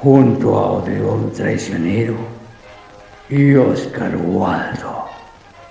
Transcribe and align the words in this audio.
junto 0.00 0.56
a 0.56 0.72
Odeón 0.74 1.32
Traicionero 1.32 2.14
y 3.28 3.54
Oscar 3.56 4.16
Waldo 4.16 5.06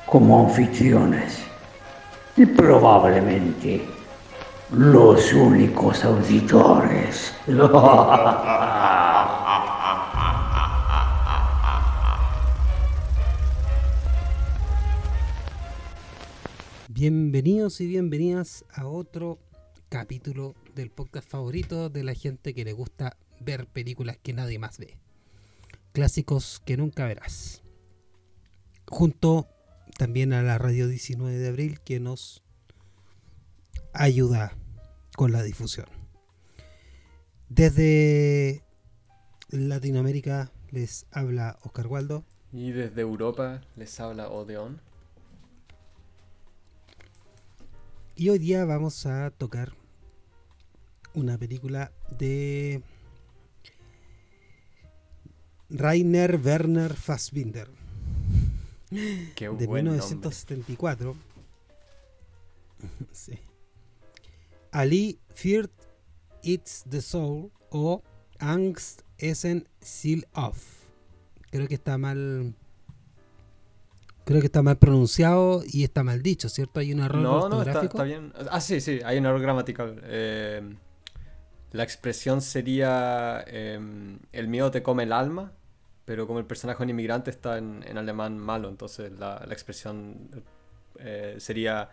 como 0.05 0.47
anfitriones 0.47 1.43
y 2.35 2.45
probablemente 2.45 3.85
los 4.71 5.33
únicos 5.33 6.03
auditores. 6.03 7.33
Bienvenidos 16.89 17.79
y 17.79 17.87
bienvenidas 17.87 18.65
a 18.73 18.87
otro 18.87 19.37
capítulo 19.87 20.55
del 20.75 20.89
podcast 20.89 21.29
favorito 21.29 21.89
de 21.89 22.03
la 22.03 22.13
gente 22.13 22.53
que 22.53 22.65
le 22.65 22.73
gusta 22.73 23.15
ver 23.39 23.67
películas 23.67 24.17
que 24.17 24.33
nadie 24.33 24.59
más 24.59 24.77
ve. 24.77 24.97
Clásicos 25.93 26.61
que 26.65 26.77
nunca 26.77 27.05
verás. 27.05 27.63
Junto 28.87 29.47
también 29.97 30.33
a 30.33 30.43
la 30.43 30.57
radio 30.57 30.87
19 30.87 31.37
de 31.37 31.47
abril 31.47 31.79
que 31.79 31.99
nos 31.99 32.43
ayuda 33.93 34.55
con 35.15 35.31
la 35.31 35.41
difusión. 35.41 35.87
Desde 37.49 38.63
Latinoamérica 39.49 40.51
les 40.71 41.07
habla 41.11 41.57
Oscar 41.63 41.87
Waldo. 41.87 42.23
Y 42.51 42.71
desde 42.71 43.01
Europa 43.01 43.61
les 43.75 43.99
habla 43.99 44.29
Odeón. 44.29 44.81
Y 48.15 48.29
hoy 48.29 48.39
día 48.39 48.65
vamos 48.65 49.05
a 49.05 49.31
tocar 49.31 49.73
una 51.13 51.37
película 51.37 51.91
de 52.17 52.81
Rainer 55.69 56.39
Werner 56.43 56.93
Fassbinder. 56.93 57.67
Qué 59.35 59.49
de 59.49 59.67
buen 59.67 59.85
1974. 59.85 61.15
sí. 63.11 63.39
Ali 64.71 65.19
Feared 65.33 65.69
It's 66.43 66.83
the 66.89 67.01
Soul 67.01 67.51
o 67.69 68.01
Angst 68.39 69.01
Essen 69.17 69.67
Seal 69.81 70.25
Off. 70.33 70.85
Creo 71.51 71.67
que 71.67 71.75
está 71.75 71.97
mal. 71.97 72.53
Creo 74.25 74.41
que 74.41 74.47
está 74.47 74.61
mal 74.61 74.77
pronunciado 74.77 75.63
y 75.65 75.83
está 75.83 76.03
mal 76.03 76.21
dicho, 76.21 76.49
¿cierto? 76.49 76.81
Hay 76.81 76.91
un 76.91 76.99
error 76.99 77.21
No, 77.21 77.47
no, 77.49 77.61
está 77.61 78.03
bien. 78.03 78.33
Ah, 78.51 78.59
sí, 78.59 78.81
sí, 78.81 78.99
hay 79.05 79.17
un 79.17 79.25
error 79.25 79.41
gramatical. 79.41 80.01
Eh, 80.03 80.75
la 81.71 81.83
expresión 81.83 82.41
sería 82.41 83.43
em, 83.47 84.19
el 84.31 84.47
miedo 84.47 84.71
te 84.71 84.81
come 84.83 85.03
el 85.03 85.11
alma, 85.13 85.51
pero 86.05 86.25
como 86.27 86.39
el 86.39 86.45
personaje 86.45 86.77
es 86.77 86.83
un 86.85 86.89
inmigrante 86.89 87.29
está 87.31 87.57
en, 87.57 87.83
en 87.87 87.97
alemán 87.97 88.37
malo, 88.39 88.69
entonces 88.69 89.11
la, 89.19 89.43
la 89.45 89.53
expresión 89.53 90.29
eh, 90.99 91.35
sería 91.39 91.89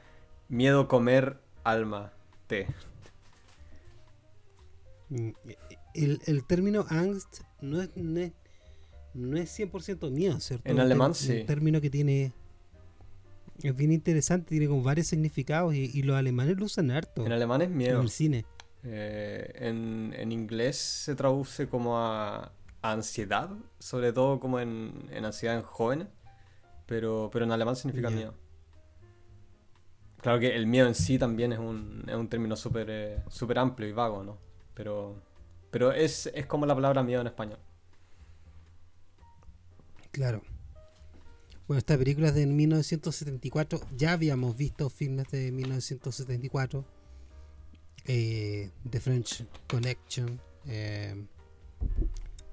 miedo 0.48 0.86
comer 0.88 1.38
alma 1.64 2.12
te. 2.46 2.66
Mm, 5.08 5.30
El, 5.94 6.20
el 6.26 6.44
término 6.44 6.86
angst 6.88 7.40
no 7.60 7.80
es, 7.82 7.90
no 7.96 8.20
es, 8.20 8.32
no 9.14 9.36
es 9.36 9.50
100% 9.58 10.10
mío, 10.10 10.40
¿cierto? 10.40 10.68
En 10.70 10.80
alemán, 10.80 11.12
ter- 11.12 11.20
sí. 11.20 11.32
Un 11.40 11.46
término 11.46 11.80
que 11.80 11.90
tiene. 11.90 12.32
Es 13.62 13.76
bien 13.76 13.92
interesante, 13.92 14.48
tiene 14.50 14.66
como 14.66 14.82
varios 14.82 15.06
significados 15.06 15.74
y, 15.74 15.90
y 15.94 16.02
los 16.02 16.16
alemanes 16.16 16.56
lo 16.58 16.64
usan 16.64 16.90
harto 16.90 17.24
En 17.24 17.30
alemán 17.32 17.62
es 17.62 17.68
en 17.68 17.76
miedo. 17.76 18.00
el 18.00 18.10
cine. 18.10 18.44
Eh, 18.84 19.50
en, 19.56 20.14
en 20.16 20.30
inglés 20.30 20.76
se 20.76 21.14
traduce 21.14 21.68
como 21.68 21.98
a, 21.98 22.52
a 22.82 22.92
ansiedad, 22.92 23.50
sobre 23.78 24.12
todo 24.12 24.38
como 24.38 24.60
en, 24.60 25.08
en 25.10 25.24
ansiedad 25.24 25.56
en 25.56 25.62
jóvenes, 25.62 26.08
pero, 26.86 27.30
pero 27.32 27.46
en 27.46 27.52
alemán 27.52 27.76
significa 27.76 28.10
miedo. 28.10 28.34
Claro 30.20 30.38
que 30.38 30.54
el 30.54 30.66
miedo 30.66 30.86
en 30.86 30.94
sí 30.94 31.18
también 31.18 31.52
es 31.52 31.58
un, 31.58 32.04
es 32.08 32.14
un 32.14 32.28
término 32.28 32.56
súper 32.56 32.86
eh, 32.90 33.22
súper 33.28 33.58
amplio 33.58 33.88
y 33.88 33.92
vago, 33.92 34.22
¿no? 34.22 34.38
Pero, 34.74 35.16
pero 35.70 35.92
es, 35.92 36.30
es 36.34 36.46
como 36.46 36.66
la 36.66 36.74
palabra 36.74 37.02
miedo 37.02 37.20
en 37.20 37.26
español. 37.26 37.58
Claro. 40.10 40.42
Bueno, 41.66 41.78
esta 41.78 41.96
película 41.96 42.28
es 42.28 42.34
de 42.34 42.46
1974. 42.46 43.80
Ya 43.96 44.12
habíamos 44.12 44.56
visto 44.56 44.88
filmes 44.90 45.30
de 45.30 45.50
1974. 45.50 46.84
Eh, 48.06 48.70
The 48.88 49.00
French 49.00 49.44
Connection. 49.68 50.40
eh, 50.66 51.26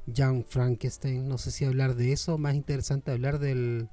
Young 0.08 0.44
Frankenstein. 0.46 1.28
No 1.28 1.38
sé 1.38 1.52
si 1.52 1.66
hablar 1.66 1.96
de 1.96 2.12
eso. 2.12 2.38
Más 2.38 2.56
interesante 2.56 3.12
hablar 3.12 3.40
del, 3.40 3.88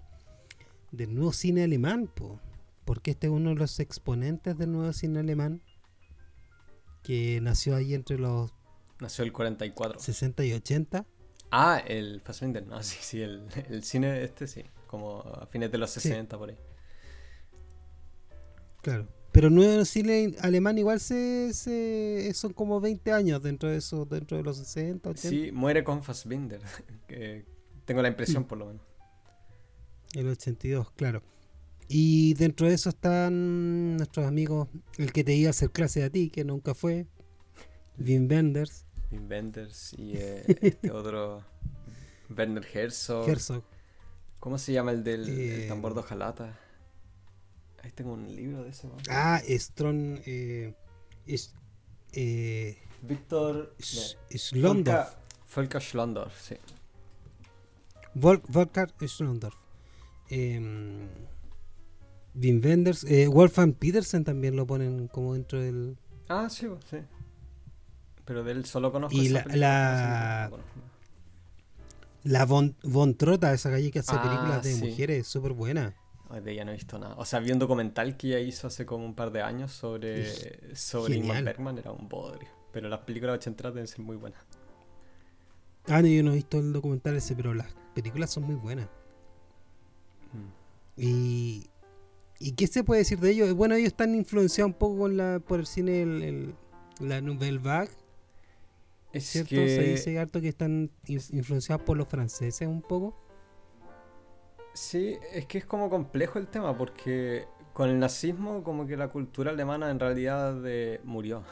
del 0.90 1.14
nuevo 1.14 1.32
cine 1.32 1.64
alemán. 1.64 2.08
po. 2.12 2.40
Porque 2.84 3.10
este 3.12 3.26
es 3.26 3.32
uno 3.32 3.50
de 3.50 3.56
los 3.56 3.78
exponentes 3.80 4.56
del 4.56 4.72
nuevo 4.72 4.92
cine 4.92 5.20
alemán. 5.20 5.62
Que 7.02 7.40
nació 7.42 7.76
ahí 7.76 7.94
entre 7.94 8.18
los 8.18 8.52
Nació 9.00 9.24
el 9.24 9.32
44. 9.32 10.00
60 10.00 10.44
y 10.44 10.52
80. 10.54 11.06
Ah, 11.50 11.80
el 11.86 12.20
Fassbinder, 12.20 12.66
no, 12.66 12.82
sí, 12.82 12.98
sí, 13.00 13.22
el, 13.22 13.46
el 13.68 13.82
cine 13.84 14.22
este 14.24 14.46
sí, 14.46 14.64
como 14.86 15.20
a 15.20 15.46
fines 15.46 15.70
de 15.70 15.78
los 15.78 15.90
Sí. 15.90 16.00
60 16.00 16.36
por 16.36 16.50
ahí. 16.50 16.56
Claro. 18.82 19.06
Pero 19.32 19.50
nuevo 19.50 19.84
cine 19.84 20.34
alemán 20.40 20.78
igual 20.78 21.00
se, 21.00 21.52
se 21.52 22.30
son 22.34 22.52
como 22.52 22.80
20 22.80 23.12
años 23.12 23.42
dentro 23.42 23.68
de 23.68 23.76
eso, 23.76 24.04
dentro 24.04 24.36
de 24.36 24.42
los 24.42 24.56
60, 24.56 25.10
80. 25.10 25.28
Sí, 25.28 25.52
muere 25.52 25.84
con 25.84 26.02
Fassbinder. 26.02 26.60
que 27.06 27.44
tengo 27.84 28.02
la 28.02 28.08
impresión, 28.08 28.44
por 28.44 28.58
lo 28.58 28.66
menos. 28.66 28.82
El 30.14 30.28
82, 30.28 30.90
claro. 30.92 31.22
Y 31.88 32.34
dentro 32.34 32.66
de 32.68 32.74
eso 32.74 32.88
están 32.90 33.96
nuestros 33.96 34.26
amigos, 34.26 34.68
el 34.98 35.12
que 35.12 35.24
te 35.24 35.34
iba 35.34 35.48
a 35.48 35.50
hacer 35.50 35.70
clase 35.70 36.02
a 36.04 36.10
ti, 36.10 36.30
que 36.30 36.44
nunca 36.44 36.74
fue, 36.74 37.06
Wim 37.98 38.28
Wenders, 38.30 38.84
Wim 39.10 39.28
Wenders 39.28 39.94
y 39.94 40.12
eh, 40.16 40.44
este 40.60 40.90
otro 40.90 41.44
Werner 42.36 42.66
Herzog. 42.74 43.28
Herzog. 43.28 43.62
¿Cómo 44.38 44.58
se 44.58 44.72
llama 44.72 44.92
el 44.92 45.02
del 45.02 45.28
el 45.28 45.62
Eh, 45.64 45.66
tambor 45.68 45.94
de 45.94 46.00
hojalata? 46.00 46.58
Ahí 47.82 47.90
tengo 47.92 48.12
un 48.12 48.34
libro 48.34 48.62
de 48.64 48.70
ese. 48.70 48.86
¿no? 48.88 48.94
Ah, 49.08 49.40
Stron, 49.46 50.20
eh, 50.26 50.74
es, 51.26 51.54
eh, 52.12 52.76
Víctor 53.02 53.74
Schlondorf, 53.80 55.14
Volker- 55.54 55.80
Schlondorf, 55.80 56.40
sí. 56.40 56.56
Vol- 58.14 58.42
Volker 58.48 58.92
Schlondorf. 59.06 59.54
Em, 60.30 61.08
Wim 62.34 62.60
Wenders, 62.62 63.04
eh, 63.04 63.28
Wolfgang 63.28 63.72
Petersen 63.74 64.24
también 64.24 64.56
lo 64.56 64.66
ponen 64.66 65.08
como 65.08 65.34
dentro 65.34 65.60
del, 65.60 65.96
Ah, 66.28 66.48
sí, 66.50 66.66
sí. 66.90 66.98
Pero 68.26 68.44
de 68.44 68.52
él 68.52 68.64
solo 68.66 68.92
conozco 68.92 69.16
Y 69.16 69.26
esa 69.26 69.44
la- 69.46 69.56
la- 69.56 70.50
no, 72.24 72.46
Von, 72.46 72.76
Von 72.82 73.14
Trota, 73.16 73.54
esa 73.54 73.70
calle 73.70 73.90
que 73.90 74.00
hace 74.00 74.16
Ah, 74.16 74.20
películas 74.22 74.62
de 74.62 74.74
sí. 74.74 74.84
mujeres, 74.86 75.26
súper 75.26 75.52
buena. 75.52 75.94
De 76.30 76.52
ella 76.52 76.64
no 76.64 76.72
he 76.72 76.74
visto 76.74 76.98
nada. 76.98 77.14
O 77.16 77.24
sea, 77.24 77.40
vi 77.40 77.52
un 77.52 77.58
documental 77.58 78.16
que 78.16 78.28
ella 78.28 78.40
hizo 78.40 78.66
hace 78.66 78.84
como 78.84 79.04
un 79.06 79.14
par 79.14 79.32
de 79.32 79.40
años 79.42 79.72
sobre, 79.72 80.74
sobre 80.76 81.16
Ingmar. 81.16 81.42
Bergman, 81.42 81.78
era 81.78 81.90
un 81.92 82.08
bodrio. 82.08 82.48
Pero 82.70 82.88
las 82.90 83.00
películas 83.00 83.36
ochenteras 83.36 83.72
deben 83.72 83.86
ser 83.88 84.00
muy 84.00 84.16
buenas. 84.16 84.40
Ah, 85.86 86.02
no, 86.02 86.08
yo 86.08 86.22
no 86.22 86.32
he 86.32 86.34
visto 86.34 86.58
el 86.58 86.72
documental 86.74 87.16
ese, 87.16 87.34
pero 87.34 87.54
las 87.54 87.74
películas 87.94 88.30
son 88.30 88.42
muy 88.44 88.56
buenas. 88.56 88.88
Mm. 90.32 91.00
Y, 91.00 91.66
¿y 92.38 92.52
qué 92.52 92.66
se 92.66 92.84
puede 92.84 92.98
decir 93.00 93.18
de 93.20 93.30
ellos? 93.30 93.54
Bueno, 93.54 93.74
ellos 93.74 93.88
están 93.88 94.14
influenciados 94.14 94.72
un 94.72 94.78
poco 94.78 94.98
con 94.98 95.16
la, 95.16 95.40
por 95.40 95.60
el 95.60 95.66
cine, 95.66 96.02
el, 96.02 96.22
el- 96.22 96.54
la 97.00 97.20
Nouvelle 97.22 97.58
Vague, 97.58 97.90
Es 99.12 99.24
¿cierto? 99.24 99.50
que... 99.50 99.68
Se 99.68 99.82
dice 99.82 100.18
harto 100.18 100.40
que 100.40 100.48
están 100.48 100.90
in- 101.06 101.20
influenciados 101.32 101.84
por 101.84 101.96
los 101.96 102.08
franceses 102.08 102.68
un 102.68 102.82
poco. 102.82 103.16
Sí, 104.78 105.18
es 105.32 105.44
que 105.46 105.58
es 105.58 105.64
como 105.66 105.90
complejo 105.90 106.38
el 106.38 106.46
tema 106.46 106.76
porque 106.78 107.48
con 107.72 107.90
el 107.90 107.98
nazismo 107.98 108.62
como 108.62 108.86
que 108.86 108.96
la 108.96 109.08
cultura 109.08 109.50
alemana 109.50 109.90
en 109.90 109.98
realidad 109.98 110.56
eh, 110.64 111.00
murió. 111.02 111.42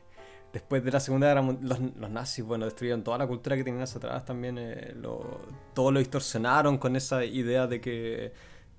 después 0.52 0.84
de 0.84 0.92
la 0.92 1.00
Segunda 1.00 1.26
Guerra 1.26 1.42
Mundial, 1.42 1.92
los, 1.96 2.10
nazis, 2.10 2.44
bueno, 2.44 2.64
destruyeron 2.64 3.02
toda 3.02 3.18
la 3.18 3.26
cultura 3.26 3.56
que 3.56 3.64
tenían 3.64 3.82
hacia 3.82 3.98
atrás 3.98 4.24
también, 4.24 4.56
eh, 4.58 4.94
lo, 4.94 5.40
todo 5.74 5.90
lo 5.90 5.98
distorsionaron 5.98 6.78
con 6.78 6.94
esa 6.94 7.24
idea 7.24 7.66
de 7.66 7.80
que, 7.80 8.32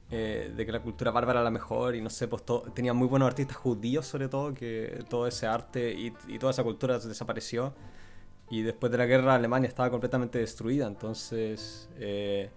eh, 0.09 0.53
de 0.55 0.65
que 0.65 0.71
la 0.71 0.81
cultura 0.81 1.11
bárbara 1.11 1.41
era 1.41 1.43
la 1.43 1.51
mejor 1.51 1.93
y 1.93 2.01
no 2.01 2.09
sé, 2.09 2.29
pues 2.29 2.43
tenían 2.73 2.95
muy 2.95 3.09
buenos 3.09 3.27
artistas 3.27 3.57
judíos 3.57 4.07
sobre 4.07 4.29
todo, 4.29 4.53
que 4.53 5.03
todo 5.09 5.27
ese 5.27 5.47
arte 5.47 5.91
y, 5.91 6.13
y 6.29 6.39
toda 6.39 6.51
esa 6.51 6.63
cultura 6.63 6.97
desapareció. 6.97 7.73
Y 8.49 8.61
después 8.61 8.89
de 8.89 8.99
la 8.99 9.05
guerra 9.05 9.35
Alemania 9.35 9.67
estaba 9.67 9.91
completamente 9.91 10.39
destruida, 10.39 10.87
entonces... 10.87 11.89
Eh, 11.97 12.49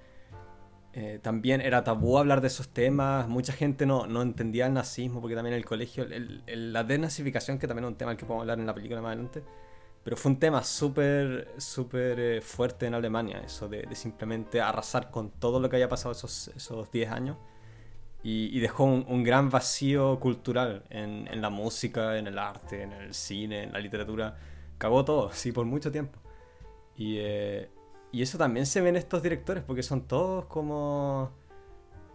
eh, 0.93 1.21
también 1.23 1.61
era 1.61 1.85
tabú 1.85 2.19
hablar 2.19 2.41
de 2.41 2.49
esos 2.49 2.69
temas, 2.69 3.29
mucha 3.29 3.53
gente 3.53 3.87
no, 3.87 4.07
no 4.07 4.23
entendía 4.23 4.67
el 4.67 4.75
nazismo, 4.75 5.21
porque 5.21 5.37
también 5.37 5.55
el 5.55 5.65
colegio, 5.65 6.05
la 6.47 6.83
denazificación, 6.83 7.59
que 7.59 7.69
también 7.69 7.85
es 7.85 7.91
un 7.91 7.97
tema 7.97 8.11
al 8.11 8.17
que 8.17 8.27
podemos 8.27 8.43
hablar 8.43 8.59
en 8.59 8.67
la 8.67 8.75
película 8.75 9.01
más 9.01 9.11
adelante, 9.11 9.45
pero 10.03 10.17
fue 10.17 10.33
un 10.33 10.41
tema 10.41 10.65
súper, 10.65 11.55
súper 11.59 12.19
eh, 12.19 12.41
fuerte 12.41 12.87
en 12.87 12.95
Alemania, 12.95 13.41
eso 13.45 13.69
de, 13.69 13.87
simplemente 13.95 14.61
arrasar 14.61 15.11
con 15.13 15.31
todo 15.31 15.61
lo 15.61 15.71
que 15.71 15.77
había 15.77 15.89
pasado 15.89 16.11
esos, 16.13 16.49
esos 16.57 16.91
10 16.91 17.11
años, 17.11 17.37
y, 18.23 18.61
dejó 18.61 18.85
un, 18.85 19.25
gran 19.25 19.49
vacío 19.49 20.21
cultural 20.21 20.85
en, 20.91 21.27
en, 21.29 21.41
la 21.41 21.49
música, 21.49 22.19
en 22.19 22.27
el 22.27 22.39
arte, 22.39 22.83
en 22.83 22.93
el 22.93 23.15
cine, 23.15 23.63
en 23.63 23.73
la 23.73 23.79
literatura, 23.79 24.37
cagó 24.77 25.05
todo, 25.05 25.31
sí, 25.33 25.53
por 25.53 25.65
mucho 25.67 25.91
tiempo. 25.93 26.19
Y, 26.97 27.17
eh, 27.19 27.71
y 28.13 28.23
eso 28.23 28.39
también 28.39 28.67
se 28.67 28.81
ve 28.81 28.89
en 28.89 28.97
estos 28.97 29.23
directores, 29.23 29.63
porque 29.65 29.83
son 29.83 30.03
todos 30.03 30.47
como 30.47 31.31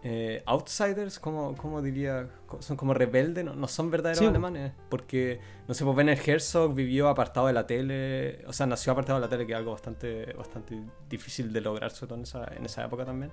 eh, 0.02 0.42
outsiders, 0.46 1.18
como, 1.18 1.56
como, 1.56 1.82
diría, 1.82 2.28
son 2.60 2.76
como 2.76 2.94
rebeldes, 2.94 3.44
no, 3.44 3.54
no 3.54 3.66
son 3.66 3.90
verdaderos 3.90 4.22
alemanes. 4.22 4.72
Porque, 4.88 5.40
no 5.66 5.74
sé, 5.74 5.84
pues 5.84 5.96
Werner 5.96 6.20
Herzog 6.24 6.74
vivió 6.74 7.08
apartado 7.08 7.46
de 7.46 7.52
la 7.52 7.66
tele, 7.66 8.44
o 8.46 8.52
sea, 8.52 8.66
nació 8.66 8.92
apartado 8.92 9.18
de 9.18 9.26
la 9.26 9.30
tele, 9.30 9.46
que 9.46 9.52
es 9.52 9.58
algo 9.58 9.72
bastante, 9.72 10.32
bastante 10.34 10.80
difícil 11.08 11.52
de 11.52 11.60
lograr, 11.60 11.90
sobre 11.90 12.08
todo 12.08 12.18
en 12.18 12.22
esa, 12.24 12.44
en 12.54 12.64
esa 12.66 12.84
época 12.84 13.04
también. 13.04 13.32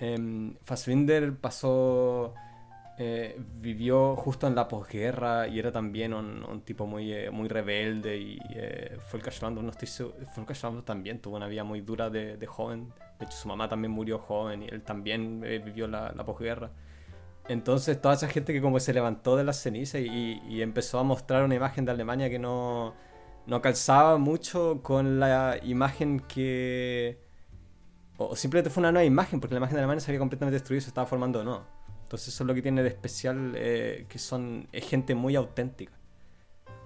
Eh, 0.00 0.56
Fassbinder 0.64 1.36
pasó 1.36 2.34
eh, 2.96 3.36
vivió 3.60 4.14
justo 4.14 4.46
en 4.46 4.54
la 4.54 4.68
posguerra 4.68 5.48
y 5.48 5.58
era 5.58 5.72
también 5.72 6.14
un, 6.14 6.62
tipo 6.62 6.86
muy, 6.86 7.12
eh, 7.12 7.30
muy 7.30 7.48
rebelde 7.48 8.16
y 8.16 8.38
eh, 8.54 8.96
Volker 9.10 9.32
no 9.52 9.68
estoy 9.70 9.88
seguro, 9.88 10.82
también 10.84 11.18
tuvo 11.20 11.36
una 11.36 11.48
vida 11.48 11.64
muy 11.64 11.80
dura 11.80 12.08
de, 12.08 12.46
joven, 12.46 12.92
de 13.18 13.26
hecho 13.26 13.36
su 13.36 13.48
mamá 13.48 13.68
también 13.68 13.90
murió 13.90 14.18
joven 14.18 14.62
y 14.62 14.68
él 14.68 14.82
también 14.82 15.42
eh, 15.44 15.58
vivió 15.58 15.88
la, 15.88 16.12
la, 16.12 16.24
posguerra. 16.24 16.70
Entonces 17.48 18.00
toda 18.00 18.14
esa 18.14 18.28
gente 18.28 18.52
que 18.52 18.60
como 18.60 18.78
se 18.80 18.94
levantó 18.94 19.36
de 19.36 19.44
las 19.44 19.60
cenizas 19.60 20.00
y, 20.00 20.62
empezó 20.62 20.98
a 21.00 21.02
mostrar 21.02 21.44
una 21.44 21.56
imagen 21.56 21.84
de 21.84 21.92
Alemania 21.92 22.30
que 22.30 22.38
no, 22.38 22.94
no 23.46 23.60
calzaba 23.60 24.18
mucho 24.18 24.80
con 24.82 25.20
la 25.20 25.58
imagen 25.62 26.20
que... 26.20 27.18
O 28.16 28.36
simplemente 28.36 28.70
fue 28.70 28.80
una 28.82 28.92
nueva 28.92 29.04
imagen, 29.04 29.40
porque 29.40 29.54
la 29.54 29.58
imagen 29.58 29.74
de 29.74 29.80
Alemania 29.80 30.00
se 30.00 30.10
había 30.12 30.20
completamente 30.20 30.54
destruido 30.54 30.78
y 30.78 30.82
se 30.82 30.88
estaba 30.88 31.06
formando 31.06 31.40
o 31.40 31.44
no. 31.44 31.73
Entonces 32.14 32.32
eso 32.32 32.44
es 32.44 32.46
lo 32.46 32.54
que 32.54 32.62
tiene 32.62 32.84
de 32.84 32.90
especial, 32.90 33.54
eh, 33.56 34.06
que 34.08 34.20
son 34.20 34.68
es 34.70 34.86
gente 34.86 35.16
muy 35.16 35.34
auténtica. 35.34 35.90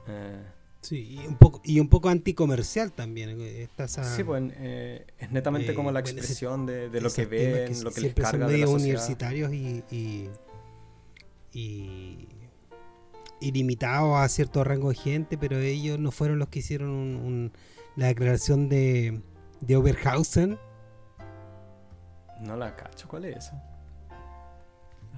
Eh, 0.06 0.42
sí, 0.80 1.18
y 1.20 1.26
un 1.26 1.36
poco 1.36 1.60
y 1.64 1.80
un 1.80 1.90
poco 1.90 2.08
anticomercial 2.08 2.92
también. 2.92 3.36
Eh, 3.38 3.68
sí, 3.86 4.24
pues 4.24 4.44
es 5.18 5.30
netamente 5.30 5.74
como 5.74 5.92
la 5.92 6.00
expresión 6.00 6.64
de, 6.64 6.88
lo 6.98 7.12
que 7.12 7.26
ven, 7.26 7.84
lo 7.84 7.90
que 7.90 8.00
les 8.00 8.14
carga 8.14 8.46
son 8.46 8.48
de 8.48 8.56
la 8.56 8.68
universitarios 8.68 9.52
y, 9.52 9.84
y, 9.90 10.30
y, 11.52 12.26
limitados 13.52 14.16
a 14.16 14.26
cierto 14.30 14.64
rango 14.64 14.88
de 14.88 14.94
gente, 14.94 15.36
pero 15.36 15.58
ellos 15.58 15.98
no 15.98 16.10
fueron 16.10 16.38
los 16.38 16.48
que 16.48 16.60
hicieron 16.60 17.52
la 17.96 18.06
declaración 18.06 18.70
de, 18.70 19.20
de 19.60 19.76
Oberhausen. 19.76 20.58
No 22.40 22.56
la 22.56 22.74
cacho, 22.74 23.06
¿cuál 23.08 23.26
es 23.26 23.36
esa? 23.36 23.67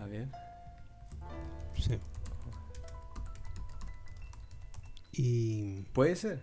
A 0.00 0.06
ver. 0.06 0.28
Sí. 1.78 1.98
Y. 5.12 5.82
Puede 5.92 6.16
ser. 6.16 6.42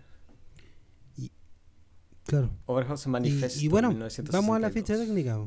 Y. 1.16 1.32
Claro. 2.24 2.50
Overhouse 2.66 3.06
Manifesto. 3.08 3.60
Y, 3.60 3.64
y 3.64 3.68
bueno, 3.68 3.94
vamos 4.30 4.56
a 4.56 4.60
la 4.60 4.70
ficha 4.70 4.96
técnica. 4.96 5.38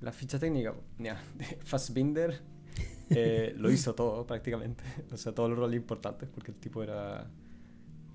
La 0.00 0.12
ficha 0.12 0.38
técnica, 0.38 0.74
ya. 0.98 1.22
Fassbinder 1.64 2.40
eh, 3.10 3.54
lo 3.58 3.70
hizo 3.72 3.94
todo 3.94 4.26
prácticamente. 4.26 4.82
O 5.12 5.16
sea, 5.16 5.34
todos 5.34 5.50
los 5.50 5.58
roles 5.58 5.76
importantes 5.76 6.28
porque 6.28 6.52
el 6.52 6.56
tipo 6.56 6.82
era. 6.82 7.30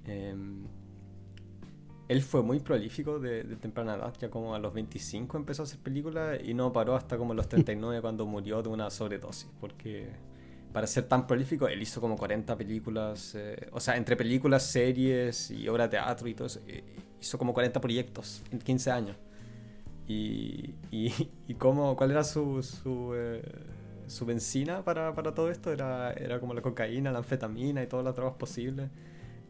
Eh, 0.05 0.35
él 2.07 2.21
fue 2.21 2.43
muy 2.43 2.59
prolífico 2.59 3.19
de, 3.19 3.43
temprana 3.57 3.95
edad, 3.95 4.13
ya 4.19 4.29
como 4.29 4.53
a 4.53 4.59
los 4.59 4.73
25 4.73 5.37
empezó 5.37 5.63
a 5.63 5.65
hacer 5.65 5.79
películas 5.79 6.39
y 6.43 6.53
no 6.53 6.71
paró 6.71 6.95
hasta 6.95 7.17
como 7.17 7.33
los 7.33 7.49
39 7.49 8.01
cuando 8.01 8.25
murió 8.25 8.61
de 8.61 8.69
una 8.69 8.89
sobredosis, 8.89 9.49
porque 9.59 10.09
para 10.71 10.87
ser 10.87 11.05
tan 11.05 11.25
prolífico 11.25 11.67
él 11.67 11.81
hizo 11.81 12.01
como 12.01 12.15
40 12.15 12.55
películas, 12.57 13.33
eh, 13.35 13.69
o 13.71 13.79
sea, 13.79 13.97
entre 13.97 14.15
películas, 14.15 14.63
series 14.63 15.49
y 15.49 15.67
obras 15.67 15.89
de 15.89 15.97
teatro 15.97 16.27
y 16.27 16.35
todo 16.35 16.47
eso, 16.47 16.59
eh, 16.67 16.83
hizo 17.19 17.37
como 17.37 17.53
40 17.53 17.81
proyectos 17.81 18.43
en 18.51 18.59
15 18.59 18.91
años. 18.91 19.17
Y, 20.07 20.75
y, 20.91 21.29
y 21.47 21.55
cómo, 21.55 21.95
cuál 21.95 22.11
era 22.11 22.23
su, 22.23 22.61
su, 22.61 23.13
eh, 23.15 23.41
su 24.05 24.25
benzina 24.25 24.83
para, 24.83 25.15
para, 25.15 25.33
todo 25.33 25.49
esto, 25.49 25.71
era, 25.71 26.13
era 26.13 26.39
como 26.39 26.53
la 26.53 26.61
cocaína, 26.61 27.11
la 27.11 27.19
anfetamina 27.19 27.81
y 27.81 27.87
todas 27.87 28.05
las 28.05 28.15
drogas 28.15 28.35
posibles. 28.35 28.89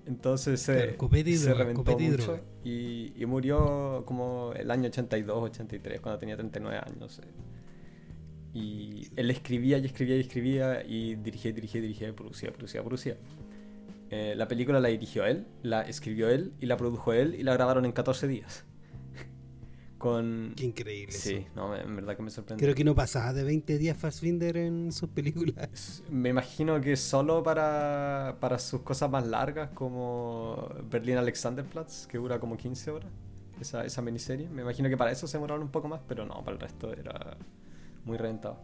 Entonces 0.06 0.62
se, 0.62 0.96
se 0.98 1.54
reventó 1.54 1.98
mucho 1.98 2.40
y, 2.64 3.14
y, 3.16 3.26
murió 3.26 4.04
como 4.06 4.54
el 4.56 4.70
año 4.70 4.88
82, 4.88 5.44
83, 5.52 6.00
cuando 6.00 6.20
tenía 6.20 6.36
39 6.36 6.78
años. 6.78 7.22
Y 8.54 9.08
él 9.16 9.32
escribía 9.32 9.80
y 9.80 9.86
escribía 9.86 10.18
y 10.18 10.20
escribía 10.22 10.84
y 10.86 11.16
dirigía, 11.16 11.52
dirigía, 11.52 11.82
dirigía, 11.82 12.16
producía, 12.16 12.52
producía, 12.54 12.84
producía. 12.84 13.18
Eh, 14.12 14.36
la 14.38 14.48
película 14.48 14.80
la 14.80 14.90
dirigió 14.90 15.26
él, 15.26 15.46
la 15.64 15.82
escribió 15.82 16.30
él 16.30 16.54
y 16.62 16.68
la 16.68 16.78
produjo 16.78 17.12
él 17.12 17.36
y 17.36 17.44
la 17.44 17.54
grabaron 17.54 17.86
en 17.86 17.92
14 17.92 18.28
días. 18.28 18.64
Qué 20.56 20.66
increíble. 20.66 21.12
Sí, 21.12 21.48
no, 21.56 21.76
en 21.76 21.96
verdad 21.96 22.16
que 22.16 22.24
me 22.24 22.30
sorprende. 22.30 22.64
Creo 22.64 22.76
que 22.76 22.84
no 22.84 22.94
pasaba 22.94 23.34
de 23.34 23.44
20 23.44 23.78
días 23.78 23.98
Fassbinder 23.98 24.58
en 24.58 24.92
sus 24.92 25.10
películas. 25.10 26.04
Me 26.10 26.30
imagino 26.30 26.80
que 26.80 26.96
solo 26.96 27.42
para, 27.42 28.38
para 28.40 28.60
sus 28.60 28.82
cosas 28.82 29.10
más 29.10 29.26
largas, 29.26 29.72
como 29.72 30.70
Berlin 30.90 31.18
Alexanderplatz, 31.18 32.06
que 32.08 32.18
dura 32.18 32.40
como 32.40 32.56
15 32.56 32.92
horas, 32.92 33.10
esa, 33.60 33.84
esa 33.84 34.02
miniserie. 34.02 34.48
Me 34.50 34.62
imagino 34.62 34.90
que 34.90 34.98
para 34.98 35.12
eso 35.12 35.28
se 35.28 35.38
demoraron 35.38 35.64
un 35.64 35.72
poco 35.72 35.88
más, 35.88 36.02
pero 36.08 36.26
no, 36.26 36.44
para 36.44 36.54
el 36.56 36.60
resto 36.60 36.94
era 36.94 37.38
muy 38.04 38.18
rentado. 38.18 38.60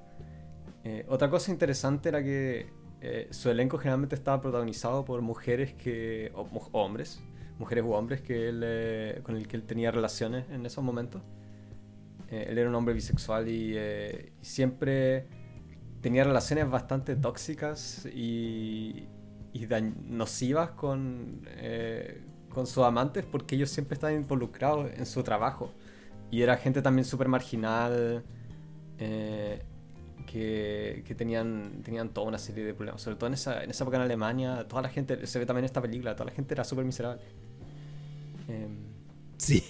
Eh, 0.84 1.06
otra 1.10 1.30
cosa 1.30 1.52
interesante 1.52 2.10
era 2.10 2.24
que 2.24 2.68
eh, 3.02 3.28
su 3.32 3.50
elenco 3.50 3.78
generalmente 3.78 4.16
estaba 4.16 4.42
protagonizado 4.42 5.06
por 5.06 5.22
mujeres 5.22 5.74
que. 5.74 6.32
o 6.36 6.48
hombres 6.74 7.22
mujeres 7.62 7.86
u 7.86 7.94
hombres 7.94 8.22
que 8.22 8.50
él, 8.50 8.62
eh, 8.66 9.22
con 9.24 9.38
el 9.38 9.48
que 9.48 9.56
él 9.56 9.64
tenía 9.64 9.92
relaciones 9.92 10.50
en 10.50 10.66
esos 10.66 10.84
momentos. 10.84 11.22
Eh, 12.30 12.48
él 12.50 12.58
era 12.58 12.68
un 12.68 12.76
hombre 12.76 12.94
bisexual 12.94 13.48
y, 13.48 13.74
eh, 13.76 14.34
siempre 14.42 15.28
tenía 16.02 16.24
relaciones 16.24 16.70
bastante 16.70 17.16
tóxicas 17.16 18.06
y, 18.08 19.08
y 19.54 19.68
nocivas 20.10 20.72
con, 20.72 21.48
con 22.50 22.66
sus 22.66 22.84
amantes 22.84 23.24
porque 23.24 23.56
ellos 23.56 23.70
siempre 23.70 23.94
estaban 23.94 24.16
involucrados 24.16 24.92
en 24.98 25.06
su 25.06 25.24
trabajo. 25.24 25.72
Y 26.32 26.42
era 26.42 26.58
gente 26.58 26.82
también 26.82 27.06
súper 27.06 27.28
marginal. 27.28 28.24
Que, 28.98 29.62
que, 31.06 31.16
tenían, 31.16 31.82
tenían 31.84 32.10
toda 32.10 32.28
una 32.28 32.38
serie 32.38 32.64
de 32.64 32.74
problemas. 32.74 33.02
Sobre 33.02 33.18
todo 33.18 33.28
en 33.28 33.34
esa, 33.34 33.64
en 33.64 33.70
esa 33.70 33.84
época 33.84 33.98
en 33.98 34.04
Alemania, 34.04 34.66
toda 34.68 34.84
la 34.84 34.90
gente, 34.90 35.26
se 35.28 35.40
ve 35.40 35.46
también 35.46 35.64
en 35.64 35.66
esta 35.66 35.82
película, 35.82 36.16
toda 36.16 36.28
la 36.28 36.32
gente 36.32 36.54
era 36.54 36.64
súper 36.64 36.86
miserable. 36.86 37.22
Em, 38.48 38.78
sí. 39.38 39.64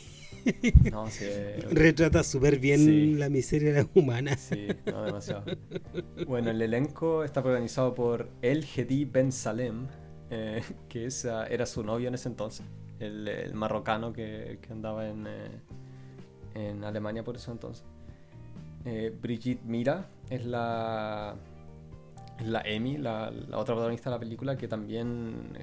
Retrata 1.71 2.23
súper 2.23 2.59
bien 2.59 3.19
la 3.19 3.29
miseria 3.29 3.87
humana. 3.95 4.35
Sí, 4.37 4.67
no, 4.85 5.03
demasiado. 5.03 5.43
Bueno, 6.27 6.49
el 6.49 6.61
elenco 6.61 7.23
está 7.23 7.41
organizado 7.41 7.93
por 7.93 8.29
El 8.41 8.65
Hedi 8.75 9.05
Ben 9.05 9.31
Salem, 9.31 9.87
eh, 10.29 10.61
que 10.89 11.09
era 11.49 11.65
su 11.65 11.83
novio 11.83 12.07
en 12.07 12.15
ese 12.15 12.29
entonces, 12.29 12.65
el, 12.99 13.53
marrocano 13.53 14.13
que, 14.13 14.59
andaba 14.69 15.07
en, 15.07 15.27
eh, 15.27 15.61
en 16.55 16.83
Alemania 16.83 17.23
por 17.23 17.35
ese 17.35 17.51
entonces. 17.51 17.85
Eh, 18.85 19.15
Brigitte 19.21 19.63
Mira 19.63 20.09
es 20.29 20.45
la, 20.45 21.35
la 22.43 22.61
Emi, 22.61 22.97
la, 22.97 23.29
la, 23.29 23.57
otra 23.57 23.75
protagonista 23.75 24.09
de 24.09 24.15
la 24.15 24.19
película, 24.19 24.57
que 24.57 24.67
también 24.67 25.55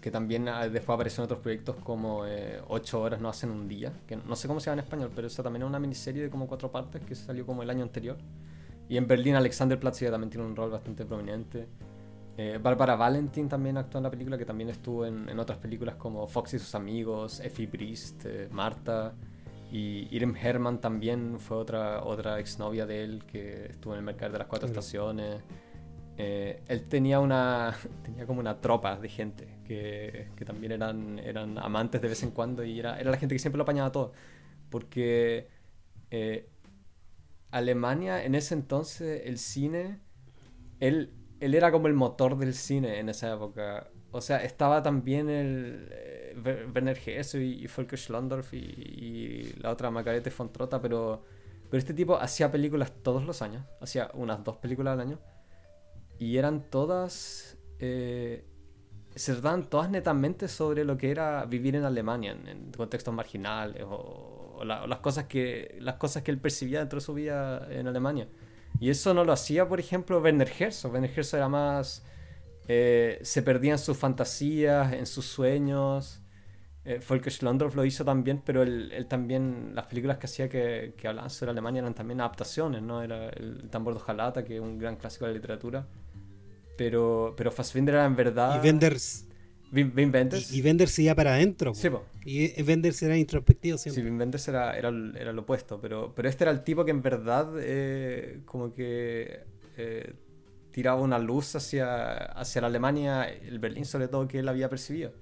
que 0.00 0.10
también 0.10 0.48
ah, 0.48 0.68
después 0.68 0.94
apareció 0.94 1.22
en 1.22 1.26
otros 1.26 1.40
proyectos 1.40 1.76
como 1.76 2.26
eh, 2.26 2.60
8 2.68 3.00
horas 3.00 3.20
no 3.20 3.28
hacen 3.28 3.50
un 3.50 3.68
día, 3.68 3.92
que 4.06 4.16
no 4.16 4.34
sé 4.34 4.48
cómo 4.48 4.60
se 4.60 4.66
llama 4.66 4.80
en 4.80 4.84
español, 4.86 5.10
pero 5.14 5.26
esa 5.26 5.42
también 5.42 5.62
es 5.62 5.68
una 5.68 5.78
miniserie 5.78 6.22
de 6.22 6.30
como 6.30 6.46
cuatro 6.46 6.70
partes 6.70 7.02
que 7.02 7.14
salió 7.14 7.44
como 7.44 7.62
el 7.62 7.70
año 7.70 7.82
anterior. 7.82 8.16
Y 8.88 8.96
en 8.96 9.06
Berlín 9.06 9.36
Alexander 9.36 9.78
Platz 9.78 10.00
también 10.00 10.30
tiene 10.30 10.46
un 10.46 10.56
rol 10.56 10.70
bastante 10.70 11.04
prominente. 11.04 11.68
Eh, 12.36 12.58
Barbara 12.60 12.96
Valentin 12.96 13.48
también 13.48 13.76
actuó 13.76 13.98
en 13.98 14.04
la 14.04 14.10
película, 14.10 14.38
que 14.38 14.46
también 14.46 14.70
estuvo 14.70 15.04
en, 15.04 15.38
otras 15.38 15.58
películas 15.58 15.96
como 15.96 16.26
Fox 16.26 16.54
y 16.54 16.58
sus 16.58 16.74
amigos, 16.74 17.38
Effie 17.40 17.66
Briest, 17.66 18.24
eh, 18.24 18.48
Marta. 18.50 19.14
Y 19.70 20.08
Irem 20.10 20.34
Herman 20.34 20.80
también 20.80 21.38
fue 21.38 21.58
otra, 21.58 22.02
otra 22.02 22.40
exnovia 22.40 22.86
de 22.86 23.04
él 23.04 23.24
que 23.26 23.66
estuvo 23.66 23.92
en 23.92 23.98
el 23.98 24.04
mercado 24.04 24.32
de 24.32 24.38
las 24.38 24.48
cuatro 24.48 24.66
estaciones. 24.66 25.42
Eh, 26.16 26.62
él 26.68 26.88
tenía 26.88 27.20
una 27.20 27.74
tenía 28.02 28.26
como 28.26 28.40
una 28.40 28.60
tropa 28.60 28.96
de 28.96 29.08
gente 29.08 29.58
que, 29.64 30.28
que, 30.36 30.44
también 30.44 30.72
eran, 30.72 31.18
eran 31.18 31.58
amantes 31.58 32.02
de 32.02 32.08
vez 32.08 32.22
en 32.22 32.30
cuando 32.30 32.64
y 32.64 32.78
era, 32.78 33.00
era 33.00 33.10
la 33.10 33.16
gente 33.16 33.34
que 33.34 33.38
siempre 33.38 33.56
lo 33.58 33.62
apañaba 33.62 33.92
todo. 33.92 34.12
Porque 34.68 35.48
Alemania 37.50 38.24
en 38.24 38.34
ese 38.34 38.54
entonces, 38.54 39.22
el 39.24 39.38
cine, 39.38 40.00
él, 40.78 41.12
él 41.40 41.54
era 41.54 41.70
como 41.72 41.88
el 41.88 41.94
motor 41.94 42.38
del 42.38 42.54
cine 42.54 42.98
en 42.98 43.08
esa 43.08 43.34
época. 43.34 43.88
O 44.12 44.20
sea, 44.20 44.42
estaba 44.42 44.82
también 44.82 45.28
el 45.28 45.88
eh, 45.90 46.36
Werner 46.74 46.98
Hesse 47.04 47.36
y, 47.36 47.66
Volker 47.66 47.98
Schlondorf 47.98 48.52
y, 48.54 49.54
la 49.60 49.70
otra 49.70 49.90
Margarete 49.90 50.32
von 50.36 50.52
Trotta, 50.52 50.80
pero, 50.80 51.24
pero 51.68 51.78
este 51.78 51.94
tipo 51.94 52.16
hacía 52.16 52.50
películas 52.50 52.92
todos 53.02 53.24
los 53.24 53.42
años, 53.42 53.64
hacía 53.80 54.10
unas 54.14 54.42
dos 54.42 54.56
películas 54.56 54.94
al 54.94 55.00
año, 55.00 55.20
y 56.20 56.36
eran 56.36 56.70
todas... 56.70 57.56
Eh, 57.78 58.44
se 59.16 59.32
trataban 59.32 59.68
todas 59.68 59.90
netamente 59.90 60.46
sobre 60.46 60.84
lo 60.84 60.96
que 60.96 61.10
era 61.10 61.44
vivir 61.46 61.74
en 61.74 61.84
Alemania, 61.84 62.32
en, 62.32 62.70
contextos 62.72 63.12
marginales 63.12 63.82
o, 63.88 64.62
las, 64.64 64.98
cosas 64.98 65.24
que, 65.24 65.78
las 65.80 65.96
cosas 65.96 66.22
que 66.22 66.30
él 66.30 66.38
percibía 66.38 66.78
dentro 66.80 67.00
de 67.00 67.04
su 67.04 67.14
vida 67.14 67.66
en 67.70 67.88
Alemania. 67.88 68.28
Y 68.78 68.90
eso 68.90 69.14
no 69.14 69.24
lo 69.24 69.32
hacía, 69.32 69.66
por 69.66 69.80
ejemplo, 69.80 70.20
Werner 70.20 70.52
Herzog. 70.56 70.92
Werner 70.92 71.10
Herzog 71.10 71.38
era 71.38 71.48
más... 71.48 72.04
Eh, 72.68 73.18
se 73.22 73.42
perdía 73.42 73.72
en 73.72 73.78
sus 73.78 73.96
fantasías, 73.96 74.92
en 74.92 75.06
sus 75.06 75.24
sueños. 75.24 76.22
Eh, 76.84 77.00
Volker 77.08 77.32
Schlondorf 77.32 77.74
lo 77.74 77.84
hizo 77.86 78.04
también, 78.04 78.42
pero 78.44 78.62
él, 78.62 78.92
él 78.92 79.06
también, 79.06 79.72
las 79.74 79.86
películas 79.86 80.18
que 80.18 80.26
hacía 80.26 80.48
que, 80.50 80.94
que, 80.96 81.08
hablaban 81.08 81.30
sobre 81.30 81.50
Alemania 81.50 81.80
eran 81.80 81.94
también 81.94 82.20
adaptaciones, 82.20 82.82
¿no? 82.82 83.02
Era 83.02 83.30
el 83.30 83.68
Tambor 83.70 83.94
de 83.94 84.00
Jalata, 84.00 84.44
que 84.44 84.56
es 84.56 84.60
un 84.60 84.78
gran 84.78 84.96
clásico 84.96 85.24
de 85.24 85.32
la 85.32 85.36
literatura. 85.36 85.86
Pero, 86.80 87.34
pero 87.36 87.50
Fassbinder 87.50 87.96
era 87.96 88.06
en 88.06 88.16
verdad... 88.16 88.58
Y 88.58 88.66
Wenders... 88.66 89.26
Wim, 89.70 89.92
Wenders. 89.94 90.50
Y, 90.50 90.62
Wenders 90.62 90.98
iba 90.98 91.14
para 91.14 91.34
adentro. 91.34 91.74
Sí, 91.74 91.90
Y 92.24 92.62
Wenders 92.62 93.02
era 93.02 93.18
introspectivo 93.18 93.76
siempre. 93.76 94.02
Sí, 94.02 94.08
Wim 94.08 94.18
Wenders 94.18 94.48
era, 94.48 94.74
era, 94.78 94.88
era, 94.88 95.30
lo 95.34 95.42
opuesto, 95.42 95.78
pero, 95.78 96.14
pero 96.14 96.26
este 96.26 96.44
era 96.44 96.52
el 96.52 96.64
tipo 96.64 96.86
que 96.86 96.90
en 96.90 97.02
verdad 97.02 97.52
eh, 97.58 98.40
como 98.46 98.72
que 98.72 99.40
eh, 99.76 100.14
tiraba 100.70 101.02
una 101.02 101.18
luz 101.18 101.54
hacia, 101.54 102.14
hacia 102.14 102.62
la 102.62 102.68
Alemania, 102.68 103.28
el 103.28 103.58
Berlín 103.58 103.84
sobre 103.84 104.08
todo, 104.08 104.26
que 104.26 104.38
él 104.38 104.48
había 104.48 104.70
percibido. 104.70 105.12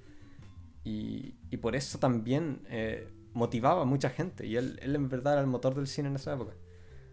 Y, 0.85 1.35
y 1.50 1.57
por 1.57 1.75
eso 1.75 1.99
también 1.99 2.61
eh, 2.71 3.09
motivaba 3.35 3.83
a 3.83 3.85
mucha 3.85 4.11
gente. 4.11 4.47
Y 4.47 4.55
él, 4.55 4.79
él, 4.81 4.95
en 4.95 5.09
verdad 5.09 5.33
era 5.33 5.43
el 5.43 5.49
motor 5.49 5.75
del 5.75 5.88
cine 5.88 6.07
en 6.07 6.15
esa 6.15 6.35
época. 6.35 6.55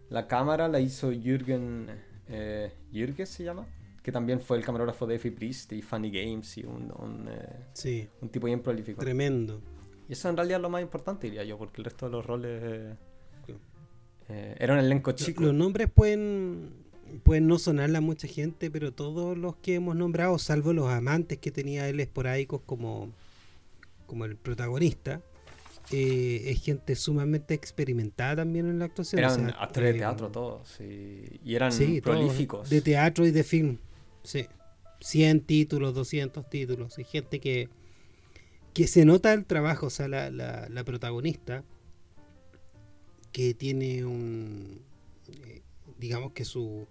La 0.08 0.28
cámara 0.28 0.68
la 0.68 0.78
hizo 0.78 1.10
Jürgen... 1.10 1.90
Eh, 2.28 2.72
¿Jürgen 2.92 3.26
se 3.26 3.42
llama? 3.42 3.66
Que 4.06 4.12
también 4.12 4.40
fue 4.40 4.56
el 4.56 4.64
camarógrafo 4.64 5.04
de 5.04 5.16
Effie 5.16 5.32
Priest 5.32 5.72
y 5.72 5.82
Funny 5.82 6.12
Games 6.12 6.58
y 6.58 6.62
un, 6.62 6.92
un, 6.96 7.28
eh, 7.28 8.08
un 8.20 8.28
tipo 8.28 8.46
bien 8.46 8.62
prolífico. 8.62 9.00
Tremendo. 9.00 9.60
Y 10.08 10.12
eso 10.12 10.28
en 10.28 10.36
realidad 10.36 10.58
es 10.58 10.62
lo 10.62 10.70
más 10.70 10.80
importante, 10.80 11.26
diría 11.26 11.42
yo, 11.42 11.58
porque 11.58 11.80
el 11.80 11.86
resto 11.86 12.06
de 12.06 12.12
los 12.12 12.24
roles 12.24 12.62
eh, 12.62 12.94
eh 14.28 14.56
era 14.60 14.74
un 14.74 14.78
elenco 14.78 15.10
chico. 15.10 15.42
Los 15.42 15.54
nombres 15.54 15.90
pueden, 15.92 16.70
pueden 17.24 17.48
no 17.48 17.58
sonarle 17.58 17.98
a 17.98 18.00
mucha 18.00 18.28
gente, 18.28 18.70
pero 18.70 18.92
todos 18.92 19.36
los 19.36 19.56
que 19.56 19.74
hemos 19.74 19.96
nombrado, 19.96 20.38
salvo 20.38 20.72
los 20.72 20.88
amantes 20.88 21.38
que 21.38 21.50
tenía 21.50 21.88
él 21.88 21.98
esporádicos 21.98 22.60
como, 22.64 23.08
como 24.06 24.24
el 24.24 24.36
protagonista, 24.36 25.20
eh, 25.90 26.44
es 26.46 26.62
gente 26.62 26.94
sumamente 26.94 27.54
experimentada 27.54 28.36
también 28.36 28.68
en 28.68 28.78
la 28.78 28.84
actuación. 28.84 29.18
Eran 29.18 29.50
actores 29.58 29.94
de 29.94 29.98
teatro 29.98 30.28
todos, 30.30 30.78
y 30.80 31.56
eran 31.56 31.72
prolíficos. 32.04 32.70
de 32.70 32.80
teatro 32.82 33.26
y 33.26 33.32
de 33.32 33.42
film. 33.42 33.78
Sí. 34.26 34.46
100 35.00 35.42
títulos, 35.42 35.94
200 35.94 36.48
títulos. 36.48 36.98
Hay 36.98 37.04
gente 37.04 37.40
que, 37.40 37.68
que 38.74 38.86
se 38.86 39.04
nota 39.04 39.32
el 39.32 39.44
trabajo, 39.44 39.86
o 39.86 39.90
sea, 39.90 40.08
la, 40.08 40.30
la, 40.30 40.84
protagonista, 40.84 41.64
que 43.32 43.54
tiene 43.54 44.04
un. 44.04 44.82
Eh, 45.44 45.62
digamos 45.98 46.32
que 46.32 46.44
su, 46.44 46.86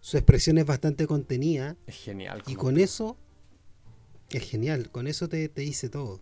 su 0.00 0.16
expresión 0.16 0.58
es 0.58 0.66
bastante 0.66 1.06
contenida. 1.06 1.76
Es 1.86 1.96
genial. 1.96 2.42
Y 2.46 2.54
con 2.54 2.78
eso. 2.78 3.16
Es 4.30 4.42
genial, 4.42 4.90
con 4.90 5.06
eso 5.06 5.28
te, 5.28 5.48
te 5.48 5.62
dice 5.62 5.88
todo. 5.88 6.20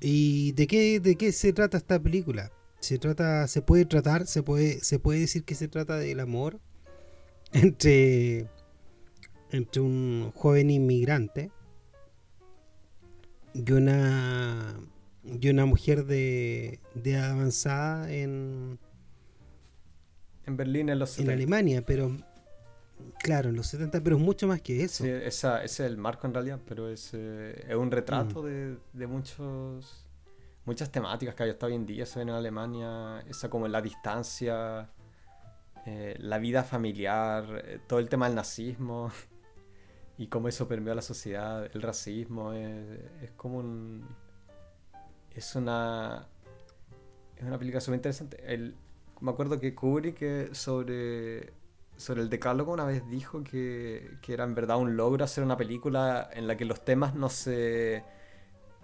¿Y 0.00 0.52
de 0.52 0.66
qué, 0.66 1.00
de 1.00 1.16
qué 1.16 1.32
se 1.32 1.52
trata 1.52 1.78
esta 1.78 1.98
película? 2.02 2.52
Se 2.80 2.98
trata, 2.98 3.46
se 3.48 3.62
puede 3.62 3.86
tratar, 3.86 4.26
se 4.26 4.42
puede, 4.42 4.80
se 4.80 4.98
puede 4.98 5.20
decir 5.20 5.44
que 5.44 5.54
se 5.54 5.68
trata 5.68 5.96
del 5.96 6.20
amor 6.20 6.60
entre 7.52 8.48
entre 9.52 9.82
un 9.82 10.32
joven 10.34 10.70
inmigrante 10.70 11.50
y 13.54 13.72
una 13.72 14.74
y 15.24 15.48
una 15.48 15.66
mujer 15.66 16.04
de, 16.04 16.80
de 16.94 17.16
avanzada 17.16 18.12
en 18.12 18.78
en 20.44 20.56
Berlín 20.56 20.88
en 20.88 20.98
los 20.98 21.10
70. 21.10 21.32
en 21.32 21.38
Alemania 21.38 21.82
pero 21.86 22.16
claro 23.18 23.50
en 23.50 23.56
los 23.56 23.66
70 23.68 24.02
pero 24.02 24.16
es 24.16 24.22
mucho 24.22 24.48
más 24.48 24.60
que 24.60 24.82
eso 24.82 25.04
sí, 25.04 25.10
esa, 25.10 25.62
ese 25.62 25.84
es 25.84 25.90
el 25.90 25.96
marco 25.96 26.26
en 26.26 26.34
realidad 26.34 26.60
pero 26.66 26.88
es, 26.88 27.10
eh, 27.12 27.66
es 27.68 27.76
un 27.76 27.90
retrato 27.90 28.42
mm. 28.42 28.46
de, 28.46 28.76
de, 28.92 29.06
muchos 29.06 30.06
muchas 30.64 30.90
temáticas 30.90 31.34
que 31.34 31.42
hay 31.44 31.50
hasta 31.50 31.66
hoy 31.66 31.74
en 31.74 31.86
día 31.86 32.06
se 32.06 32.18
ven 32.18 32.30
en 32.30 32.34
Alemania 32.34 33.22
esa 33.28 33.48
como 33.48 33.68
la 33.68 33.80
distancia 33.80 34.90
eh, 35.86 36.16
la 36.18 36.38
vida 36.38 36.64
familiar 36.64 37.62
eh, 37.64 37.80
todo 37.86 37.98
el 37.98 38.08
tema 38.08 38.26
del 38.26 38.34
nazismo 38.34 39.10
y 40.22 40.28
cómo 40.28 40.46
eso 40.46 40.68
permeó 40.68 40.92
a 40.92 40.96
la 40.96 41.02
sociedad, 41.02 41.68
el 41.74 41.82
racismo, 41.82 42.52
es, 42.52 43.32
como 43.36 43.58
un... 43.58 44.06
Es 45.34 45.56
una... 45.56 46.28
Es 47.36 47.42
una 47.42 47.58
película 47.58 47.80
súper 47.80 47.96
interesante. 47.96 48.40
El, 48.46 48.76
me 49.20 49.32
acuerdo 49.32 49.58
que 49.58 49.74
Kubrick 49.74 50.54
sobre, 50.54 51.52
sobre 51.96 52.22
el 52.22 52.30
decálogo 52.30 52.72
una 52.72 52.84
vez 52.84 53.02
dijo 53.10 53.42
que, 53.42 54.16
que, 54.22 54.32
era 54.32 54.44
en 54.44 54.54
verdad 54.54 54.78
un 54.78 54.96
logro 54.96 55.24
hacer 55.24 55.42
una 55.42 55.56
película 55.56 56.30
en 56.32 56.46
la 56.46 56.56
que 56.56 56.64
los 56.64 56.84
temas 56.84 57.14
no 57.14 57.28
se... 57.28 58.04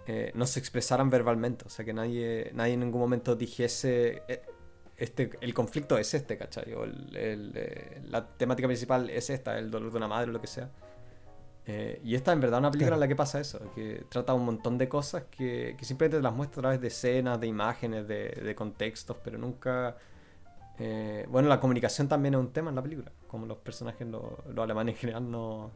Eh, 0.07 0.31
no 0.33 0.47
se 0.47 0.59
expresaran 0.59 1.09
verbalmente, 1.09 1.65
o 1.67 1.69
sea 1.69 1.85
que 1.85 1.93
nadie, 1.93 2.51
nadie 2.55 2.73
en 2.73 2.79
ningún 2.79 2.99
momento 2.99 3.35
dijese 3.35 4.23
eh, 4.27 4.41
este, 4.97 5.29
el 5.41 5.53
conflicto 5.53 5.99
es 5.99 6.11
este, 6.15 6.35
¿cachai? 6.35 6.73
O 6.73 6.83
eh, 7.13 8.01
la 8.05 8.27
temática 8.27 8.67
principal 8.67 9.09
es 9.11 9.29
esta, 9.29 9.59
el 9.59 9.69
dolor 9.69 9.91
de 9.91 9.97
una 9.97 10.07
madre 10.07 10.31
o 10.31 10.33
lo 10.33 10.41
que 10.41 10.47
sea. 10.47 10.71
Eh, 11.71 12.01
y 12.03 12.15
esta 12.15 12.33
en 12.33 12.39
verdad 12.39 12.57
es 12.57 12.61
una 12.61 12.71
película 12.71 12.95
en 12.95 12.99
la 12.99 13.07
que 13.07 13.15
pasa 13.15 13.39
eso, 13.39 13.59
que 13.75 14.03
trata 14.09 14.33
un 14.33 14.43
montón 14.43 14.79
de 14.79 14.89
cosas 14.89 15.25
que, 15.29 15.75
que 15.77 15.85
simplemente 15.85 16.17
te 16.17 16.23
las 16.23 16.33
muestra 16.33 16.61
a 16.61 16.63
través 16.63 16.81
de 16.81 16.87
escenas, 16.87 17.39
de 17.39 17.45
imágenes, 17.45 18.07
de, 18.07 18.29
de 18.29 18.55
contextos, 18.55 19.17
pero 19.23 19.37
nunca... 19.37 19.95
Eh, 20.79 21.27
bueno, 21.29 21.47
la 21.47 21.59
comunicación 21.59 22.07
también 22.07 22.33
es 22.33 22.39
un 22.39 22.51
tema 22.51 22.69
en 22.69 22.75
la 22.75 22.81
película, 22.81 23.11
como 23.27 23.45
los 23.45 23.59
personajes, 23.59 24.07
los, 24.07 24.23
alemanes 24.57 24.95
en 24.95 24.99
general, 24.99 25.29
no, 25.29 25.69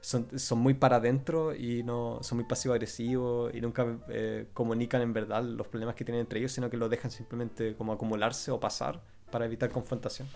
son, 0.00 0.38
son 0.38 0.60
muy 0.60 0.74
para 0.74 0.96
adentro 0.96 1.52
y 1.56 1.82
no 1.82 2.20
son 2.22 2.38
muy 2.38 2.44
pasivo-agresivos 2.44 3.52
y 3.52 3.60
nunca 3.60 3.84
eh, 4.10 4.46
comunican 4.54 5.02
en 5.02 5.12
verdad 5.12 5.42
los 5.42 5.66
problemas 5.66 5.96
que 5.96 6.04
tienen 6.04 6.20
entre 6.20 6.38
ellos, 6.38 6.52
sino 6.52 6.70
que 6.70 6.76
lo 6.76 6.88
dejan 6.88 7.10
simplemente 7.10 7.74
como 7.74 7.92
acumularse 7.92 8.52
o 8.52 8.60
pasar 8.60 9.00
para 9.32 9.46
evitar 9.46 9.70
confrontación. 9.70 10.28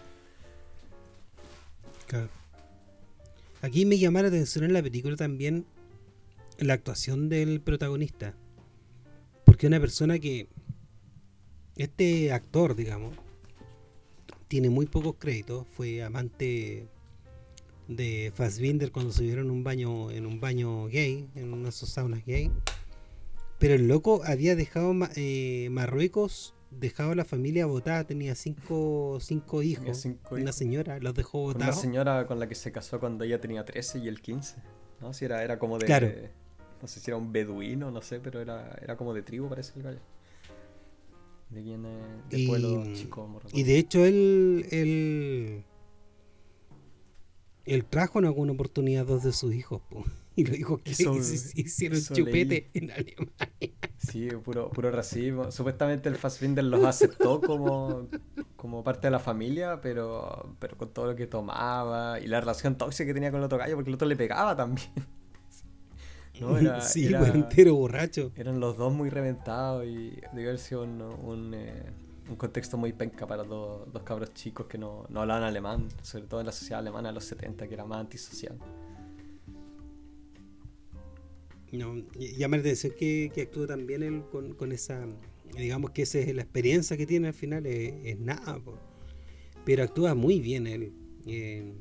Claro. 2.09 2.29
Aquí 3.63 3.87
me 3.87 3.99
llama 3.99 4.23
la 4.23 4.29
atención 4.29 4.65
en 4.65 4.73
la 4.73 4.83
película 4.83 5.17
también 5.17 5.65
la 6.59 6.75
actuación 6.75 7.29
del 7.29 7.61
protagonista. 7.61 8.35
Porque 9.45 9.67
una 9.67 9.81
persona 9.81 10.19
que. 10.19 10.49
Este 11.77 12.33
actor, 12.33 12.75
digamos, 12.75 13.15
tiene 14.49 14.71
muy 14.71 14.87
pocos 14.87 15.17
créditos. 15.19 15.67
Fue 15.69 16.03
amante 16.03 16.89
de 17.89 18.33
Fassbinder 18.35 18.91
cuando 18.93 19.13
se 19.13 19.25
vieron 19.25 19.51
un 19.51 19.63
baño, 19.63 20.11
en 20.11 20.25
un 20.27 20.41
baño 20.41 20.87
gay, 20.87 21.29
en 21.35 21.53
unas 21.53 21.75
saunas 21.75 22.25
gay. 22.25 22.51
Pero 23.59 23.75
el 23.75 23.89
loco 23.89 24.23
había 24.25 24.57
dejado 24.57 24.95
eh, 25.17 25.69
Marruecos 25.71 26.56
dejado 26.71 27.15
la 27.15 27.25
familia 27.25 27.67
votada, 27.67 28.05
tenía 28.05 28.35
cinco, 28.35 29.19
cinco 29.21 29.63
hijos. 29.63 30.07
una 30.31 30.53
señora 30.53 30.99
los 30.99 31.15
dejó 31.15 31.41
votados. 31.41 31.75
Una 31.75 31.83
señora 31.83 32.27
con 32.27 32.39
la 32.39 32.49
que 32.49 32.55
se 32.55 32.73
casó 32.73 33.01
cuando 33.01 33.25
ella 33.25 33.41
tenía 33.41 33.65
13 33.65 34.01
y 34.01 34.09
el 34.09 34.21
15. 34.21 34.57
¿no? 35.01 35.13
Si 35.13 35.25
era, 35.25 35.43
era 35.43 35.59
como 35.59 35.79
de, 35.79 36.31
No 36.81 36.89
sé 36.89 37.01
si 37.01 37.11
era 37.11 37.17
un 37.17 37.33
beduino, 37.33 37.91
no 37.91 38.03
sé, 38.03 38.21
pero 38.21 38.41
era, 38.41 38.77
era 38.83 38.97
como 38.97 39.15
de 39.15 39.23
tribu, 39.23 39.49
parece 39.49 39.73
el 39.77 39.83
gallo. 39.83 40.01
De 41.51 41.63
viene 41.63 42.01
de 42.29 42.39
y, 42.41 42.47
pueblo 42.49 42.85
chico. 42.93 43.41
Y 43.53 43.63
de 43.63 43.79
hecho, 43.79 44.05
él, 44.05 44.67
él. 44.71 45.65
él 47.65 47.85
trajo 47.85 48.19
en 48.19 48.25
alguna 48.25 48.53
oportunidad 48.53 49.07
dos 49.07 49.23
de 49.23 49.33
sus 49.33 49.55
hijos, 49.55 49.81
y 50.37 50.45
los 50.45 50.59
hijos 50.59 50.83
que 50.83 50.93
hicieron 50.93 51.99
chupete 52.01 52.71
en 52.75 52.91
Alemania. 52.91 53.33
Sí, 53.97 54.29
puro, 54.45 54.71
puro 54.71 54.91
racismo. 54.91 55.51
Supuestamente 55.51 56.11
el 56.11 56.17
Fassbinder 56.17 56.63
los 56.63 56.85
aceptó 56.85 57.41
como, 57.41 58.07
como 58.55 58.85
parte 58.85 59.07
de 59.07 59.11
la 59.11 59.19
familia, 59.19 59.81
pero, 59.81 60.55
pero 60.59 60.77
con 60.77 60.91
todo 60.91 61.07
lo 61.07 61.17
que 61.17 61.27
tomaba 61.27 62.21
y 62.21 62.27
la 62.27 62.41
relación 62.41 62.77
tóxica 62.77 63.07
que 63.07 63.15
tenía 63.15 63.31
con 63.31 63.41
el 63.41 63.45
otro 63.45 63.57
gallo, 63.57 63.77
porque 63.77 63.91
el 63.91 63.95
otro 63.95 64.07
le 64.07 64.15
pegaba 64.15 64.55
también. 64.55 64.89
¿no? 66.41 66.59
Era, 66.59 66.83
sí, 66.83 67.07
era, 67.07 67.27
entero 67.29 67.75
borracho. 67.75 68.31
Eran 68.37 68.61
los 68.61 68.77
dos 68.77 68.93
muy 68.93 69.09
reventados 69.09 69.87
y 69.87 70.21
debe 70.35 70.49
haber 70.49 70.59
sido 70.59 70.83
un, 70.83 71.55
eh, 71.55 71.83
un, 72.29 72.37
contexto 72.37 72.77
muy 72.77 72.93
penca 72.93 73.27
para 73.27 73.43
dos, 73.43 73.91
dos 73.91 74.03
cabros 74.03 74.35
chicos 74.35 74.67
que 74.67 74.77
no, 74.77 75.07
no, 75.09 75.23
hablaban 75.23 75.45
alemán, 75.45 75.89
sobre 76.03 76.27
todo 76.27 76.41
en 76.41 76.47
la 76.47 76.53
sociedad 76.53 76.81
alemana 76.81 77.09
de 77.09 77.15
los 77.15 77.25
70, 77.25 77.67
que 77.67 77.73
era 77.73 77.87
más 77.87 78.01
antisocial. 78.01 78.59
No, 81.73 81.97
llama 82.19 82.57
la 82.57 82.63
atención 82.63 82.93
que, 82.99 83.31
que 83.35 83.43
actúa 83.43 83.67
también 83.67 84.03
él 84.03 84.23
con, 84.31 84.55
con, 84.55 84.73
esa, 84.73 85.07
digamos 85.57 85.91
que 85.91 86.03
esa 86.03 86.19
es 86.21 86.35
la 86.35 86.43
experiencia 86.43 86.97
que 86.97 87.07
tiene 87.07 87.29
al 87.29 87.35
final, 87.35 87.67
es, 87.67 88.19
nada, 88.19 88.61
pero 89.65 89.83
actúa 89.83 90.15
muy 90.15 90.41
bien 90.41 90.67
él. 90.67 90.93
Eh, 91.27 91.73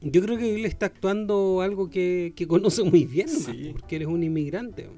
yo 0.00 0.22
creo 0.22 0.38
que 0.38 0.54
él 0.54 0.64
está 0.64 0.86
actuando 0.86 1.60
algo 1.60 1.90
que, 1.90 2.32
conoce 2.48 2.82
muy 2.82 3.04
bien, 3.04 3.28
porque 3.72 3.96
él 3.96 4.02
es 4.02 4.08
un 4.08 4.22
inmigrante. 4.22 4.88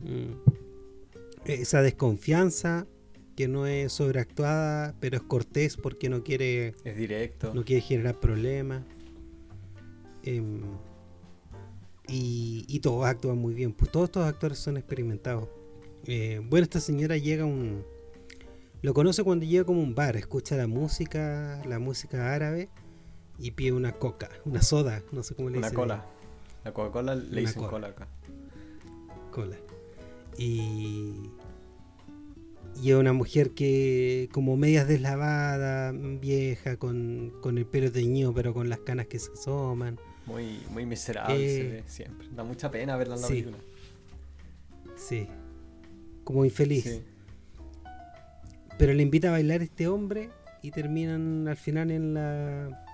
Mm. 0.00 0.32
Esa 1.44 1.82
desconfianza 1.82 2.86
que 3.36 3.46
no 3.46 3.66
es 3.66 3.92
sobreactuada, 3.92 4.94
pero 4.98 5.16
es 5.16 5.22
cortés 5.22 5.76
porque 5.76 6.08
no 6.08 6.24
quiere. 6.24 6.74
Es 6.84 6.96
directo. 6.96 7.54
No 7.54 7.64
quiere 7.64 7.80
generar 7.80 8.18
problemas. 8.18 8.82
Em, 10.24 10.62
y, 12.08 12.64
y, 12.66 12.80
todos 12.80 13.06
actúan 13.06 13.38
muy 13.38 13.54
bien. 13.54 13.72
Pues 13.72 13.90
todos 13.92 14.08
estos 14.08 14.26
actores 14.26 14.58
son 14.58 14.76
experimentados. 14.76 15.48
Eh, 16.06 16.40
bueno, 16.42 16.64
esta 16.64 16.80
señora 16.80 17.16
llega 17.16 17.42
a 17.42 17.46
un 17.46 17.84
lo 18.80 18.94
conoce 18.94 19.24
cuando 19.24 19.44
llega 19.44 19.64
como 19.64 19.82
un 19.82 19.94
bar, 19.94 20.16
escucha 20.16 20.56
la 20.56 20.68
música, 20.68 21.60
la 21.66 21.80
música 21.80 22.32
árabe 22.32 22.68
y 23.36 23.50
pide 23.50 23.72
una 23.72 23.92
coca, 23.92 24.28
una 24.44 24.62
soda, 24.62 25.02
no 25.10 25.24
sé 25.24 25.34
cómo 25.34 25.50
le 25.50 25.58
dicen. 25.58 25.72
Una 25.72 25.80
cola. 25.80 26.06
La 26.64 26.72
Coca-Cola 26.72 27.14
le 27.16 27.40
dicen 27.40 27.64
cola. 27.64 27.88
acá. 27.88 28.06
Cola. 29.32 29.56
Y. 30.36 31.30
Y 32.80 32.90
es 32.90 32.96
una 32.96 33.12
mujer 33.12 33.50
que, 33.50 34.28
como 34.32 34.56
medias 34.56 34.86
deslavada, 34.86 35.90
vieja, 35.92 36.76
con, 36.76 37.32
con 37.40 37.58
el 37.58 37.66
pelo 37.66 37.90
teñido, 37.90 38.32
pero 38.32 38.54
con 38.54 38.68
las 38.68 38.78
canas 38.80 39.08
que 39.08 39.18
se 39.18 39.32
asoman. 39.32 39.98
Muy, 40.28 40.62
muy 40.70 40.84
miserable 40.84 41.36
se 41.38 41.60
eh, 41.60 41.68
ve 41.70 41.84
siempre. 41.86 42.28
Da 42.30 42.44
mucha 42.44 42.70
pena 42.70 42.96
verla 42.96 43.16
en 43.16 43.22
la 43.22 43.28
película. 43.28 43.56
Sí. 44.94 45.26
Como 46.22 46.44
infeliz. 46.44 46.84
Sí. 46.84 47.02
Pero 48.78 48.92
le 48.92 49.02
invita 49.02 49.28
a 49.28 49.30
bailar 49.32 49.62
este 49.62 49.88
hombre 49.88 50.30
y 50.62 50.70
terminan 50.70 51.48
al 51.48 51.56
final 51.56 51.90
en 51.90 52.14
la. 52.14 52.84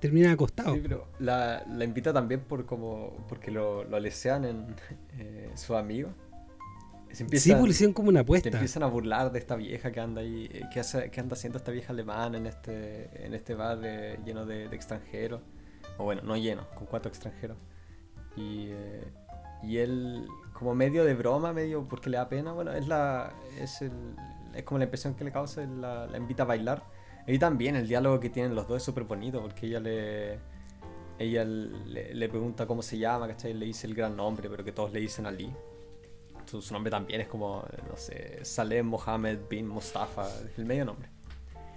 Terminan 0.00 0.32
acostados. 0.32 0.74
Sí, 0.74 0.80
pero 0.82 1.08
la, 1.18 1.64
la, 1.66 1.84
invita 1.84 2.12
también 2.12 2.40
por 2.40 2.66
como. 2.66 3.24
porque 3.28 3.50
lo, 3.50 3.84
lo 3.84 3.96
alesean 3.96 4.44
en 4.44 4.66
eh, 5.18 5.50
su 5.54 5.76
amigo. 5.76 6.10
sí, 7.12 7.24
pues 7.24 7.88
como 7.94 8.08
una 8.08 8.20
apuesta. 8.20 8.50
Se 8.50 8.56
empiezan 8.56 8.82
a 8.82 8.86
burlar 8.86 9.30
de 9.30 9.38
esta 9.38 9.54
vieja 9.54 9.92
que 9.92 10.00
anda 10.00 10.22
ahí. 10.22 10.48
Eh, 10.52 10.62
¿Qué, 10.72 10.80
hace, 10.80 11.10
qué 11.10 11.20
anda 11.20 11.34
haciendo 11.34 11.58
esta 11.58 11.70
vieja 11.70 11.92
alemana 11.92 12.38
en 12.38 12.46
este, 12.46 13.24
en 13.24 13.34
este 13.34 13.54
bar 13.54 13.78
lleno 14.24 14.46
de, 14.46 14.64
extranjeros? 14.66 15.42
O 15.98 16.04
bueno, 16.04 16.22
no 16.22 16.36
lleno, 16.36 16.68
con 16.74 16.86
cuatro 16.86 17.08
extranjeros. 17.08 17.56
Y, 18.36 18.68
eh, 18.70 19.04
y 19.62 19.78
él, 19.78 20.26
como 20.52 20.74
medio 20.74 21.04
de 21.04 21.14
broma, 21.14 21.52
medio 21.52 21.86
porque 21.88 22.10
le 22.10 22.16
da 22.16 22.28
pena, 22.28 22.52
bueno, 22.52 22.72
es 22.72 22.88
la 22.88 23.32
es 23.58 23.82
el, 23.82 23.92
es 24.54 24.62
como 24.64 24.78
la 24.78 24.84
impresión 24.84 25.14
que 25.14 25.24
le 25.24 25.32
causa, 25.32 25.64
la, 25.64 26.06
la 26.06 26.18
invita 26.18 26.42
a 26.42 26.46
bailar. 26.46 26.82
Y 27.26 27.38
también 27.38 27.76
el 27.76 27.88
diálogo 27.88 28.20
que 28.20 28.28
tienen 28.28 28.54
los 28.54 28.68
dos 28.68 28.78
es 28.78 28.82
súper 28.82 29.04
bonito 29.04 29.40
porque 29.40 29.66
ella 29.66 29.80
le 29.80 30.38
ella 31.18 31.44
le, 31.44 32.28
pregunta 32.28 32.66
cómo 32.66 32.82
se 32.82 32.98
llama, 32.98 33.28
¿cachai? 33.28 33.54
Le 33.54 33.66
dice 33.66 33.86
el 33.86 33.94
gran 33.94 34.16
nombre, 34.16 34.48
pero 34.50 34.64
que 34.64 34.72
todos 34.72 34.92
le 34.92 35.00
dicen 35.00 35.26
Ali. 35.26 35.52
Entonces, 36.30 36.64
su 36.64 36.74
nombre 36.74 36.90
también 36.90 37.20
es 37.20 37.28
como, 37.28 37.64
no 37.88 37.96
sé, 37.96 38.44
Salem 38.44 38.86
Mohammed 38.86 39.38
bin 39.48 39.66
Mustafa, 39.66 40.28
el 40.56 40.64
medio 40.64 40.84
nombre. 40.84 41.08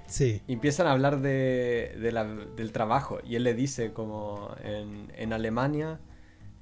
Sí. 0.08 0.42
Y 0.48 0.54
empiezan 0.54 0.88
a 0.88 0.92
hablar 0.92 1.22
de, 1.22 1.96
de 2.00 2.12
la, 2.12 2.24
del 2.26 2.72
trabajo 2.72 3.20
y 3.24 3.36
él 3.36 3.44
le 3.44 3.54
dice 3.54 3.94
como 3.94 4.56
en, 4.64 5.12
en 5.16 5.34
Alemania, 5.34 6.00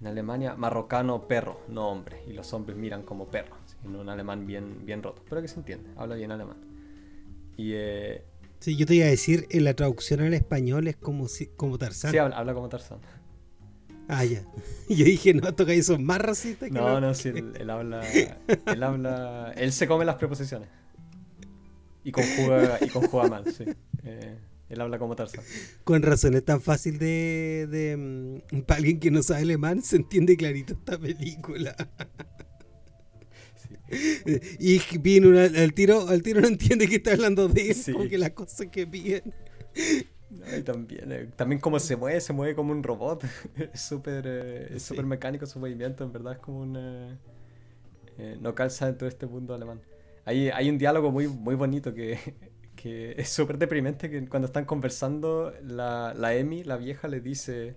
en 0.02 0.08
Alemania, 0.08 0.56
marrocano 0.56 1.28
perro, 1.28 1.62
no 1.70 1.90
hombre. 1.90 2.24
Y 2.28 2.34
los 2.34 2.52
hombres 2.54 2.78
miran 2.78 3.04
como 3.04 3.28
perro 3.28 3.56
en 3.86 3.96
un 3.96 4.10
alemán 4.10 4.46
bien, 4.46 4.86
bien 4.86 5.04
roto, 5.04 5.24
pero 5.30 5.42
que 5.42 5.48
se 5.48 5.60
entiende, 5.60 5.90
habla 5.96 6.16
bien 6.16 6.32
alemán. 6.32 6.58
Y, 7.58 7.72
eh, 7.74 8.24
sí, 8.60 8.76
yo 8.76 8.86
te 8.86 8.96
iba 8.96 9.06
a 9.06 9.10
decir, 9.10 9.48
en 9.52 9.64
la 9.64 9.74
traducción 9.74 10.22
al 10.22 10.34
español 10.34 10.88
es 10.88 10.96
como, 10.96 11.28
como 11.56 11.78
Tarzán. 11.78 12.12
Sí, 12.12 12.18
habla, 12.18 12.54
como 12.54 12.68
Tarzán. 12.70 13.00
Ah, 14.08 14.24
ya. 14.24 14.44
Yo 14.88 15.04
dije, 15.04 15.34
no, 15.34 15.52
gallos 15.52 15.88
son 15.88 16.04
más 16.04 16.20
racistas 16.20 16.70
que 16.70 16.76
No, 16.76 17.02
no, 17.02 17.16
sí, 17.16 17.30
él, 17.30 17.70
habla, 17.72 18.04
él 18.68 18.84
habla. 18.84 19.52
Él 19.58 19.72
se 19.72 19.88
come 19.88 20.06
las 20.06 20.18
preposiciones. 20.18 20.70
Y 22.06 22.12
conjuga, 22.12 22.78
y 22.80 22.88
conjuga 22.88 23.28
mal, 23.28 23.52
sí. 23.52 23.66
Eh, 24.04 24.38
él 24.70 24.82
habla 24.82 24.98
como 24.98 25.16
Tarzán. 25.16 25.44
Con 25.84 26.02
razón, 26.02 26.36
es 26.36 26.46
tan 26.46 26.62
fácil 26.62 26.98
de, 26.98 27.68
de. 27.70 27.98
Mm, 27.98 28.62
para 28.62 28.78
alguien 28.78 29.00
que 29.00 29.12
no 29.12 29.22
sabe 29.24 29.42
alemán, 29.42 29.82
se 29.82 29.98
entiende 29.98 30.38
clarito 30.38 30.74
esta 30.74 30.98
película. 30.98 31.76
Y 34.60 34.80
vino 34.98 35.40
al 35.40 35.74
tiro, 35.74 36.08
al 36.08 36.24
tiro 36.24 36.42
no 36.42 36.48
entiende 36.48 36.88
que 36.88 36.96
está 36.96 37.12
hablando 37.12 37.48
de 37.48 37.70
eso, 37.70 37.94
porque 37.94 38.18
las 38.18 38.32
cosas 38.32 38.68
que 38.72 38.88
piden. 38.88 39.32
también, 40.66 41.12
eh, 41.12 41.30
también 41.36 41.62
como 41.62 41.80
se 41.80 41.96
mueve, 41.96 42.20
se 42.20 42.34
mueve 42.34 42.56
como 42.56 42.72
un 42.72 42.82
robot. 42.82 43.24
es 43.74 43.82
súper 43.82 44.24
eh, 44.26 44.80
súper 44.80 45.06
mecánico 45.06 45.46
su 45.46 45.60
movimiento, 45.60 46.04
en 46.04 46.12
verdad 46.12 46.34
es 46.34 46.40
como 46.40 46.62
un... 46.62 46.76
Eh, 48.18 48.38
no 48.42 48.56
calza 48.56 48.88
dentro 48.88 49.06
de 49.06 49.10
este 49.10 49.28
mundo 49.28 49.54
alemán. 49.54 49.80
Hay, 50.26 50.50
hay 50.50 50.70
un 50.70 50.78
diálogo 50.78 51.12
muy, 51.12 51.28
muy 51.28 51.56
bonito 51.56 51.94
que, 51.94 52.20
que 52.76 53.16
es 53.18 53.30
súper 53.30 53.58
deprimente, 53.58 54.10
que 54.10 54.28
cuando 54.28 54.48
están 54.48 54.66
conversando, 54.66 55.54
la, 55.64 56.14
la 56.16 56.36
Emi, 56.36 56.64
la 56.64 56.78
vieja, 56.78 57.08
le 57.08 57.22
dice, 57.22 57.76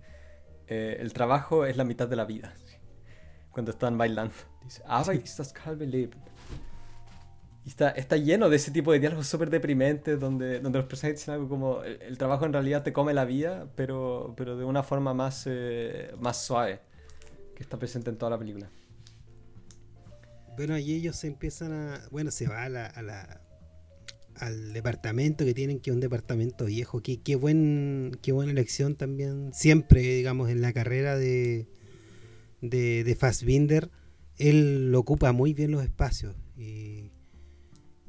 el 0.67 1.13
trabajo 1.13 1.65
es 1.65 1.77
la 1.77 1.85
mitad 1.85 2.09
de 2.09 2.17
la 2.17 2.25
vida 2.25 2.55
cuando 3.59 3.73
están 3.73 3.99
bailando. 3.99 4.35
Dice, 4.63 4.83
Arbeit 4.87 5.25
ist 5.25 5.39
das 5.39 5.53
halbe 5.65 5.85
Leben. 5.85 6.21
Y 7.65 7.71
está, 7.71 7.91
está 7.91 8.17
lleno 8.17 8.49
de 8.49 8.55
ese 8.55 8.71
tipo 8.71 8.93
de 8.93 9.01
diálogos 9.01 9.27
súper 9.27 9.51
deprimentes 9.51 10.21
donde, 10.21 10.61
donde 10.61 10.79
los 10.79 10.87
personajes 10.87 11.21
dicen 11.21 11.35
algo 11.35 11.49
como 11.49 11.83
el, 11.83 12.17
trabajo 12.17 12.47
en 12.47 12.53
realidad 12.53 12.85
te 12.85 12.93
come 12.93 13.13
la 13.15 13.25
vida, 13.25 13.67
pero, 13.75 14.33
pero 14.37 14.57
de 14.57 14.65
una 14.65 14.85
forma 14.85 15.13
más, 15.13 15.43
eh, 15.47 16.15
más 16.21 16.41
suave, 16.45 16.81
que 17.57 17.65
está 17.65 17.77
presente 17.79 18.11
en 18.11 18.17
toda 18.17 18.31
la 18.31 18.39
película. 18.39 18.71
Bueno, 20.59 20.75
ahí 20.75 20.93
ellos 20.93 21.15
se 21.15 21.29
empiezan 21.29 21.71
a... 21.71 22.09
Bueno, 22.11 22.33
se 22.33 22.49
va 22.49 22.65
a 22.65 22.69
la, 22.69 23.41
al 24.35 24.73
departamento 24.73 25.45
que 25.45 25.55
tienen, 25.55 25.79
que 25.79 25.91
es 25.91 25.95
un 25.95 26.01
departamento 26.01 26.65
viejo. 26.65 27.01
Qué, 27.01 27.21
qué, 27.23 27.37
buen, 27.37 28.19
qué 28.23 28.33
buena 28.33 28.51
elección 28.51 28.97
también. 28.97 29.53
Siempre, 29.55 30.01
digamos, 30.01 30.51
en 30.51 30.61
la 30.61 30.73
carrera 30.73 31.17
de, 31.17 31.69
de, 32.61 33.05
de 33.05 33.15
Fassbinder, 33.15 33.89
él 34.37 34.93
ocupa 34.97 35.31
muy 35.31 35.55
bien 35.55 35.71
los 35.71 35.85
espacios. 35.85 36.35
Y, 36.57 37.13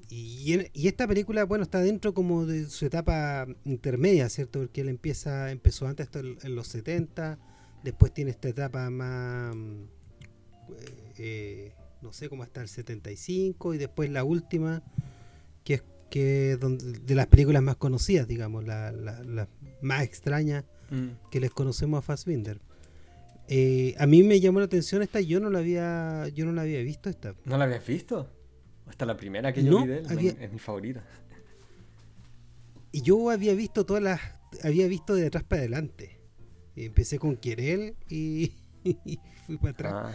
y, 0.10 0.88
esta 0.88 1.08
película, 1.08 1.44
bueno, 1.44 1.64
está 1.64 1.82
dentro 1.82 2.16
como 2.16 2.48
de 2.48 2.66
su 2.66 2.84
etapa 2.88 3.46
intermedia, 3.64 4.28
¿cierto? 4.28 4.58
Porque 4.58 4.82
él 4.82 4.90
empieza, 4.90 5.52
empezó 5.52 5.86
antes 5.86 6.10
en, 6.16 6.56
los 6.56 6.68
70, 6.70 7.38
después 7.84 8.12
tiene 8.12 8.32
esta 8.32 8.50
etapa 8.50 8.90
más, 8.90 9.56
eh, 11.20 11.74
no 12.02 12.14
sé, 12.14 12.30
como 12.30 12.44
hasta 12.44 12.62
el 12.62 12.68
75, 12.68 13.74
y 13.74 13.78
después 13.78 14.10
la 14.10 14.24
última, 14.24 14.84
que 15.64 15.76
es 15.76 15.84
que 16.10 16.58
donde, 16.60 17.00
de 17.00 17.16
las 17.16 17.28
películas 17.28 17.62
más 17.62 17.76
conocidas, 17.76 18.28
digamos, 18.28 18.66
la, 18.66 18.92
la, 18.92 19.48
más 19.82 20.04
extrañas 20.04 20.66
mm. 20.90 21.30
que 21.30 21.40
les 21.40 21.52
conocemos 21.52 22.00
a 22.00 22.02
Fassbinder. 22.02 22.60
Eh, 23.48 23.96
a 23.98 24.06
mí 24.06 24.24
me 24.24 24.40
llamó 24.40 24.60
la 24.60 24.66
atención 24.66 25.02
esta, 25.02 25.22
yo 25.22 25.40
no 25.40 25.50
la 25.50 25.60
había, 25.60 26.28
yo 26.30 26.46
no 26.46 26.52
la 26.52 26.62
había 26.62 26.82
visto 26.84 27.10
esta. 27.10 27.36
¿No 27.46 27.58
la 27.58 27.66
habías 27.66 27.86
visto? 27.86 28.30
Esta 28.90 29.06
la 29.06 29.18
primera 29.18 29.54
que 29.54 29.64
yo 29.64 29.82
vi 29.82 29.88
de 29.88 29.98
él, 30.00 30.38
es 30.40 30.52
mi 30.52 30.60
favorita. 30.60 31.04
Y 32.92 33.04
yo 33.04 33.30
había 33.30 33.54
visto 33.54 33.86
todas 33.86 34.02
las, 34.02 34.20
había 34.64 34.88
visto 34.88 35.14
de 35.14 35.28
atrás 35.28 35.44
para 35.44 35.62
adelante. 35.62 36.20
Empecé 36.76 37.20
con 37.20 37.38
Querel 37.38 37.96
y, 38.10 38.54
fui 39.50 39.58
para 39.58 39.72
atrás. 39.72 39.94
Ah, 39.96 40.12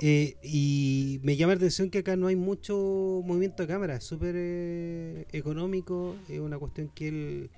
eh, 0.00 0.36
y 0.42 1.20
me 1.22 1.36
llama 1.36 1.54
la 1.54 1.58
atención 1.58 1.90
que 1.90 1.98
acá 1.98 2.16
no 2.16 2.28
hay 2.28 2.36
mucho 2.36 2.76
movimiento 3.24 3.62
de 3.62 3.68
cámara, 3.68 3.96
es 3.96 4.04
súper 4.04 4.34
eh, 4.36 5.26
económico, 5.32 6.16
es 6.28 6.40
una 6.40 6.58
cuestión 6.58 6.88
que 6.94 7.08
él 7.08 7.50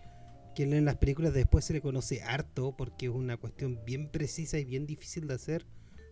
que 0.55 0.65
en 0.65 0.85
las 0.85 0.97
películas 0.97 1.33
después 1.35 1.65
se 1.65 1.73
le 1.73 1.81
conoce 1.81 2.21
harto 2.25 2.75
porque 2.77 3.07
es 3.07 3.13
una 3.13 3.37
cuestión 3.37 3.79
bien 3.85 4.09
precisa 4.09 4.59
y 4.59 4.65
bien 4.65 4.87
difícil 4.87 5.29
de 5.29 5.35
hacer 5.35 5.65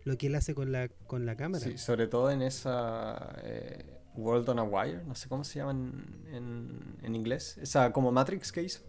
lo 0.05 0.17
que 0.17 0.27
él 0.27 0.35
hace 0.35 0.55
con 0.55 0.71
la, 0.71 0.87
con 0.87 1.25
la 1.25 1.35
cámara. 1.35 1.65
Sí, 1.65 1.77
sobre 1.77 2.07
todo 2.07 2.31
en 2.31 2.41
esa 2.41 3.35
eh, 3.43 3.83
World 4.15 4.47
on 4.47 4.59
a 4.59 4.63
Wire, 4.63 5.03
no 5.03 5.15
sé 5.15 5.27
cómo 5.27 5.43
se 5.43 5.59
llama 5.59 5.71
en, 5.71 6.97
en, 7.03 7.13
inglés, 7.13 7.57
esa 7.61 7.91
como 7.91 8.09
Matrix 8.13 8.53
que 8.53 8.63
hizo. 8.63 8.81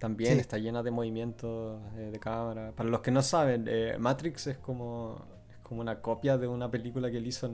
También 0.00 0.40
está 0.40 0.58
llena 0.58 0.82
de 0.82 0.90
movimientos 0.90 1.80
de, 1.94 2.18
cámara. 2.18 2.72
Para 2.74 2.88
los 2.88 3.00
que 3.00 3.12
no 3.12 3.22
saben, 3.22 3.66
eh, 3.68 3.96
Matrix 3.98 4.48
es 4.48 4.58
como, 4.58 5.24
es 5.48 5.58
como 5.58 5.80
una 5.80 6.00
copia 6.00 6.38
de 6.38 6.48
una 6.48 6.68
película 6.70 7.10
que 7.10 7.18
él 7.18 7.26
hizo, 7.26 7.48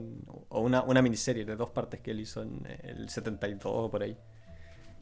o 0.49 0.61
una, 0.61 0.81
una 0.81 1.03
miniserie 1.03 1.45
de 1.45 1.55
dos 1.55 1.69
partes 1.69 1.99
que 1.99 2.11
él 2.11 2.21
hizo 2.21 2.41
en 2.41 2.65
el 2.83 3.09
72 3.09 3.71
o 3.71 3.91
por 3.91 4.01
ahí 4.01 4.17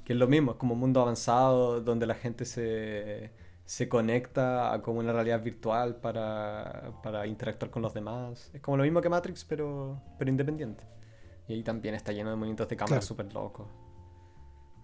que 0.06 0.14
es 0.14 0.20
lo 0.20 0.28
mismo, 0.28 0.52
es 0.52 0.58
como 0.58 0.76
un 0.76 0.80
mundo 0.80 1.02
avanzado 1.02 1.82
donde 1.82 2.06
la 2.06 2.14
gente 2.14 2.46
se, 2.46 3.32
se 3.66 3.90
conecta 3.90 4.72
a 4.72 4.82
como 4.82 5.00
una 5.00 5.12
realidad 5.12 5.42
virtual 5.42 5.96
para, 5.96 6.94
para, 7.02 7.26
interactuar 7.26 7.72
con 7.72 7.82
los 7.82 7.94
demás. 7.94 8.52
Es 8.54 8.62
como 8.62 8.78
lo 8.78 8.84
mismo 8.84 9.02
que 9.02 9.10
Matrix, 9.10 9.44
pero, 9.44 10.00
pero 10.20 10.30
independiente. 10.30 10.84
Y 11.48 11.54
ahí 11.54 11.64
también 11.64 11.96
está 11.96 12.12
lleno 12.12 12.30
de 12.30 12.36
movimientos 12.36 12.70
de 12.70 12.78
cámara 12.78 13.02
súper 13.02 13.34
locos. 13.34 13.68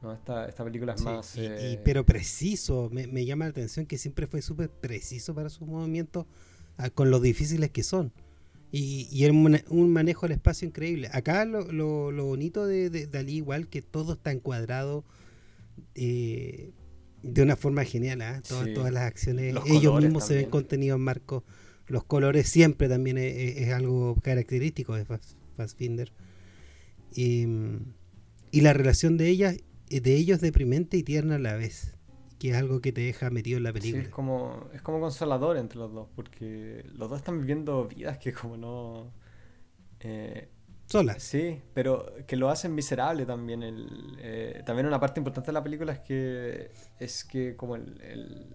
¿No? 0.01 0.13
Esta, 0.13 0.47
esta, 0.47 0.63
película 0.63 0.93
es 0.93 1.01
más... 1.01 1.35
Eh, 1.37 1.79
pero 1.83 2.05
preciso, 2.05 2.89
me, 2.91 3.07
me, 3.07 3.25
llama 3.25 3.45
la 3.45 3.51
atención 3.51 3.85
que 3.85 3.97
siempre 3.97 4.27
fue 4.27 4.41
súper 4.41 4.69
preciso 4.69 5.33
para 5.35 5.49
sus 5.49 5.67
movimientos 5.67 6.25
ah, 6.77 6.89
con 6.89 7.11
lo 7.11 7.19
difíciles 7.19 7.69
que 7.71 7.83
son. 7.83 8.11
Y, 8.71 9.09
y 9.11 9.25
un, 9.29 9.59
un, 9.69 9.89
manejo 9.91 10.27
del 10.27 10.33
espacio 10.37 10.67
increíble. 10.67 11.09
Acá 11.11 11.43
lo, 11.43 11.69
lo, 11.71 12.11
lo 12.11 12.25
bonito 12.25 12.65
de, 12.65 12.89
de, 12.89 13.05
Dalí, 13.05 13.35
igual 13.37 13.67
que 13.67 13.81
todo 13.81 14.13
está 14.13 14.31
encuadrado 14.31 15.03
eh, 15.95 16.71
de 17.21 17.41
una 17.41 17.55
forma 17.55 17.83
genial. 17.83 18.21
¿eh? 18.21 18.39
Todas, 18.47 18.93
las 18.93 19.03
acciones, 19.03 19.55
ellos 19.65 20.01
mismos 20.01 20.25
se 20.25 20.35
ven 20.35 20.49
contenidos 20.49 20.97
en 20.97 21.03
marco. 21.03 21.43
Los 21.87 22.05
colores 22.05 22.47
siempre 22.47 22.87
también 22.87 23.17
es, 23.17 23.69
algo 23.73 24.15
característico 24.21 24.95
de 24.95 25.05
Fassbinder. 25.57 26.13
Y, 27.13 27.45
y, 28.51 28.61
la 28.61 28.71
relación 28.71 29.17
de 29.17 29.27
ellas, 29.27 29.57
de 29.99 30.15
ellos 30.15 30.41
deprimente 30.41 30.97
y 30.97 31.03
tierna 31.03 31.35
a 31.35 31.39
la 31.39 31.55
vez 31.55 31.95
que 32.41 32.49
es 32.49 32.57
algo 32.57 32.81
que 32.81 32.91
te 32.91 33.01
deja 33.01 33.29
metido 33.29 33.57
en 33.57 33.63
la 33.65 33.71
película. 33.71 34.01
Sí, 34.01 34.07
es 34.07 34.11
como, 34.11 34.67
es 34.73 34.81
como 34.81 34.99
consolador 34.99 35.57
entre 35.57 35.77
los 35.77 35.93
dos, 35.93 36.07
porque 36.15 36.83
los 36.91 37.07
dos 37.07 37.19
están 37.19 37.39
viviendo 37.39 37.87
vidas 37.87 38.17
que 38.17 38.33
como 38.33 38.57
no... 38.57 39.13
Eh, 39.99 40.49
Solas. 40.87 41.21
Sí, 41.21 41.61
pero 41.75 42.11
que 42.25 42.35
lo 42.35 42.49
hacen 42.49 42.73
miserable 42.73 43.27
también. 43.27 43.61
El, 43.61 44.17
eh, 44.17 44.63
también 44.65 44.87
una 44.87 44.99
parte 44.99 45.19
importante 45.19 45.47
de 45.47 45.53
la 45.53 45.63
película 45.63 45.93
es 45.93 45.99
que 45.99 46.71
es 46.99 47.23
que 47.23 47.55
como 47.55 47.75
el, 47.75 48.47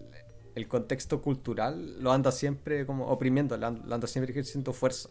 el, 0.57 0.67
contexto 0.67 1.23
cultural 1.23 2.03
lo 2.03 2.11
anda 2.11 2.33
siempre 2.33 2.87
como 2.87 3.07
oprimiendo, 3.07 3.57
lo 3.57 3.67
anda, 3.69 4.07
siempre 4.09 4.33
ejerciendo 4.33 4.73
fuerza. 4.73 5.11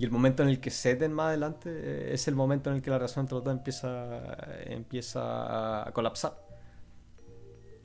Y 0.00 0.04
el 0.04 0.10
momento 0.10 0.42
en 0.42 0.48
el 0.48 0.60
que 0.60 0.70
ceden 0.70 1.12
más 1.12 1.26
adelante 1.26 1.68
eh, 1.70 2.14
es 2.14 2.26
el 2.26 2.34
momento 2.34 2.70
en 2.70 2.76
el 2.76 2.82
que 2.82 2.88
la 2.88 2.96
relación 2.96 3.24
entre 3.24 3.34
los 3.34 3.44
dos 3.44 3.52
empieza, 3.52 4.18
empieza 4.64 5.86
a 5.86 5.92
colapsar. 5.92 6.40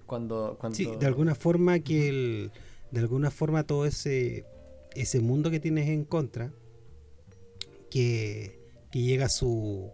Cuando, 0.06 0.56
cuando... 0.58 0.78
Sí, 0.78 0.90
de 0.98 1.08
alguna 1.08 1.36
forma 1.36 1.80
que 1.80 2.08
el, 2.08 2.52
de 2.92 3.00
alguna 3.02 3.32
forma 3.32 3.64
todo 3.64 3.86
ese 3.86 4.46
ese 4.96 5.20
mundo 5.20 5.52
que 5.52 5.60
tienes 5.60 5.90
en 5.90 6.06
contra 6.06 6.54
que, 7.92 8.62
que 8.92 9.02
llega 9.02 9.26
a 9.26 9.30
su 9.30 9.92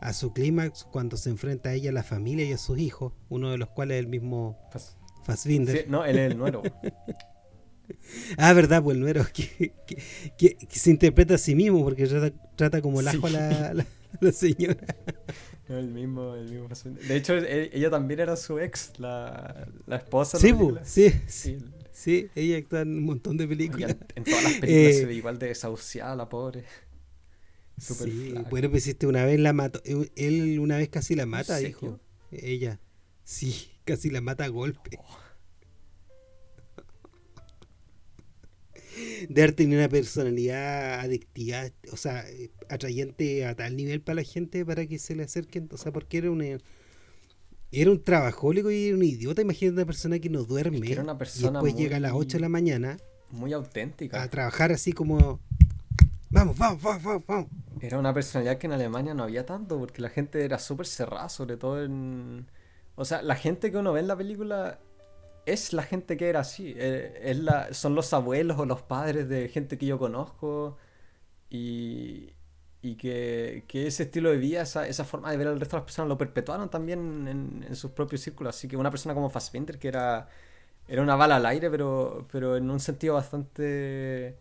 a 0.00 0.12
su 0.12 0.32
clímax 0.32 0.84
cuando 0.84 1.16
se 1.16 1.30
enfrenta 1.30 1.70
a 1.70 1.74
ella 1.74 1.90
la 1.90 2.04
familia 2.04 2.44
y 2.44 2.52
a 2.52 2.58
sus 2.58 2.78
hijos, 2.78 3.14
uno 3.30 3.50
de 3.50 3.58
los 3.58 3.68
cuales 3.68 3.96
es 3.96 4.04
el 4.04 4.08
mismo 4.08 4.60
Fassbinder. 5.24 5.88
no, 5.88 6.04
él 6.04 6.20
es 6.20 6.30
el 6.30 6.38
nuero. 6.38 6.62
ah, 8.36 8.52
verdad, 8.52 8.82
pues 8.82 8.96
el 8.96 9.00
nuero 9.00 9.26
que, 9.32 9.72
que, 10.36 10.56
se 10.68 10.90
interpreta 10.90 11.34
a 11.34 11.38
sí 11.38 11.54
mismo 11.54 11.82
porque 11.84 12.06
trata, 12.56 12.82
como 12.82 13.00
el 13.00 13.08
ajo 13.08 13.26
a 13.26 13.30
la, 13.30 13.86
la 14.20 14.32
señora. 14.32 14.86
el 15.68 15.88
mismo, 15.88 16.34
el 16.34 16.50
mismo. 16.50 16.68
De 17.08 17.16
hecho, 17.16 17.36
e, 17.36 17.70
ella 17.72 17.90
también 17.90 18.20
era 18.20 18.36
su 18.36 18.58
ex, 18.58 18.98
la, 18.98 19.68
la 19.86 19.96
esposa. 19.96 20.38
Sí, 20.38 20.54
sí, 20.84 21.12
sí, 21.26 21.58
sí. 21.92 22.28
ella 22.34 22.58
actúa 22.58 22.82
en 22.82 22.98
un 22.98 23.04
montón 23.04 23.36
de 23.36 23.46
películas. 23.46 23.96
En, 24.14 24.24
todas 24.24 24.42
las 24.42 24.54
películas 24.54 24.96
se 24.96 25.06
ve 25.06 25.12
eh, 25.12 25.16
igual 25.16 25.38
de 25.38 25.48
desahuciada 25.48 26.14
la 26.16 26.28
pobre. 26.28 26.64
Super 27.78 28.08
sí, 28.08 28.34
bueno, 28.50 28.70
pues 28.70 28.86
este 28.86 29.06
una 29.06 29.24
vez 29.24 29.40
la 29.40 29.52
mató. 29.52 29.80
Eh, 29.84 30.10
él 30.16 30.58
una 30.60 30.76
vez 30.76 30.88
casi 30.88 31.14
la 31.14 31.26
mata, 31.26 31.56
dijo. 31.56 32.00
Ella. 32.30 32.80
Sí, 33.24 33.70
casi 33.84 34.10
la 34.10 34.20
mata 34.20 34.44
a 34.44 34.48
golpe. 34.48 34.98
Oh. 34.98 35.21
De 39.28 39.52
tenía 39.52 39.78
una 39.78 39.88
personalidad 39.88 41.00
adictiva, 41.00 41.64
o 41.92 41.96
sea, 41.96 42.24
atrayente 42.68 43.46
a 43.46 43.54
tal 43.54 43.76
nivel 43.76 44.00
para 44.00 44.16
la 44.16 44.22
gente 44.22 44.64
para 44.64 44.86
que 44.86 44.98
se 44.98 45.14
le 45.14 45.24
acerquen, 45.24 45.68
o 45.72 45.76
sea, 45.76 45.92
porque 45.92 46.18
era 46.18 46.30
un 46.30 46.60
era 47.74 47.90
un 47.90 48.02
trabajólico 48.02 48.70
y 48.70 48.88
era 48.88 48.96
un 48.96 49.02
idiota, 49.02 49.42
imagínate 49.42 49.76
una 49.76 49.86
persona 49.86 50.18
que 50.18 50.28
no 50.28 50.44
duerme 50.44 50.92
era 50.92 51.02
una 51.02 51.16
persona 51.16 51.60
y 51.60 51.64
después 51.64 51.74
llega 51.74 51.96
a 51.96 52.00
las 52.00 52.12
8 52.12 52.36
de 52.36 52.40
la 52.40 52.48
mañana 52.48 52.98
muy 53.30 53.52
auténtica 53.52 54.22
a 54.22 54.28
trabajar 54.28 54.72
así 54.72 54.92
como 54.92 55.40
vamos, 56.30 56.56
vamos, 56.58 56.82
vamos, 56.82 57.22
vamos. 57.26 57.46
Era 57.80 57.98
una 57.98 58.14
personalidad 58.14 58.58
que 58.58 58.66
en 58.66 58.74
Alemania 58.74 59.14
no 59.14 59.24
había 59.24 59.44
tanto 59.46 59.78
porque 59.78 60.02
la 60.02 60.08
gente 60.08 60.44
era 60.44 60.58
súper 60.58 60.86
cerrada, 60.86 61.28
sobre 61.28 61.56
todo 61.56 61.82
en 61.82 62.46
o 62.94 63.04
sea, 63.04 63.22
la 63.22 63.36
gente 63.36 63.70
que 63.70 63.78
uno 63.78 63.92
ve 63.92 64.00
en 64.00 64.08
la 64.08 64.16
película 64.16 64.78
es 65.46 65.72
la 65.72 65.82
gente 65.82 66.16
que 66.16 66.28
era 66.28 66.40
así. 66.40 66.74
Eh, 66.76 67.20
es 67.24 67.38
la, 67.38 67.72
son 67.74 67.94
los 67.94 68.12
abuelos 68.12 68.58
o 68.58 68.66
los 68.66 68.82
padres 68.82 69.28
de 69.28 69.48
gente 69.48 69.78
que 69.78 69.86
yo 69.86 69.98
conozco. 69.98 70.78
Y, 71.50 72.30
y 72.82 72.96
que, 72.96 73.64
que, 73.68 73.86
ese 73.86 74.04
estilo 74.04 74.30
de 74.30 74.38
vida, 74.38 74.62
esa, 74.62 74.88
esa, 74.88 75.04
forma 75.04 75.30
de 75.30 75.36
ver 75.36 75.48
al 75.48 75.60
resto 75.60 75.76
de 75.76 75.80
las 75.80 75.84
personas 75.84 76.08
lo 76.08 76.18
perpetuaron 76.18 76.70
también 76.70 77.28
en, 77.28 77.64
en, 77.68 77.76
sus 77.76 77.92
propios 77.92 78.22
círculos. 78.22 78.56
Así 78.56 78.68
que 78.68 78.76
una 78.76 78.90
persona 78.90 79.14
como 79.14 79.30
Fassbinder, 79.30 79.78
que 79.78 79.88
era, 79.88 80.28
era 80.88 81.02
una 81.02 81.16
bala 81.16 81.36
al 81.36 81.46
aire, 81.46 81.70
pero, 81.70 82.26
pero 82.32 82.56
en 82.56 82.70
un 82.70 82.80
sentido 82.80 83.14
bastante 83.14 84.36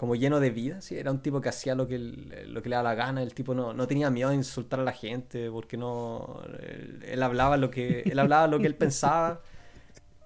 como 0.00 0.14
lleno 0.14 0.40
de 0.40 0.48
vida, 0.48 0.80
¿sí? 0.80 0.96
era 0.96 1.10
un 1.10 1.20
tipo 1.20 1.42
que 1.42 1.50
hacía 1.50 1.74
lo 1.74 1.86
que, 1.86 1.98
lo 1.98 2.62
que 2.62 2.70
le 2.70 2.76
daba 2.76 2.88
la 2.88 2.94
gana, 2.94 3.22
el 3.22 3.34
tipo 3.34 3.54
no, 3.54 3.74
no 3.74 3.86
tenía 3.86 4.08
miedo 4.08 4.30
de 4.30 4.36
insultar 4.36 4.80
a 4.80 4.82
la 4.82 4.92
gente, 4.92 5.50
porque 5.50 5.76
no, 5.76 6.40
él, 7.02 7.22
hablaba 7.22 7.58
lo 7.58 7.70
que, 7.70 8.00
él 8.06 8.18
hablaba 8.18 8.46
lo 8.46 8.58
que 8.58 8.66
él 8.66 8.76
pensaba 8.76 9.42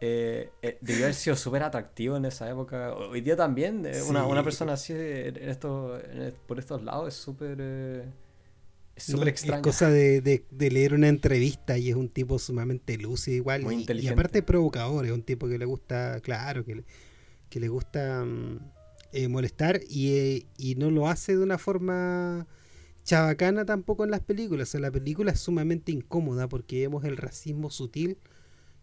eh, 0.00 0.50
eh, 0.61 0.78
debió 0.80 1.04
haber 1.04 1.14
sido 1.14 1.37
súper 1.37 1.62
atractivo 1.62 2.16
en 2.16 2.24
esa 2.24 2.50
época. 2.50 2.94
Hoy 2.94 3.20
día 3.20 3.37
también, 3.37 3.87
eh, 3.87 4.02
una, 4.02 4.26
una, 4.26 4.42
persona 4.42 4.74
así 4.74 4.92
en 4.92 5.48
esto, 5.48 5.98
por 6.46 6.59
estos 6.59 6.83
lados 6.83 7.09
es 7.09 7.14
súper... 7.14 7.59
Eh, 7.61 8.04
es 8.96 9.04
súper 9.04 9.28
extraño. 9.28 9.57
Es 9.57 9.62
cosa 9.62 9.90
de, 9.90 10.20
de, 10.20 10.70
leer 10.70 10.94
una 10.94 11.09
entrevista 11.09 11.76
y 11.78 11.90
es 11.90 11.96
un 11.96 12.09
tipo 12.09 12.38
sumamente 12.38 12.96
lúcido 12.96 13.37
igual. 13.37 13.62
Muy 13.62 13.76
y, 13.76 13.80
inteligente. 13.80 14.11
y, 14.11 14.12
aparte 14.12 14.42
provocador, 14.42 15.04
es 15.04 15.12
un 15.12 15.22
tipo 15.22 15.48
que 15.48 15.59
le 15.59 15.64
gusta, 15.64 16.20
claro, 16.20 16.64
que 16.64 16.76
le, 16.76 16.85
que 17.48 17.59
le 17.59 17.68
gusta 17.68 18.24
mm, 18.24 19.30
molestar 19.30 19.80
y, 19.88 20.46
y 20.57 20.76
no 20.76 20.90
lo 20.90 21.09
hace 21.09 21.37
de 21.37 21.42
una 21.42 21.59
forma 21.59 22.46
chabacana 23.04 23.64
tampoco 23.64 24.04
en 24.04 24.11
las 24.11 24.20
películas. 24.20 24.68
O 24.68 24.70
sea, 24.72 24.80
la 24.80 24.92
película 24.92 25.33
es 25.33 25.40
sumamente 25.40 25.90
incómoda 25.90 26.48
porque 26.48 26.80
vemos 26.80 27.04
el 27.04 27.16
racismo 27.16 27.70
sutil 27.70 28.18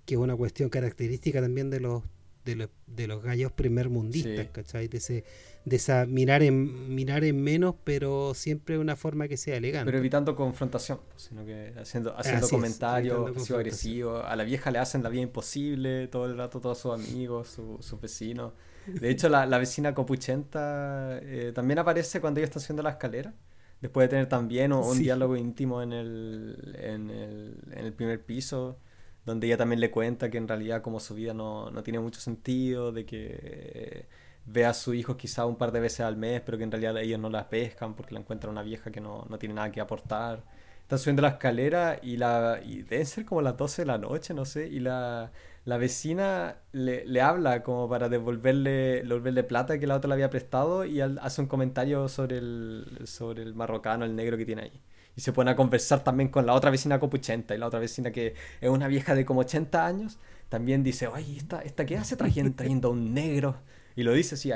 que 0.05 0.15
es 0.15 0.19
una 0.19 0.35
cuestión 0.35 0.69
característica 0.69 1.41
también 1.41 1.69
de 1.69 1.79
los 1.79 2.03
de 2.45 2.55
los, 2.55 2.69
de 2.87 3.07
los 3.07 3.23
gallos 3.23 3.51
primermundistas, 3.51 4.47
¿cachai? 4.51 4.87
De, 4.87 4.97
ese, 4.97 5.23
de 5.65 5.75
esa 5.75 6.05
mirar 6.05 6.41
en, 6.41 6.93
mirar 6.93 7.23
en 7.23 7.41
menos, 7.41 7.75
pero 7.83 8.33
siempre 8.33 8.75
de 8.75 8.81
una 8.81 8.95
forma 8.95 9.27
que 9.27 9.37
sea 9.37 9.57
elegante. 9.57 9.85
Pero 9.85 9.99
evitando 9.99 10.35
confrontación, 10.35 10.99
pues, 11.09 11.23
sino 11.23 11.45
que 11.45 11.73
haciendo, 11.79 12.17
haciendo 12.17 12.49
comentarios 12.49 13.51
agresivos. 13.51 14.23
A 14.25 14.35
la 14.35 14.43
vieja 14.43 14.71
le 14.71 14.79
hacen 14.79 15.03
la 15.03 15.09
vida 15.09 15.21
imposible 15.21 16.07
todo 16.07 16.25
el 16.25 16.37
rato, 16.37 16.59
todos 16.59 16.79
sus 16.79 16.93
amigos, 16.93 17.47
sus 17.49 17.85
su 17.85 17.99
vecinos. 17.99 18.53
De 18.87 19.11
hecho, 19.11 19.29
la, 19.29 19.45
la 19.45 19.59
vecina 19.59 19.93
copuchenta 19.93 21.19
eh, 21.21 21.51
también 21.53 21.77
aparece 21.77 22.19
cuando 22.19 22.39
ella 22.39 22.45
está 22.45 22.59
haciendo 22.59 22.81
la 22.81 22.91
escalera. 22.91 23.33
Después 23.79 24.05
de 24.05 24.09
tener 24.09 24.27
también 24.27 24.73
un, 24.73 24.97
diálogo 24.99 25.35
íntimo 25.35 25.81
en 25.81 25.91
el, 25.91 26.75
en 26.79 27.09
el, 27.09 27.57
en 27.71 27.85
el 27.85 27.93
primer 27.93 28.23
piso 28.23 28.77
donde 29.25 29.47
ella 29.47 29.57
también 29.57 29.79
le 29.79 29.91
cuenta 29.91 30.29
que 30.29 30.37
en 30.37 30.47
realidad 30.47 30.81
como 30.81 30.99
su 30.99 31.15
vida 31.15 31.33
no, 31.33 31.69
no 31.71 31.83
tiene 31.83 31.99
mucho 31.99 32.19
sentido, 32.21 32.91
de 32.91 33.05
que 33.05 34.07
ve 34.45 34.65
a 34.65 34.73
su 34.73 34.93
hijo 34.93 35.17
quizá 35.17 35.45
un 35.45 35.55
par 35.55 35.71
de 35.71 35.79
veces 35.79 36.01
al 36.01 36.17
mes, 36.17 36.41
pero 36.41 36.57
que 36.57 36.63
en 36.63 36.71
realidad 36.71 36.97
ellos 36.97 37.19
no 37.19 37.29
la 37.29 37.49
pescan 37.49 37.93
porque 37.95 38.13
la 38.13 38.19
encuentran 38.21 38.51
una 38.51 38.63
vieja 38.63 38.91
que 38.91 39.01
no, 39.01 39.25
no 39.29 39.37
tiene 39.37 39.55
nada 39.55 39.71
que 39.71 39.81
aportar. 39.81 40.43
Están 40.81 40.99
subiendo 40.99 41.21
la 41.21 41.29
escalera 41.29 41.99
y, 42.01 42.17
la, 42.17 42.59
y 42.63 42.81
deben 42.83 43.05
ser 43.05 43.25
como 43.25 43.41
las 43.41 43.55
12 43.57 43.83
de 43.83 43.85
la 43.85 43.97
noche, 43.97 44.33
no 44.33 44.43
sé, 44.45 44.67
y 44.67 44.79
la, 44.79 45.31
la 45.65 45.77
vecina 45.77 46.57
le, 46.73 47.05
le, 47.05 47.21
habla 47.21 47.63
como 47.63 47.87
para 47.87 48.09
devolverle, 48.09 49.03
devolverle 49.03 49.43
plata 49.43 49.79
que 49.79 49.87
la 49.87 49.95
otra 49.95 50.09
le 50.09 50.15
había 50.15 50.29
prestado 50.29 50.83
y 50.85 50.99
hace 51.01 51.41
un 51.41 51.47
comentario 51.47 52.07
sobre 52.09 52.39
el, 52.39 52.99
sobre 53.05 53.43
el 53.43 53.53
marrocano, 53.53 54.03
el 54.05 54.15
negro 54.15 54.37
que 54.37 54.45
tiene 54.45 54.63
ahí. 54.63 54.81
Y 55.15 55.21
se 55.21 55.33
pone 55.33 55.51
a 55.51 55.55
conversar 55.55 56.03
también 56.03 56.29
con 56.29 56.45
la 56.45 56.53
otra 56.53 56.71
vecina 56.71 56.99
copuchenta 56.99 57.55
y 57.55 57.57
la 57.57 57.67
otra 57.67 57.79
vecina 57.79 58.11
que 58.11 58.33
es 58.61 58.69
una 58.69 58.87
vieja 58.87 59.15
de 59.15 59.25
como 59.25 59.41
80 59.41 59.85
años, 59.85 60.19
también 60.49 60.83
dice, 60.83 61.07
oye, 61.07 61.37
¿esta, 61.37 61.61
esta 61.61 61.85
qué 61.85 61.97
hace 61.97 62.15
trayendo, 62.17 62.55
trayendo 62.55 62.89
a 62.89 62.91
un 62.91 63.13
negro? 63.13 63.61
Y 63.95 64.03
lo 64.03 64.13
dice 64.13 64.35
así, 64.35 64.51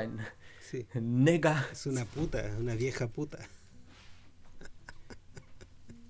sí. 0.60 0.86
nega. 0.94 1.66
Es 1.72 1.86
una 1.86 2.04
puta, 2.04 2.56
una 2.58 2.74
vieja 2.74 3.08
puta. 3.08 3.38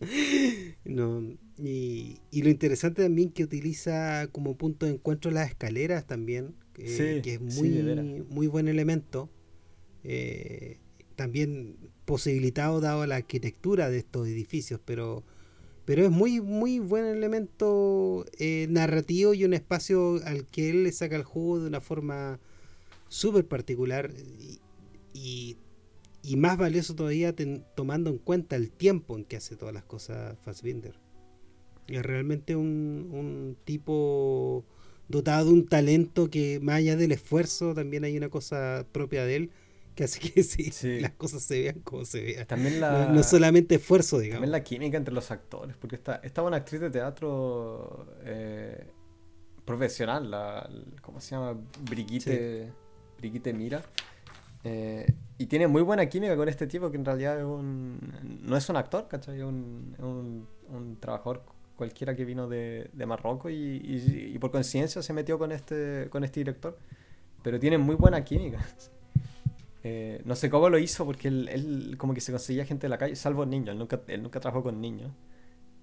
no, 0.84 1.22
y, 1.58 2.20
lo 2.32 2.50
interesante 2.50 3.02
también 3.02 3.30
que 3.30 3.44
utiliza 3.44 4.28
como 4.28 4.56
punto 4.56 4.86
de 4.86 4.92
encuentro 4.92 5.30
las 5.30 5.48
escaleras 5.48 6.06
también, 6.06 6.54
que 6.74 7.22
es 7.24 7.40
muy, 7.40 8.24
muy 8.28 8.46
buen 8.46 8.68
elemento. 8.68 9.30
Eh, 10.04 10.78
también 11.16 11.76
posibilitado 12.06 12.80
dado 12.80 13.04
la 13.06 13.16
arquitectura 13.16 13.90
de 13.90 13.98
estos 13.98 14.26
edificios, 14.28 14.80
pero, 14.82 15.24
pero 15.84 16.04
es 16.04 16.10
muy, 16.10 16.40
muy 16.40 16.78
buen 16.78 17.04
elemento 17.04 18.24
eh, 18.38 18.66
narrativo 18.70 19.34
y 19.34 19.44
un 19.44 19.52
espacio 19.52 20.20
al 20.24 20.46
que 20.46 20.70
él 20.70 20.84
le 20.84 20.92
saca 20.92 21.16
el 21.16 21.24
jugo 21.24 21.60
de 21.60 21.66
una 21.66 21.80
forma 21.80 22.38
súper 23.08 23.46
particular 23.46 24.10
y, 25.12 25.58
y, 26.22 26.36
más 26.36 26.58
valioso 26.58 26.94
todavía 26.94 27.34
tomando 27.74 28.10
en 28.10 28.18
cuenta 28.18 28.56
el 28.56 28.70
tiempo 28.70 29.16
en 29.16 29.24
que 29.24 29.36
hace 29.36 29.56
todas 29.56 29.74
las 29.74 29.84
cosas 29.84 30.36
Fassbinder. 30.44 30.94
Es 31.86 32.02
realmente 32.02 32.56
un, 32.56 33.08
un 33.12 33.56
tipo 33.64 34.64
dotado 35.08 35.46
de 35.46 35.52
un 35.52 35.66
talento 35.66 36.28
que 36.30 36.58
más 36.60 36.76
allá 36.76 36.96
del 36.96 37.12
esfuerzo 37.12 37.74
también 37.74 38.04
hay 38.04 38.16
una 38.16 38.28
cosa 38.28 38.84
propia 38.92 39.24
de 39.24 39.36
él 39.36 39.50
que 39.96 40.04
hace 40.04 40.20
que 40.20 40.42
sí, 40.42 41.00
las 41.00 41.12
cosas 41.12 41.42
se 41.42 41.62
vean 41.62 41.80
como 41.80 42.04
se 42.04 42.22
vean. 42.22 42.46
También 42.46 42.80
la, 42.80 43.06
no, 43.06 43.22
solamente 43.22 43.76
esfuerzo, 43.76 44.18
digamos. 44.18 44.36
También 44.36 44.52
la 44.52 44.62
química 44.62 44.96
entre 44.96 45.12
los 45.12 45.30
actores, 45.30 45.76
porque 45.76 45.96
está, 45.96 46.16
estaba 46.22 46.46
una 46.46 46.58
actriz 46.58 46.80
de 46.80 46.90
teatro 46.90 48.06
eh, 48.24 48.86
profesional, 49.64 50.30
la, 50.30 50.70
¿cómo 51.00 51.20
se 51.20 51.30
llama? 51.30 51.58
Brigitte, 51.80 52.72
Brigitte 53.18 53.52
Mira. 53.52 53.82
Eh, 54.62 55.06
y 55.38 55.46
tiene 55.46 55.66
muy 55.66 55.82
buena 55.82 56.06
química 56.06 56.36
con 56.36 56.48
este 56.48 56.66
tipo 56.66 56.90
que 56.90 56.96
en 56.96 57.04
realidad 57.04 57.38
es 57.38 57.44
un, 57.44 57.98
no 58.42 58.56
es 58.56 58.68
un 58.68 58.76
actor, 58.76 59.08
¿cachai? 59.08 59.38
Es 59.38 59.44
un, 59.44 59.96
un, 59.98 60.48
un 60.68 60.96
trabajador 61.00 61.42
cualquiera 61.76 62.14
que 62.16 62.24
vino 62.24 62.48
de, 62.48 62.90
de 62.92 63.06
Marruecos 63.06 63.52
y, 63.52 63.80
y, 64.34 64.38
por 64.38 64.50
coincidencia 64.50 65.02
se 65.02 65.12
metió 65.12 65.38
con 65.38 65.52
este, 65.52 66.08
con 66.10 66.24
este 66.24 66.40
director. 66.40 66.78
Pero 67.42 67.60
tiene 67.60 67.78
muy 67.78 67.94
buena 67.94 68.24
química. 68.24 68.58
Eh, 69.88 70.20
no 70.24 70.34
sé 70.34 70.50
cómo 70.50 70.68
lo 70.68 70.80
hizo 70.80 71.06
porque 71.06 71.28
él, 71.28 71.94
como 71.96 72.12
que 72.12 72.20
se 72.20 72.32
conseguía 72.32 72.66
gente 72.66 72.86
de 72.86 72.88
la 72.88 72.98
calle, 72.98 73.14
salvo 73.14 73.46
niños, 73.46 73.68
él 73.68 73.78
nunca, 73.78 74.02
él 74.08 74.20
nunca 74.20 74.40
trabajó 74.40 74.64
con 74.64 74.80
niños. 74.80 75.12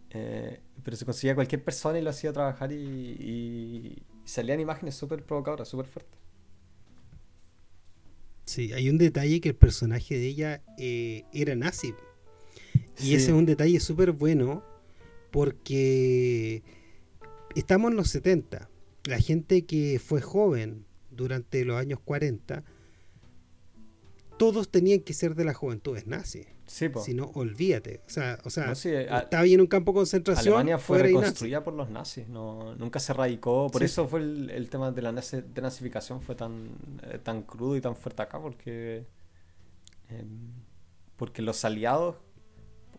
Eh, 0.10 0.60
pero 0.84 0.98
se 0.98 1.06
conseguía 1.06 1.36
cualquier 1.36 1.63
persona 1.63 2.00
y 2.00 2.02
lo 2.02 2.10
hacía 2.10 2.34
trabajar 2.34 2.74
y, 2.74 4.04
salían 4.26 4.60
imágenes 4.60 4.96
súper 4.96 5.24
provocadoras, 5.24 5.70
súper 5.70 5.86
fuertes. 5.86 6.20
Sí, 8.44 8.74
hay 8.74 8.89
un 8.89 8.98
detalle 8.98 9.39
que 9.39 9.50
el 9.50 9.56
personaje 9.56 10.16
de 10.16 10.28
ella 10.28 10.62
eh, 10.78 11.24
era 11.32 11.56
nazi. 11.56 11.94
Y 13.02 13.16
ese 13.16 13.28
es 13.28 13.38
un 13.38 13.46
detalle 13.46 13.80
súper 13.80 14.12
bueno 14.12 14.66
porque 15.32 16.62
estamos 17.56 17.92
en 17.92 17.98
los 17.98 18.10
70. 18.10 18.70
La 19.06 19.20
gente 19.20 19.66
que 19.66 19.98
fue 19.98 20.22
joven 20.22 20.86
durante 21.10 21.63
los 21.63 21.78
años 21.78 22.02
40 22.02 22.66
todos 24.43 24.67
tenían 24.67 24.99
que 24.99 25.13
ser 25.13 25.36
de 25.36 25.45
las 25.45 25.56
juventudes 25.56 26.06
nazi. 26.06 26.45
Sí, 26.65 26.89
Si 27.01 27.13
no, 27.13 27.32
olvídate. 27.36 28.01
O 28.06 28.10
sea, 28.10 28.39
o 28.43 28.49
sea 28.49 28.73
estaba 28.73 29.45
en 29.45 29.62
un 29.62 29.67
campo 29.67 29.93
de 29.93 29.95
concentración. 29.99 30.53
Alemania 30.56 30.77
fue 30.77 30.97
reconstruida 30.97 31.63
por 31.63 31.73
los 31.73 31.89
nazis, 31.89 32.27
no, 32.27 32.75
nunca 32.75 32.99
se 32.99 33.13
radicó. 33.13 33.69
Por 33.71 33.84
eso 33.84 34.06
fue 34.06 34.19
el, 34.19 34.69
tema 34.69 34.91
de 34.91 35.01
la 35.01 35.13
denazificación 35.13 36.21
fue 36.21 36.36
tan, 36.36 36.71
eh, 37.03 37.19
tan 37.23 37.43
crudo 37.43 37.77
y 37.77 37.82
tan 37.82 37.95
fuerte 37.95 38.21
acá, 38.21 38.41
porque, 38.41 39.06
em, 40.10 40.51
porque 41.15 41.41
los 41.41 41.63
aliados, 41.63 42.17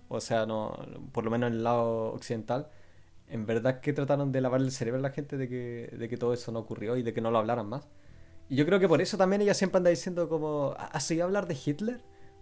o 0.09 0.20
sea, 0.20 0.46
no 0.46 0.78
por 1.12 1.24
lo 1.24 1.30
menos 1.30 1.48
en 1.48 1.57
el 1.59 1.64
lado 1.64 2.14
occidental, 2.14 2.70
en 3.28 3.44
verdad 3.44 3.80
que 3.80 3.92
trataron 3.92 4.33
de 4.33 4.40
lavar 4.40 4.62
el 4.62 4.72
cerebro 4.72 4.98
a 4.98 5.02
la 5.02 5.11
gente 5.11 5.37
de 5.37 5.46
que, 5.46 5.94
de 5.94 6.09
que 6.09 6.16
todo 6.16 6.33
eso 6.33 6.52
no 6.52 6.61
ocurrió 6.61 6.96
y 6.96 7.02
de 7.02 7.12
que 7.12 7.20
no 7.20 7.30
lo 7.30 7.37
hablaran 7.37 7.68
más. 7.68 7.87
Y 8.48 8.57
yo 8.57 8.66
creo 8.66 8.78
que 8.78 8.88
por 8.88 9.00
eso 9.00 9.16
también 9.16 9.42
ella 9.42 9.54
siempre 9.54 9.78
anda 9.78 9.90
diciendo 9.90 10.28
como, 10.28 10.74
¿has 10.78 11.04
seguido 11.04 11.26
hablar 11.26 11.46
de 11.46 11.57
Hitler? 11.64 12.00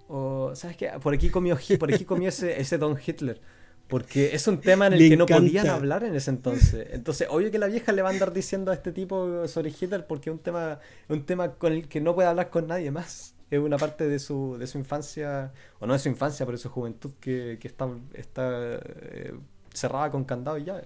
O, 0.09 0.55
¿sabes 0.55 0.77
qué? 0.77 0.91
Por 1.03 1.15
aquí 1.15 1.31
comió, 1.31 1.59
por 1.79 1.93
aquí 1.93 2.05
comió 2.05 2.29
ese, 2.29 2.61
ese 2.61 2.79
Don 2.79 2.99
Hitler. 3.05 3.41
Porque 3.89 4.35
es 4.35 4.47
un 4.47 4.59
tema 4.59 4.87
en 4.87 4.95
el 4.95 5.09
que 5.09 5.17
no 5.17 5.27
podían 5.27 5.69
hablar 5.69 6.03
en 6.05 6.15
ese 6.15 6.31
entonces. 6.31 6.89
Entonces, 6.93 7.29
obvio 7.31 7.51
que 7.51 7.59
la 7.59 7.67
vieja 7.67 7.93
le 7.93 8.01
va 8.01 8.09
a 8.09 8.13
andar 8.13 8.33
diciendo 8.33 8.71
a 8.71 8.75
este 8.75 8.91
tipo 8.91 9.47
sobre 9.49 9.71
Hitler 9.71 10.07
porque 10.07 10.31
es 10.31 10.35
un 10.35 10.43
tema, 10.43 10.81
un 11.09 11.27
tema 11.27 11.53
con 11.55 11.75
el 11.75 11.89
que 11.89 12.01
no 12.01 12.15
puede 12.15 12.29
hablar 12.29 12.49
con 12.49 12.67
nadie 12.67 12.91
más. 12.91 13.35
Es 13.51 13.59
una 13.59 13.77
parte 13.77 14.09
de 14.09 14.19
su, 14.19 14.57
de 14.59 14.67
su 14.67 14.79
infancia, 14.79 15.53
o 15.79 15.87
no 15.87 15.93
de 15.93 15.99
su 15.99 16.09
infancia, 16.09 16.47
pero 16.47 16.57
de 16.57 16.63
su 16.63 16.71
juventud 16.71 17.13
que, 17.21 17.59
que 17.61 17.69
está, 17.69 17.87
está 18.15 18.77
eh, 18.77 19.35
cerrada 19.75 20.11
con 20.11 20.25
candado 20.25 20.57
y 20.57 20.65
ya. 20.65 20.83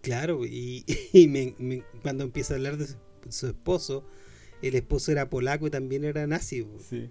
Claro, 0.00 0.46
y, 0.46 0.82
y 1.12 1.82
cuando 2.00 2.24
empieza 2.24 2.54
a 2.54 2.56
hablar 2.56 2.78
de, 2.78 2.86
su 2.86 2.96
esposo, 3.28 4.06
el 4.62 4.74
esposo 4.74 5.12
era 5.12 5.30
polaco 5.30 5.66
y 5.66 5.70
también 5.70 6.04
era 6.04 6.26
nazi. 6.26 6.66
Sí. 6.88 7.10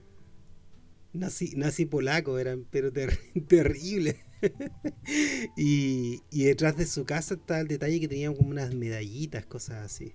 Nazi, 1.14 1.54
nazi 1.56 1.86
polaco, 1.86 2.40
eran 2.40 2.66
pero 2.70 2.92
terrible. 3.48 4.18
y, 5.58 6.22
y, 6.30 6.44
detrás 6.44 6.78
de 6.78 6.86
su 6.86 7.06
casa 7.06 7.36
está 7.36 7.60
el 7.62 7.68
detalle 7.68 8.00
que 8.00 8.08
tenían 8.08 8.36
como 8.36 8.50
unas 8.50 8.74
medallitas, 8.76 9.46
cosas 9.46 9.86
así. 9.86 10.14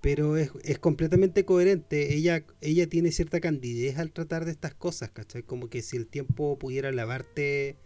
Pero 0.00 0.36
es, 0.36 0.50
es, 0.62 0.78
completamente 0.78 1.44
coherente. 1.44 2.14
Ella, 2.14 2.44
ella 2.60 2.88
tiene 2.88 3.12
cierta 3.12 3.40
candidez 3.40 3.98
al 3.98 4.12
tratar 4.12 4.44
de 4.44 4.52
estas 4.52 4.74
cosas, 4.74 5.10
¿cachai? 5.10 5.42
Como 5.42 5.68
que 5.68 5.82
si 5.82 5.96
el 5.96 6.06
tiempo 6.06 6.58
pudiera 6.58 6.90
lavarte 6.92 7.76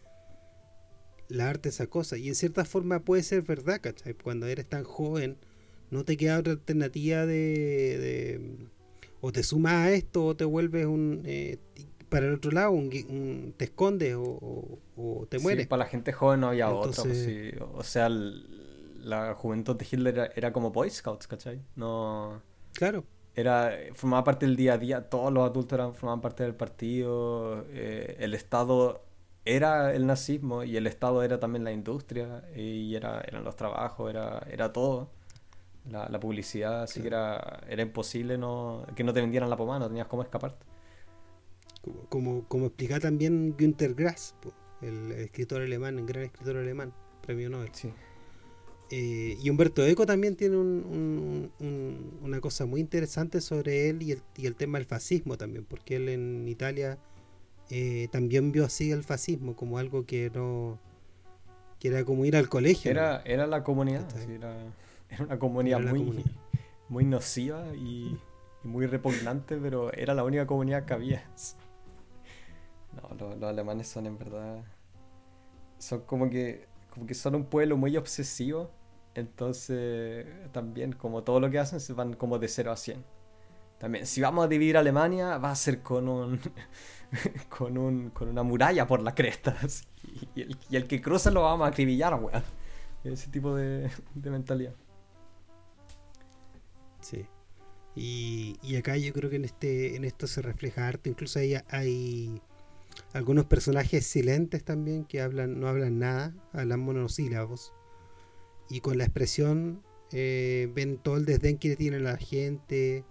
lavarte 1.33 1.71
esa 1.71 1.87
cosa. 1.87 2.17
Y 2.19 2.29
en 2.29 2.35
cierta 2.35 2.65
forma 2.65 3.05
puede 3.05 3.23
ser 3.23 3.43
verdad, 3.43 3.81
¿cachai? 3.81 4.15
Cuando 4.15 4.47
eres 4.47 4.69
tan 4.69 4.85
joven 4.85 5.39
no 5.93 6.05
te 6.05 6.17
queda 6.17 6.39
otra 6.39 6.55
alternativa 6.55 7.27
de, 7.27 8.67
o 9.21 9.31
te 9.31 9.43
sumas 9.43 9.75
a 9.75 9.93
esto 9.93 10.25
o 10.25 10.35
te 10.35 10.45
vuelves 10.45 10.87
un 10.87 11.23
eh, 11.27 11.59
para 12.09 12.27
el 12.27 12.35
otro 12.35 12.51
lado 12.51 12.73
un, 12.73 13.55
te 13.57 13.67
escondes 13.67 14.17
o, 14.19 14.79
te 15.29 15.39
mueres. 15.39 15.67
para 15.67 15.85
la 15.85 15.91
gente 15.91 16.13
joven 16.13 16.41
no 16.41 16.49
había 16.49 16.71
otra 16.71 17.03
pues 17.03 17.55
o 17.75 17.83
sea 17.83 18.09
la 18.09 19.35
juventud 19.35 19.77
de 19.77 19.87
Hitler 19.91 20.33
era, 20.35 20.53
como 20.53 20.71
Boy 20.71 20.89
Scouts 20.89 21.27
¿cachai? 21.27 21.61
no 21.77 22.41
claro. 22.73 23.05
era 23.35 23.73
formaba 23.93 24.25
parte 24.25 24.47
del 24.47 24.57
día 24.57 24.75
a 24.75 24.79
día 24.79 25.11
todos 25.11 25.31
los 25.31 25.49
adultos 25.49 25.79
eran 25.79 25.95
formaban 25.95 26.23
parte 26.23 26.43
del 26.43 26.55
partido 26.55 27.67
eh, 27.69 28.17
el 28.19 28.33
Estado 28.33 29.05
era 29.45 29.95
el 29.95 30.07
nazismo 30.07 30.65
y 30.65 30.79
el 30.79 30.87
Estado 30.87 31.23
era 31.23 31.39
también 31.39 31.65
la 31.65 31.73
industria 31.73 32.45
y 32.57 32.95
era 32.95 33.21
eran 33.27 33.45
los 33.45 33.57
trabajos 33.57 34.09
era 34.09 34.47
era 34.51 34.73
todo 34.73 35.11
la, 35.91 36.21
publicidad, 36.21 36.83
así 36.83 37.01
que 37.01 37.09
era, 37.09 37.61
era 37.69 37.83
imposible 37.83 38.39
no, 38.39 38.87
que 38.95 39.05
no 39.05 39.13
te 39.13 39.21
vendieran 39.21 39.51
la 39.51 39.57
pomada, 39.57 39.81
no 39.81 39.89
tenías 39.89 40.07
cómo 40.07 40.23
escaparte. 40.23 40.65
Como, 42.09 42.45
como, 42.47 42.67
explica 42.67 43.01
también 43.01 43.57
Günter 43.59 43.95
Grass, 43.95 44.37
el 44.81 45.13
escritor 45.13 45.63
alemán, 45.63 45.99
el 45.99 46.07
gran 46.07 46.23
escritor 46.25 46.57
alemán, 46.57 46.93
premio 47.23 47.51
Nobel. 47.51 47.71
Eh, 48.91 49.39
y 49.43 49.51
Humberto 49.51 49.85
Eco 49.85 50.05
también 50.05 50.37
tiene 50.37 50.59
una 50.59 52.41
cosa 52.41 52.67
muy 52.67 52.81
interesante 52.81 53.41
sobre 53.41 53.89
él 53.89 54.03
y 54.03 54.13
el, 54.13 54.23
y 54.37 54.47
el, 54.47 54.55
tema 54.55 54.79
del 54.79 54.87
fascismo 54.87 55.37
también, 55.37 55.65
porque 55.65 55.97
él 55.97 56.09
en 56.09 56.47
Italia 56.47 56.99
eh, 57.71 58.09
también 58.13 58.53
vio 58.53 58.67
así 58.67 58.91
el 58.91 59.03
fascismo 59.03 59.57
como 59.57 59.79
algo 59.79 60.05
que 60.05 60.31
no 60.35 60.79
que 61.81 61.89
era 61.89 62.05
como 62.05 62.25
ir 62.25 62.37
al 62.37 62.49
colegio. 62.49 62.91
Era, 62.91 63.23
era 63.25 63.47
la 63.49 63.65
comunidad, 63.65 64.07
era... 64.31 64.55
Era 65.15 65.25
una 65.25 65.39
comunidad 65.39 65.81
muy, 65.81 66.25
muy 66.89 67.05
nociva 67.05 67.67
y, 67.75 68.19
muy 68.65 68.87
repugnante, 68.87 69.57
pero 69.57 69.93
era 69.93 70.15
la 70.15 70.25
única 70.25 70.47
comunidad 70.47 70.85
que 70.85 70.95
había. 70.95 71.25
No, 72.93 73.09
los, 73.17 73.43
alemanes 73.43 73.89
son 73.89 74.05
en 74.05 74.19
verdad. 74.19 74.63
Son 75.79 76.03
como 76.03 76.29
que, 76.29 76.69
como 76.91 77.07
que 77.07 77.15
son 77.15 77.35
un 77.35 77.47
pueblo 77.47 77.79
muy 77.79 77.97
obsesivo. 77.97 78.71
Entonces, 79.15 80.27
también, 80.53 80.93
como 80.93 81.23
todo 81.23 81.41
lo 81.41 81.49
que 81.49 81.59
hacen, 81.59 81.81
se 81.81 81.95
van 81.95 82.13
como 82.13 82.39
de 82.39 82.49
0 82.49 82.71
a 82.71 82.77
100. 82.77 83.03
También, 83.79 84.05
si 84.05 84.21
vamos 84.21 84.45
a 84.45 84.49
dividir 84.49 84.77
Alemania, 84.77 85.39
va 85.39 85.53
a 85.53 85.55
ser 85.55 85.81
con 85.81 86.07
un. 86.07 86.39
con, 87.49 87.79
un, 87.79 88.11
con 88.11 88.29
una 88.29 88.43
muralla 88.43 88.87
por 88.87 89.01
la 89.01 89.15
cresta. 89.15 89.57
Y 90.35 90.43
el, 90.43 90.59
y 90.69 90.77
el 90.77 90.87
que 90.87 91.01
cruza 91.01 91.31
lo 91.31 91.41
vamos 91.41 91.65
a 91.65 91.69
acribillar, 91.69 92.13
weón. 92.23 92.43
Ese 93.05 93.31
tipo 93.31 93.57
de, 93.57 93.91
de 94.15 94.31
mentalidad. 94.31 94.75
Sí. 97.03 97.27
Y, 97.95 98.57
y, 98.63 98.77
acá 98.77 98.97
yo 98.97 99.13
creo 99.13 99.29
que 99.29 99.37
en 99.37 99.45
este 99.45 99.97
en 99.97 100.05
esto 100.05 100.27
se 100.27 100.41
refleja 100.41 100.89
harto. 100.89 101.11
Incluso 101.11 101.39
hay, 101.39 101.57
hay, 101.69 102.41
algunos 103.13 103.45
personajes 103.47 104.07
silentes 104.07 104.65
también 104.65 105.05
que 105.05 105.21
hablan 105.21 105.61
no 105.61 105.69
hablan 105.69 105.99
nada, 105.99 106.35
hablan 106.53 106.81
monosílabos. 106.81 107.73
Y 108.71 108.81
con 108.81 108.97
la 108.97 109.05
expresión 109.05 109.83
eh, 110.13 110.71
ven 110.75 110.97
todo 110.97 111.17
el 111.17 111.27
desdén 111.27 111.59
que 111.59 111.69
le 111.69 111.77
tiene 111.77 112.01
la 112.01 112.17
gente. 112.17 113.05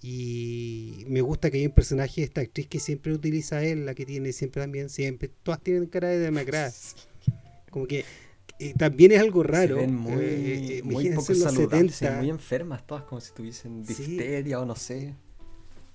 Y 0.00 1.04
me 1.08 1.20
gusta 1.20 1.50
que 1.50 1.58
hay 1.58 1.66
un 1.66 1.72
personaje 1.72 2.22
esta 2.22 2.40
actriz 2.40 2.66
que 2.66 2.80
siempre 2.80 3.12
utiliza 3.12 3.58
a 3.58 3.64
él, 3.64 3.86
la 3.86 3.94
que 3.94 4.06
tiene 4.06 4.32
siempre 4.32 4.62
también, 4.62 4.88
siempre. 4.88 5.30
Todas 5.42 5.60
tienen 5.62 5.86
cara 5.86 6.08
de 6.08 6.18
demacrada. 6.18 6.72
Como 7.70 7.86
que 7.86 8.04
eh, 8.58 8.74
también 8.74 9.12
es 9.12 9.20
algo 9.20 9.42
raro. 9.42 9.76
Se 9.76 9.80
ven 9.82 9.94
muy, 9.94 10.22
eh, 10.22 10.78
eh, 10.78 10.82
muy 10.82 11.10
poco 11.10 11.34
saludables, 11.34 12.02
muy 12.18 12.30
enfermas, 12.30 12.86
todas 12.86 13.04
como 13.04 13.20
si 13.20 13.32
tuviesen 13.32 13.84
difteria 13.84 14.60
o 14.60 14.64
no 14.64 14.76
sé. 14.76 15.14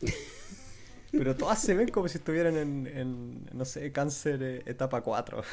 Pero 1.12 1.36
todas 1.36 1.62
se 1.62 1.74
ven 1.74 1.88
como 1.88 2.08
si 2.08 2.18
estuvieran 2.18 2.58
en, 2.58 2.88
en 2.88 3.46
no 3.54 3.66
sé, 3.66 3.92
cáncer 3.92 4.64
etapa 4.66 5.02
4. 5.02 5.42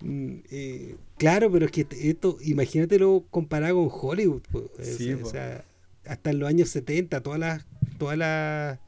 Mm, 0.00 0.38
claro, 1.16 1.50
pero 1.50 1.66
es 1.66 1.72
que 1.72 1.84
esto, 1.90 2.38
imagínatelo 2.40 3.24
comparado 3.30 3.88
con 3.88 3.88
Hollywood. 3.90 4.42
o 4.52 5.26
sea, 5.26 5.64
hasta 6.06 6.30
en 6.30 6.38
los 6.38 6.48
años 6.48 6.68
70, 6.68 7.20
todas 7.20 7.40
las, 7.40 7.66
todas 7.98 8.16
las 8.16 8.78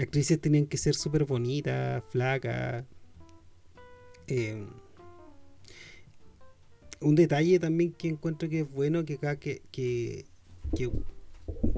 actrices 0.00 0.40
tenían 0.40 0.66
que 0.66 0.78
ser 0.78 0.94
súper 0.94 1.24
bonitas, 1.24 2.02
flacas. 2.10 2.84
Eh, 4.34 4.64
un 7.02 7.14
detalle 7.16 7.58
también 7.58 7.92
que 7.92 8.08
encuentro 8.08 8.48
que 8.48 8.60
es 8.60 8.72
bueno 8.72 9.04
que 9.04 9.14
acá 9.14 9.36
que, 9.36 9.60
que, 9.70 10.24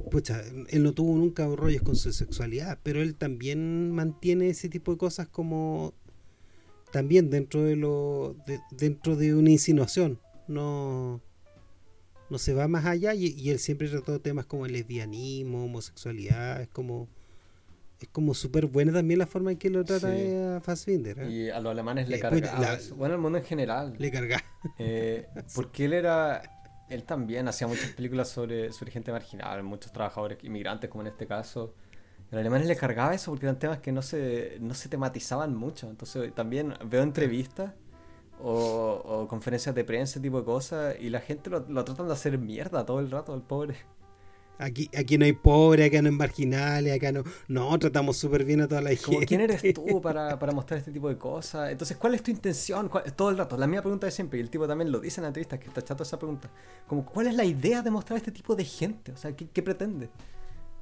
pucha, 0.09 0.41
él 0.69 0.85
no 0.85 0.93
tuvo 0.93 1.17
nunca 1.17 1.49
rollos 1.49 1.83
con 1.83 1.97
su 1.97 2.13
sexualidad, 2.13 2.79
pero 2.85 3.03
él 3.03 3.17
también 3.17 3.91
mantiene 3.91 4.51
ese 4.51 4.69
tipo 4.69 4.93
de 4.93 4.99
cosas 4.99 5.27
como 5.27 5.95
también 6.93 7.29
dentro 7.29 7.65
de 7.65 7.75
lo 7.75 8.37
dentro 8.71 9.17
de 9.17 9.35
una 9.35 9.51
insinuación, 9.51 10.21
no 10.47 11.21
no 12.31 12.39
se 12.39 12.55
va 12.55 12.69
más 12.69 12.85
allá 12.85 13.15
y, 13.15 13.35
y 13.37 13.51
él 13.51 13.59
siempre 13.59 13.89
trató 13.89 14.21
temas 14.21 14.47
como 14.47 14.65
el 14.65 14.73
lesbianismo, 14.73 15.65
homosexualidad, 15.65 16.63
es 16.63 16.69
como 16.69 17.09
es 18.05 18.11
como 18.11 18.35
súper 18.35 18.67
buena 18.67 18.93
también 18.93 19.19
la 19.19 19.27
forma 19.27 19.53
en 19.53 19.59
que 19.59 19.71
lo 19.71 19.85
trata 19.85 20.09
a 20.09 20.61
Fassbinder. 20.61 21.21
¿eh? 21.21 21.31
Y 21.31 21.51
a 21.51 21.61
los 21.61 21.71
alemanes 21.71 22.09
le 22.09 22.21
carga. 22.21 22.79
Bueno, 22.97 23.15
al 23.15 23.21
mundo 23.21 23.39
en 23.39 23.45
general. 23.45 23.95
Le 23.99 24.11
carga. 24.11 24.43
Eh, 24.79 25.27
porque 25.55 25.87
él 25.87 25.95
era. 25.95 26.43
Él 26.91 27.05
también 27.05 27.49
hacía 27.49 27.67
muchas 27.67 27.91
películas 27.91 28.29
sobre, 28.29 28.71
sobre 28.71 28.93
gente 28.93 29.11
marginal, 29.11 29.63
muchos 29.63 29.91
trabajadores 29.91 30.39
inmigrantes, 30.45 30.91
como 30.91 31.03
en 31.03 31.09
este 31.09 31.27
caso. 31.27 31.75
A 32.31 32.35
los 32.35 32.41
alemanes 32.41 32.69
le 32.69 32.77
cargaba 32.77 33.15
eso 33.15 33.31
porque 33.31 33.47
eran 33.47 33.59
temas 33.59 33.79
que 33.79 33.91
no 33.91 34.03
se, 34.03 34.59
no 34.61 34.75
se 34.75 34.89
tematizaban 34.91 35.55
mucho. 35.55 35.89
Entonces 35.89 36.35
también 36.35 36.75
veo 36.85 37.03
entrevistas 37.03 37.73
o, 38.39 39.03
o 39.05 39.29
conferencias 39.29 39.75
de 39.75 39.85
prensa, 39.85 40.13
ese 40.13 40.21
tipo 40.21 40.41
de 40.41 40.45
cosas, 40.45 40.97
y 41.01 41.09
la 41.09 41.21
gente 41.21 41.49
lo, 41.49 41.61
lo 41.61 41.85
tratan 41.85 42.07
de 42.07 42.13
hacer 42.13 42.37
mierda 42.37 42.85
todo 42.85 43.01
el 43.01 43.11
rato, 43.11 43.35
el 43.35 43.43
pobre. 43.43 43.77
Aquí, 44.59 44.89
aquí 44.97 45.19
no 45.19 45.25
hay 45.25 45.33
pobre, 45.33 45.85
acá 45.85 46.01
no 46.01 46.09
hay 46.09 46.15
marginales, 46.15 46.95
acá 46.95 47.11
no. 47.11 47.25
No, 47.49 47.77
tratamos 47.79 48.17
súper 48.17 48.45
bien 48.45 48.61
a 48.61 48.69
toda 48.69 48.81
la 48.83 48.95
gente. 48.95 49.27
¿Quién 49.27 49.41
eres 49.41 49.63
tú 49.75 50.01
para, 50.03 50.39
para, 50.39 50.53
mostrar 50.53 50.79
este 50.79 50.93
tipo 50.93 51.09
de 51.09 51.19
cosas? 51.19 51.73
Entonces, 51.73 51.97
¿cuál 51.97 52.15
es 52.15 52.23
tu 52.23 52.31
intención? 52.31 52.91
Todo 53.17 53.31
el 53.31 53.39
rato, 53.39 53.57
la 53.57 53.67
misma 53.67 53.83
pregunta 53.83 54.07
de 54.07 54.13
siempre, 54.13 54.39
y 54.39 54.43
el 54.43 54.51
tipo 54.51 54.69
también 54.69 54.93
lo 54.93 55.01
dice 55.01 55.21
en 55.21 55.23
la 55.23 55.29
entrevista, 55.29 55.59
que 55.59 55.67
está 55.67 55.83
chato 55.83 56.05
esa 56.05 56.19
pregunta. 56.19 56.49
Como, 56.87 57.05
¿cuál 57.05 57.27
es 57.27 57.35
la 57.35 57.45
idea 57.45 57.83
de 57.83 57.91
mostrar 57.91 58.17
este 58.17 58.31
tipo 58.31 58.55
de 58.55 58.65
gente? 58.65 59.13
O 59.13 59.17
sea, 59.17 59.35
¿qué, 59.35 59.49
qué 59.49 59.63
pretende? 59.63 60.09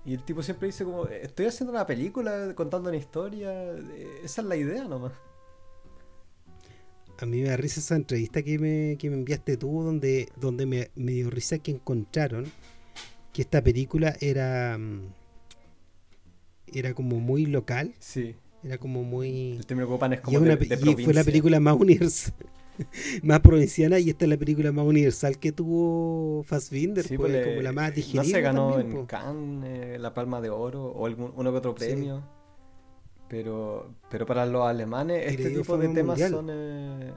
Y 0.05 0.15
el 0.15 0.23
tipo 0.23 0.43
siempre 0.43 0.67
dice 0.67 0.85
como, 0.85 1.07
estoy 1.07 1.47
haciendo 1.47 1.73
una 1.73 1.87
película, 1.87 2.55
contando 2.55 2.91
una 2.91 2.99
historia, 2.99 3.53
eh, 3.53 4.21
esa 4.23 4.43
es 4.43 4.47
la 4.49 4.57
idea 4.57 4.85
nomás. 4.85 5.13
A 7.21 7.27
mí 7.27 7.41
me 7.41 7.49
da 7.49 7.57
risa 7.57 7.81
esa 7.81 7.95
entrevista 7.95 8.43
que 8.43 8.59
me, 8.59 8.97
que 8.99 9.09
me 9.09 9.17
enviaste 9.17 9.57
tú, 9.57 9.83
donde, 9.83 10.29
donde 10.37 10.67
me, 10.67 10.91
me 10.97 11.13
dio 11.13 11.31
risa 11.31 11.59
que 11.59 11.71
encontraron 11.71 12.47
que 13.33 13.43
esta 13.43 13.63
película 13.63 14.15
era 14.21 14.77
mm, 14.79 15.01
era 16.75 16.95
como 16.95 17.21
muy 17.21 17.47
local. 17.47 17.95
Sí. 17.99 18.35
Era 18.65 18.79
como 18.79 19.03
muy. 19.03 19.57
El 19.57 19.67
término 19.67 19.99
es 20.13 20.21
como 20.21 20.41
de, 20.41 20.95
y 20.99 21.05
fue 21.05 21.13
la 21.13 21.25
película 21.25 21.59
más 21.59 21.75
universal, 21.75 22.35
más 23.23 23.41
provinciana 23.41 23.99
y 23.99 24.11
esta 24.11 24.25
es 24.25 24.29
la 24.29 24.37
película 24.37 24.71
más 24.71 24.87
universal 24.87 25.39
que 25.39 25.51
tuvo 25.51 26.45
Fassbinder, 26.45 27.05
sí, 27.05 27.17
pues, 27.17 27.45
como 27.45 27.61
la 27.61 27.73
más 27.73 27.93
digerible. 27.93 28.29
No 28.29 28.37
se 28.37 28.41
ganó 28.41 28.79
en 28.79 29.07
Cannes 29.07 29.97
eh, 29.97 29.99
la 29.99 30.15
Palma 30.15 30.41
de 30.41 30.51
Oro 30.51 30.85
o 30.85 31.07
algún, 31.07 31.33
uno 31.35 31.51
que 31.51 31.59
otro 31.59 31.75
premio. 31.75 32.23
Pero, 33.29 33.95
pero 34.11 34.27
para 34.27 34.45
los 34.47 34.65
alemanes 34.65 35.25
este 35.27 35.51
tipo 35.51 35.79
de 35.79 35.89
temas 35.89 36.21
son 36.21 36.49
eh, 36.51 37.13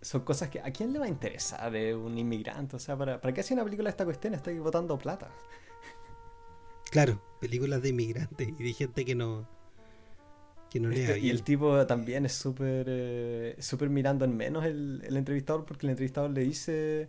son 0.00 0.22
cosas 0.22 0.48
que 0.48 0.60
a 0.60 0.70
quién 0.72 0.92
le 0.92 0.98
va 0.98 1.06
a 1.06 1.08
interesar 1.08 1.74
eh, 1.74 1.94
un 1.94 2.16
inmigrante, 2.16 2.76
o 2.76 2.78
sea, 2.78 2.96
¿para, 2.96 3.20
¿para 3.20 3.34
qué 3.34 3.40
hace 3.40 3.54
una 3.54 3.64
película 3.64 3.88
de 3.88 3.90
esta 3.90 4.04
cuestión? 4.04 4.34
Estoy 4.34 4.58
botando 4.58 4.98
plata. 4.98 5.30
Claro, 6.90 7.20
películas 7.40 7.82
de 7.82 7.90
inmigrantes 7.90 8.48
y 8.58 8.62
de 8.62 8.72
gente 8.72 9.04
que 9.04 9.14
no 9.14 9.46
que 10.70 10.80
no 10.80 10.90
este, 10.90 11.18
Y 11.18 11.30
el 11.30 11.42
tipo 11.42 11.86
también 11.86 12.26
es 12.26 12.32
súper 12.32 12.86
eh, 12.88 13.56
súper 13.58 13.88
mirando 13.88 14.24
en 14.24 14.36
menos 14.36 14.64
el, 14.64 15.02
el, 15.04 15.16
entrevistador 15.16 15.64
porque 15.64 15.86
el 15.86 15.90
entrevistador 15.90 16.30
le 16.30 16.42
dice 16.42 17.08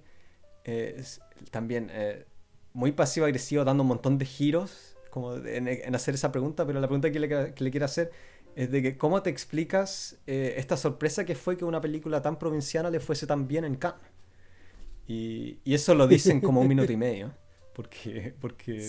eh, 0.64 1.04
también 1.52 1.90
eh, 1.92 2.26
muy 2.74 2.92
pasivo 2.92 3.26
agresivo 3.26 3.64
dando 3.66 3.84
un 3.84 3.90
montón 3.90 4.18
de 4.18 4.26
giros 4.26 4.96
como 5.10 5.36
en, 5.36 5.68
en, 5.68 5.96
hacer 5.96 6.14
esa 6.14 6.32
pregunta, 6.32 6.68
pero 6.68 6.80
la 6.80 6.88
pregunta 6.88 7.12
que 7.12 7.20
le, 7.20 7.54
que 7.54 7.64
le 7.64 7.72
quiere 7.72 7.86
hacer 7.86 8.12
es 8.60 8.70
de 8.70 8.82
que 8.82 8.98
cómo 8.98 9.22
te 9.24 9.30
explicas 9.30 10.18
eh, 10.28 10.56
esta 10.58 10.76
sorpresa 10.76 11.24
que 11.24 11.34
fue 11.34 11.56
que 11.56 11.64
una 11.64 11.80
película 11.80 12.22
tan 12.22 12.38
provinciana 12.38 12.90
le 12.90 13.00
fuese 13.00 13.26
tan 13.26 13.48
bien 13.48 13.64
en 13.64 13.76
Cannes. 13.76 14.02
Y, 15.08 15.60
y 15.64 15.74
eso 15.74 15.96
lo 15.96 16.08
dicen 16.08 16.42
como 16.42 16.60
un 16.60 16.68
minuto 16.74 16.92
y 16.92 16.98
medio. 16.98 17.32
Porque, 17.74 18.36
porque 18.42 18.86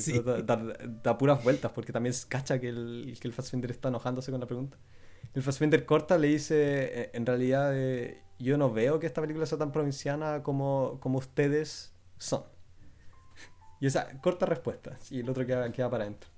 da, 1.04 1.16
puras 1.16 1.44
vueltas, 1.44 1.70
porque 1.70 1.92
también 1.92 2.12
cacha 2.28 2.58
que 2.58 2.68
el, 2.68 3.16
que 3.20 3.28
el 3.28 3.32
Fassbinder 3.32 3.70
está 3.70 3.90
enojándose 3.90 4.32
con 4.32 4.40
la 4.40 4.46
pregunta. 4.46 4.76
El 5.34 5.42
Fassbinder 5.44 5.86
corta 5.86 6.18
le 6.18 6.26
dice, 6.26 7.02
eh, 7.02 7.10
en 7.12 7.24
realidad, 7.24 7.70
eh, 7.72 8.24
yo 8.40 8.58
no 8.58 8.72
veo 8.72 8.98
que 8.98 9.06
esta 9.06 9.20
película 9.20 9.46
sea 9.46 9.58
tan 9.58 9.70
provinciana 9.70 10.42
como, 10.42 10.98
como 10.98 11.18
ustedes 11.18 11.92
son. 12.18 12.42
Y 13.80 13.86
esa 13.86 14.20
corta 14.20 14.46
respuesta, 14.46 14.98
y 15.12 15.20
el 15.20 15.30
otro 15.30 15.46
queda, 15.46 15.70
queda 15.70 15.88
para 15.88 16.02
adentro. 16.02 16.28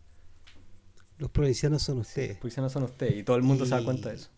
Los 1.23 1.31
provincianos 1.31 1.85
son 1.85 1.99
ustedes. 1.99 2.31
los 2.31 2.39
provincianos 2.39 2.73
son 2.73 2.83
ustedes 2.83 3.17
y 3.17 3.23
todo 3.23 3.37
el 3.37 3.45
mundo 3.45 3.65
se 3.65 3.71
da 3.71 3.85
cuenta 3.85 4.09
de 4.09 4.17
eso. 4.17 4.29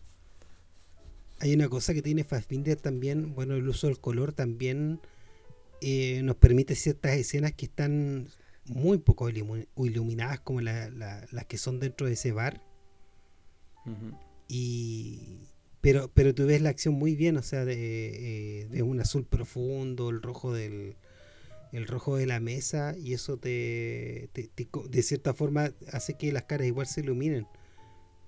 Hay 1.39 1.55
una 1.55 1.71
cosa 1.71 1.95
que 1.95 2.03
tiene 2.03 2.25
Fassbinder 2.25 2.79
también, 2.79 3.35
bueno, 3.35 3.55
el 3.55 3.67
uso 3.67 3.87
del 3.87 3.99
color 3.99 4.35
también 4.35 5.01
eh, 5.81 6.21
nos 6.25 6.37
permite 6.37 6.75
ciertas 6.75 7.13
escenas 7.13 7.53
que 7.53 7.65
están 7.65 8.29
muy 8.67 8.99
poco 8.99 9.31
iluminadas 9.31 10.41
como 10.41 10.61
las 10.61 11.47
que 11.49 11.57
son 11.57 11.81
dentro 11.81 12.07
de 12.07 12.13
ese 12.13 12.33
bar. 12.33 12.61
Y 14.47 15.39
pero 15.81 16.11
pero 16.13 16.35
tú 16.35 16.45
ves 16.45 16.61
la 16.61 16.69
acción 16.69 16.93
muy 16.93 17.17
bien, 17.17 17.39
o 17.39 17.43
sea, 17.43 17.65
de, 17.65 18.61
eh, 18.61 18.69
de 18.69 18.83
un 18.83 19.01
azul 19.01 19.25
profundo, 19.25 20.11
el 20.11 20.21
rojo 20.21 20.53
del, 20.53 20.97
el 21.75 21.89
rojo 21.89 22.17
de 22.17 22.27
la 22.27 22.39
mesa 22.39 22.95
y 22.97 23.15
eso 23.15 23.37
te, 23.37 24.31
de 24.33 25.03
cierta 25.03 25.35
forma 25.35 25.73
hace 25.93 26.15
que 26.15 26.31
las 26.31 26.45
caras 26.45 26.69
igual 26.69 26.87
se 26.87 27.01
iluminen. 27.01 27.49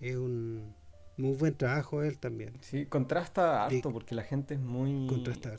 Es 0.00 0.16
un 0.16 0.74
muy 1.16 1.36
buen 1.36 1.54
trabajo 1.54 2.02
él 2.02 2.18
también. 2.18 2.54
Sí, 2.60 2.86
contrasta 2.86 3.64
harto 3.64 3.92
porque 3.92 4.16
la 4.16 4.24
gente 4.24 4.54
es 4.54 4.60
muy 4.60 5.06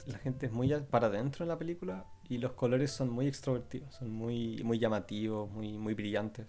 la 0.05 0.17
gente 0.19 0.47
es 0.47 0.51
muy 0.51 0.73
para 0.89 1.07
adentro 1.07 1.45
en 1.45 1.49
la 1.49 1.57
película 1.57 2.05
y 2.27 2.39
los 2.39 2.51
colores 2.53 2.91
son 2.91 3.09
muy 3.09 3.25
extrovertidos, 3.25 3.95
son 3.95 4.11
muy 4.11 4.61
muy 4.65 4.79
llamativos, 4.79 5.49
muy 5.49 5.77
muy 5.77 5.93
brillantes. 5.93 6.45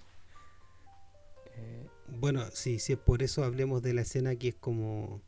Eh, 1.55 1.87
bueno, 2.09 2.43
sí, 2.53 2.81
sí, 2.81 2.97
por 2.97 3.23
eso 3.23 3.45
hablemos 3.45 3.81
de 3.83 3.95
la 3.95 4.01
escena 4.01 4.35
que 4.35 4.49
es 4.49 4.55
como 4.57 5.23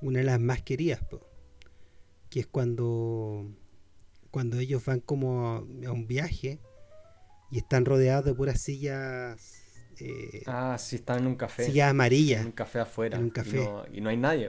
una 0.00 0.20
de 0.20 0.24
las 0.24 0.40
más 0.40 0.62
queridas, 0.62 1.00
que 2.30 2.40
es 2.40 2.46
cuando 2.46 3.46
cuando 4.38 4.60
ellos 4.60 4.84
van 4.84 5.00
como 5.00 5.66
a 5.84 5.90
un 5.90 6.06
viaje 6.06 6.60
y 7.50 7.58
están 7.58 7.84
rodeados 7.84 8.24
de 8.24 8.34
puras 8.34 8.60
sillas. 8.60 9.64
Eh, 9.98 10.44
ah, 10.46 10.76
sí, 10.78 10.94
están 10.94 11.18
en 11.18 11.26
un 11.26 11.34
café. 11.34 11.64
Sillas 11.64 11.90
amarillas. 11.90 12.42
En 12.42 12.46
un 12.46 12.52
café 12.52 12.78
afuera. 12.78 13.18
En 13.18 13.24
un 13.24 13.30
café. 13.30 13.68
Y 13.92 14.00
no, 14.00 14.10
hay 14.10 14.16
nadie. 14.16 14.48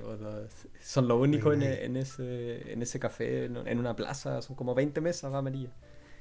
son 0.80 1.08
lo 1.08 1.20
único 1.20 1.54
en, 1.54 1.64
ese, 1.98 2.72
en 2.72 2.84
ese 2.84 3.00
café, 3.00 3.46
en 3.46 3.80
una 3.80 3.96
plaza. 3.96 4.44
Son 4.44 4.56
como 4.56 4.76
20 4.76 5.02
mesas 5.02 5.34
amarillas. 5.34 5.74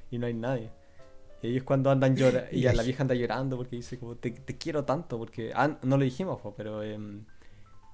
Y 0.09 0.17
no 0.17 0.25
hay 0.25 0.33
nadie. 0.33 0.71
Y 1.43 1.49
ellos 1.49 1.61
cuando 1.63 1.91
andan 1.91 2.15
llorando. 2.15 2.49
y 2.51 2.63
la 2.63 2.81
vieja 2.81 3.03
anda 3.03 3.13
llorando 3.13 3.55
porque 3.55 3.75
dice 3.75 3.99
como, 3.99 4.15
te, 4.15 4.33
quiero 4.33 4.83
tanto. 4.83 5.19
Porque, 5.19 5.51
ah, 5.53 5.77
no 5.83 5.95
lo 5.95 6.03
dijimos, 6.03 6.41
pero 6.57 6.81
em, 6.81 7.23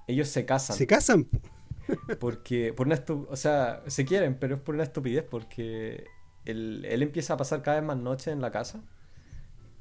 ellos 0.06 0.28
se 0.28 0.46
casan. 0.46 0.74
Se 0.74 0.86
casan. 0.86 1.28
Porque, 2.20 2.72
por 2.72 2.86
una 2.86 3.02
o 3.28 3.36
sea, 3.36 3.82
se 3.86 4.04
quieren, 4.04 4.36
pero 4.38 4.56
es 4.56 4.60
por 4.60 4.74
una 4.74 4.84
estupidez, 4.84 5.24
porque 5.24 6.06
él, 6.44 6.84
él, 6.88 7.02
empieza 7.02 7.34
a 7.34 7.36
pasar 7.36 7.62
cada 7.62 7.78
vez 7.78 7.86
más 7.86 7.96
noches 7.96 8.28
en 8.28 8.40
la 8.40 8.50
casa. 8.50 8.82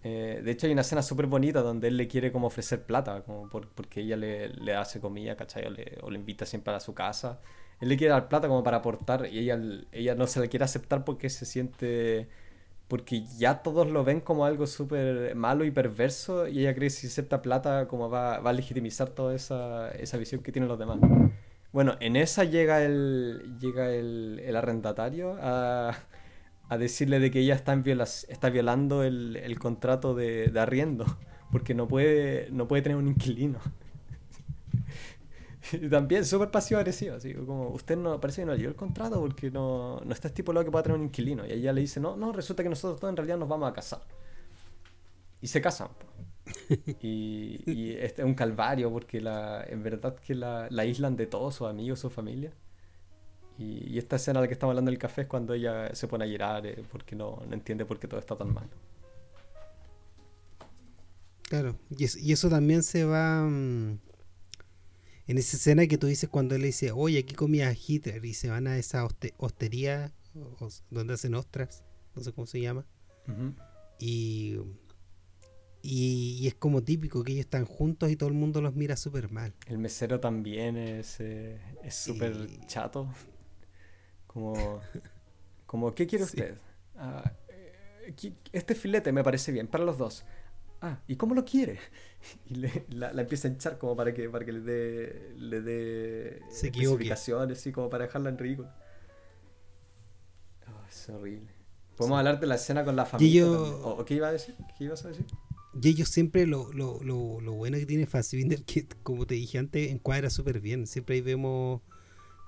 Eh, 0.08 0.40
de 0.44 0.52
hecho, 0.52 0.68
hay 0.68 0.74
una 0.74 0.82
escena 0.82 1.02
súper 1.02 1.26
bonita 1.26 1.64
donde 1.64 1.88
él 1.88 1.98
le 1.98 2.08
quiere 2.08 2.32
como 2.32 2.46
ofrecer 2.46 2.84
plata, 2.86 3.24
como 3.24 3.50
porque 3.50 4.02
ella 4.02 4.16
le, 4.16 4.50
le 4.50 4.76
hace 4.76 5.00
comida, 5.02 5.36
¿cachai? 5.36 5.66
O 5.66 5.72
le, 5.72 5.98
o 6.04 6.12
le, 6.12 6.20
invita 6.20 6.46
siempre 6.46 6.76
a 6.76 6.80
su 6.80 6.94
casa. 6.94 7.42
Él 7.82 7.90
le 7.90 7.98
quiere 7.98 8.14
dar 8.14 8.30
plata 8.30 8.48
como 8.48 8.64
para 8.64 8.78
aportar 8.78 9.26
y 9.26 9.40
ella, 9.40 9.60
ella 9.92 10.14
no 10.14 10.28
se 10.28 10.40
la 10.40 10.48
quiere 10.48 10.66
aceptar 10.66 11.04
porque 11.06 11.30
se 11.30 11.46
siente... 11.46 12.30
Porque 12.88 13.26
ya 13.38 13.64
todos 13.64 13.90
lo 13.90 14.04
ven 14.04 14.22
como 14.22 14.46
algo 14.46 14.68
súper 14.68 15.36
malo 15.36 15.66
y 15.66 15.72
perverso 15.72 16.48
y 16.48 16.60
ella 16.60 16.76
cree 16.76 16.90
que 16.90 16.92
si 16.92 17.08
acepta 17.08 17.42
plata 17.42 17.88
como 17.88 18.08
va, 18.08 18.38
va 18.40 18.52
a 18.52 18.54
legitimizar 18.54 19.10
toda 19.10 19.34
esa, 19.34 19.90
esa 19.92 20.18
visión 20.18 20.44
que 20.44 20.52
tienen 20.52 20.70
los 20.70 20.78
demás. 20.78 21.00
Bueno, 21.76 21.98
en 22.00 22.16
esa 22.16 22.46
llega 22.46 22.84
el, 22.86 23.58
llega 23.60 23.92
el, 23.92 24.56
arrendatario 24.56 25.38
a 25.42 25.94
a 26.70 26.78
decirle 26.78 27.20
de 27.20 27.32
que 27.32 27.40
ella 27.40 27.56
está, 27.56 27.74
está 28.30 28.50
violando 28.50 29.04
el, 29.04 29.60
contrato 29.60 30.16
de, 30.16 30.48
de, 30.48 30.60
arriendo, 30.60 31.06
porque 31.52 31.74
no 31.74 31.88
puede, 31.88 32.50
no 32.52 32.68
puede 32.68 32.82
tener 32.82 32.98
un 32.98 33.08
inquilino. 33.10 33.60
y 35.74 35.90
también 35.90 36.26
súper 36.26 36.50
pasivo-agresivo, 36.50 37.16
así 37.16 37.34
como, 37.34 37.70
usted 37.70 37.98
no 37.98 38.20
parece 38.20 38.42
que 38.42 38.46
no 38.46 38.54
leyó 38.54 38.70
el 38.70 38.76
contrato 38.76 39.20
porque 39.20 39.52
no, 39.52 40.00
no 40.00 40.14
está 40.14 40.30
estipulado 40.30 40.66
que 40.66 40.72
pueda 40.72 40.84
tener 40.84 40.98
un 40.98 41.06
inquilino. 41.06 41.46
Y 41.46 41.52
ella 41.52 41.74
le 41.74 41.82
dice, 41.82 42.00
no, 42.00 42.16
no, 42.16 42.32
resulta 42.32 42.64
que 42.64 42.70
nosotros 42.70 43.00
todos 43.00 43.12
en 43.12 43.18
realidad 43.18 43.38
nos 43.38 43.50
vamos 43.50 43.70
a 43.70 43.74
casar. 43.74 44.02
Y 45.42 45.48
se 45.48 45.62
casan. 45.62 45.90
Y, 47.02 47.62
y 47.66 47.92
este 47.94 48.22
es 48.22 48.26
un 48.26 48.36
calvario 48.36 48.92
porque 48.92 49.22
la, 49.22 49.64
en 49.68 49.84
verdad 49.84 50.16
que 50.16 50.36
la, 50.36 50.68
la 50.70 50.84
aíslan 50.84 51.16
de 51.16 51.28
todos 51.28 51.56
sus 51.56 51.68
amigos, 51.68 52.00
su 52.00 52.10
familia. 52.10 52.54
Y, 53.58 53.98
esta 53.98 54.18
escena 54.18 54.40
de 54.40 54.46
la 54.46 54.48
que 54.48 54.54
estamos 54.54 54.72
hablando 54.72 54.92
del 54.92 55.00
café 55.00 55.22
es 55.22 55.28
cuando 55.28 55.54
ella 55.54 55.94
se 55.96 56.08
pone 56.08 56.26
a 56.26 56.28
llorar 56.28 56.66
eh, 56.66 56.84
porque 56.92 57.16
no, 57.16 57.42
no, 57.48 57.54
entiende 57.54 57.86
por 57.86 58.00
qué 58.00 58.08
todo 58.08 58.20
está 58.20 58.36
tan 58.36 58.54
mal. 58.54 58.70
Claro, 61.44 61.78
y 61.96 62.04
eso, 62.04 62.20
y 62.20 62.32
eso 62.32 62.50
también 62.50 62.84
se 62.84 63.06
va 63.06 63.44
mm, 63.44 64.00
en 65.28 65.38
esa 65.38 65.58
escena 65.58 65.88
que 65.88 65.98
tú 65.98 66.08
dices 66.08 66.30
cuando 66.30 66.56
él 66.56 66.62
le 66.62 66.68
dice, 66.68 66.92
oye, 66.92 67.20
aquí 67.20 67.34
comía 67.34 67.74
Hitler 67.74 68.24
y 68.26 68.34
se 68.34 68.50
van 68.50 68.68
a 68.68 68.78
esa 68.78 69.08
hostería 69.38 70.12
donde 70.90 71.14
hacen 71.14 71.34
ostras, 71.36 71.84
no 72.14 72.24
sé 72.24 72.34
cómo 72.34 72.46
se 72.46 72.60
llama. 72.60 72.86
y, 74.00 74.58
y, 75.86 76.48
es 76.48 76.56
como 76.56 76.84
típico 76.84 77.24
que 77.24 77.34
ellos 77.34 77.46
están 77.46 77.66
juntos 77.66 78.10
y 78.10 78.16
todo 78.16 78.30
el 78.30 78.36
mundo 78.36 78.62
los 78.62 78.76
mira 78.76 78.96
súper 78.96 79.32
mal. 79.32 79.54
El 79.68 79.78
mesero 79.78 80.20
también 80.20 80.78
es 80.78 81.18
eh, 81.20 81.60
súper 81.90 82.50
chato. 82.68 83.08
Como, 84.28 84.82
como 85.66 85.94
¿qué 85.94 86.08
quiere 86.08 86.24
usted? 86.26 86.58
Ah, 86.98 87.32
eh, 87.50 88.34
este 88.52 88.76
filete 88.76 89.12
me 89.12 89.24
parece 89.24 89.52
bien, 89.52 89.68
para 89.68 89.84
los 89.84 89.98
dos. 89.98 90.26
Ah, 90.82 91.00
¿y 91.08 91.16
cómo 91.16 91.36
lo 91.36 91.46
quiere? 91.46 91.80
Y 92.50 92.56
le, 92.56 92.86
la, 92.90 93.12
empieza 93.12 93.48
a 93.48 93.52
hinchar 93.52 93.78
como 93.78 93.96
para 93.96 94.12
que, 94.12 94.28
para 94.30 94.44
que 94.44 94.52
le 94.52 94.62
dé 94.62 95.34
le 95.38 95.62
dé 95.62 96.42
especificaciones, 96.50 97.60
así 97.60 97.72
como 97.72 97.88
para 97.88 98.06
dejarla 98.06 98.30
en 98.30 98.40
ridículo. 98.40 98.70
Oh, 100.68 100.88
es 100.90 101.10
horrible. 101.10 101.52
Podemos 101.96 102.18
hablar 102.18 102.40
de 102.40 102.48
la 102.48 102.56
escena 102.56 102.84
con 102.84 102.96
la 102.96 103.06
familia. 103.06 103.46
¿O, 103.48 104.04
qué 104.06 104.16
iba 104.16 104.28
a 104.28 104.32
decir? 104.32 104.56
¿Qué 104.78 104.86
ibas 104.86 105.06
a 105.06 105.10
decir? 105.10 105.26
Y 105.82 105.90
ellos 105.90 106.10
siempre 106.10 106.48
lo, 106.48 106.72
lo, 106.74 107.02
lo, 107.04 107.42
lo 107.42 107.54
bueno 107.54 107.78
que 107.78 107.86
tiene 107.86 108.06
Fassbinder, 108.06 108.64
que 108.64 108.88
como 109.04 109.26
te 109.28 109.36
dije 109.36 109.58
antes, 109.58 109.92
encuadra 109.92 110.30
súper 110.30 110.62
bien. 110.62 110.88
Siempre 110.88 111.16
ahí 111.16 111.22
vemos 111.22 111.82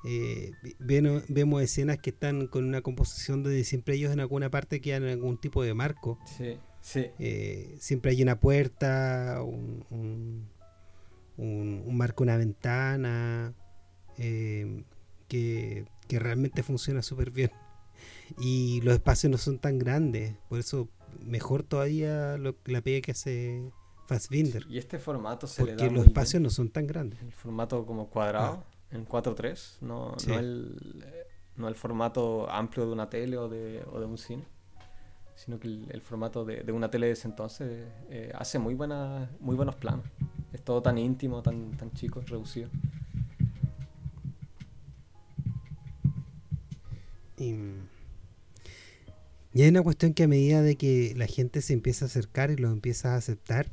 eh, 0.06 0.52
vemos 0.80 1.62
escenas 1.62 1.98
que 1.98 2.12
están 2.12 2.48
con 2.48 2.64
una 2.64 2.82
composición 2.82 3.44
donde 3.44 3.64
siempre 3.64 3.96
ellos 3.96 4.14
en 4.14 4.20
alguna 4.20 4.50
parte 4.50 4.80
quedan 4.80 5.04
en 5.04 5.10
algún 5.10 5.38
tipo 5.38 5.64
de 5.64 5.74
marco. 5.74 6.20
Eh, 7.20 7.76
siempre 7.80 8.12
hay 8.12 8.22
una 8.22 8.40
puerta, 8.40 9.42
un, 9.44 10.48
un, 11.38 11.98
marco, 11.98 12.24
una 12.24 12.38
ventana, 12.38 13.54
eh, 14.18 14.84
que, 15.28 15.86
realmente 16.10 16.64
funciona 16.64 17.02
súper 17.02 17.32
bien. 17.32 17.52
Y 18.40 18.82
los 18.82 18.94
espacios 18.94 19.32
no 19.32 19.38
son 19.38 19.60
tan 19.60 19.80
grandes, 19.80 20.36
por 20.48 20.60
eso 20.60 20.90
mejor 21.26 21.64
todavía 21.64 22.38
lo, 22.38 22.56
la 22.66 22.82
pega 22.82 23.02
que 23.02 23.12
hace 23.12 23.72
Fassbinder. 24.08 24.66
y 24.70 24.78
este 24.78 25.00
formato 25.00 25.48
se 25.48 25.66
le 25.66 25.76
da 25.76 25.90
los 25.90 26.06
espacios 26.06 26.42
no 26.42 26.50
son 26.50 26.70
tan 26.70 26.88
grandes. 26.88 27.22
El 27.22 27.34
formato 27.34 27.86
como 27.86 28.10
cuadrado. 28.10 28.64
Ah 28.66 28.78
en 28.92 29.06
4.3, 29.08 29.82
no, 29.82 30.16
no, 30.28 30.40
el, 30.40 31.04
no 31.58 31.68
el 31.68 31.76
formato 31.76 32.50
amplio 32.50 32.86
de 32.86 32.92
una 32.92 33.10
tele 33.10 33.38
o 33.38 33.50
de, 33.50 33.84
o 33.92 34.00
de 34.00 34.06
un 34.06 34.18
cine, 34.18 34.46
sino 35.36 35.60
que 35.60 35.68
el, 35.68 36.02
formato 36.02 36.46
de, 36.46 36.64
de, 36.64 36.72
una 36.72 36.90
tele 36.90 37.08
de 37.08 37.14
ese 37.14 37.28
entonces 37.28 37.86
eh, 38.10 38.32
hace 38.36 38.60
muy, 38.60 38.76
buena, 38.76 39.30
muy 39.40 39.56
buenos 39.56 39.76
planos. 39.76 40.06
Es 40.54 40.64
todo 40.64 40.82
tan 40.82 40.98
íntimo, 40.98 41.42
tan, 41.42 41.72
tan 41.72 41.92
chico, 41.92 42.22
reducido. 42.22 42.70
Y, 47.38 47.56
y 49.54 49.64
hay 49.64 49.70
una 49.70 49.82
cuestión 49.82 50.14
que 50.14 50.24
a 50.24 50.28
medida 50.28 50.62
de 50.62 50.76
que 50.76 51.14
la 51.16 51.28
gente 51.28 51.62
se 51.62 51.74
empieza 51.74 52.06
a 52.06 52.08
acercar 52.08 52.52
y 52.52 52.58
lo 52.58 52.70
empieza 52.70 53.14
a 53.14 53.18
aceptar, 53.18 53.72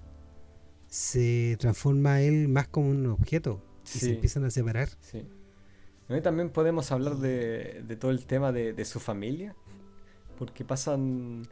se 0.89 1.57
transforma 1.59 2.20
él 2.20 2.49
más 2.49 2.68
como 2.68 2.89
un 2.89 3.07
objeto 3.07 3.61
y 3.85 3.99
se 3.99 4.14
empiezan 4.14 4.45
a 4.45 4.51
separar. 4.51 4.89
Sí. 5.01 5.27
también 6.22 6.51
podemos 6.51 6.93
hablar 6.93 7.16
de, 7.16 7.83
de 7.87 7.97
todo 7.97 8.12
el 8.12 8.25
tema 8.27 8.53
de, 8.53 8.72
de, 8.72 8.85
su 8.85 9.01
familia, 9.01 9.57
porque 10.39 10.64
pasan, 10.64 11.49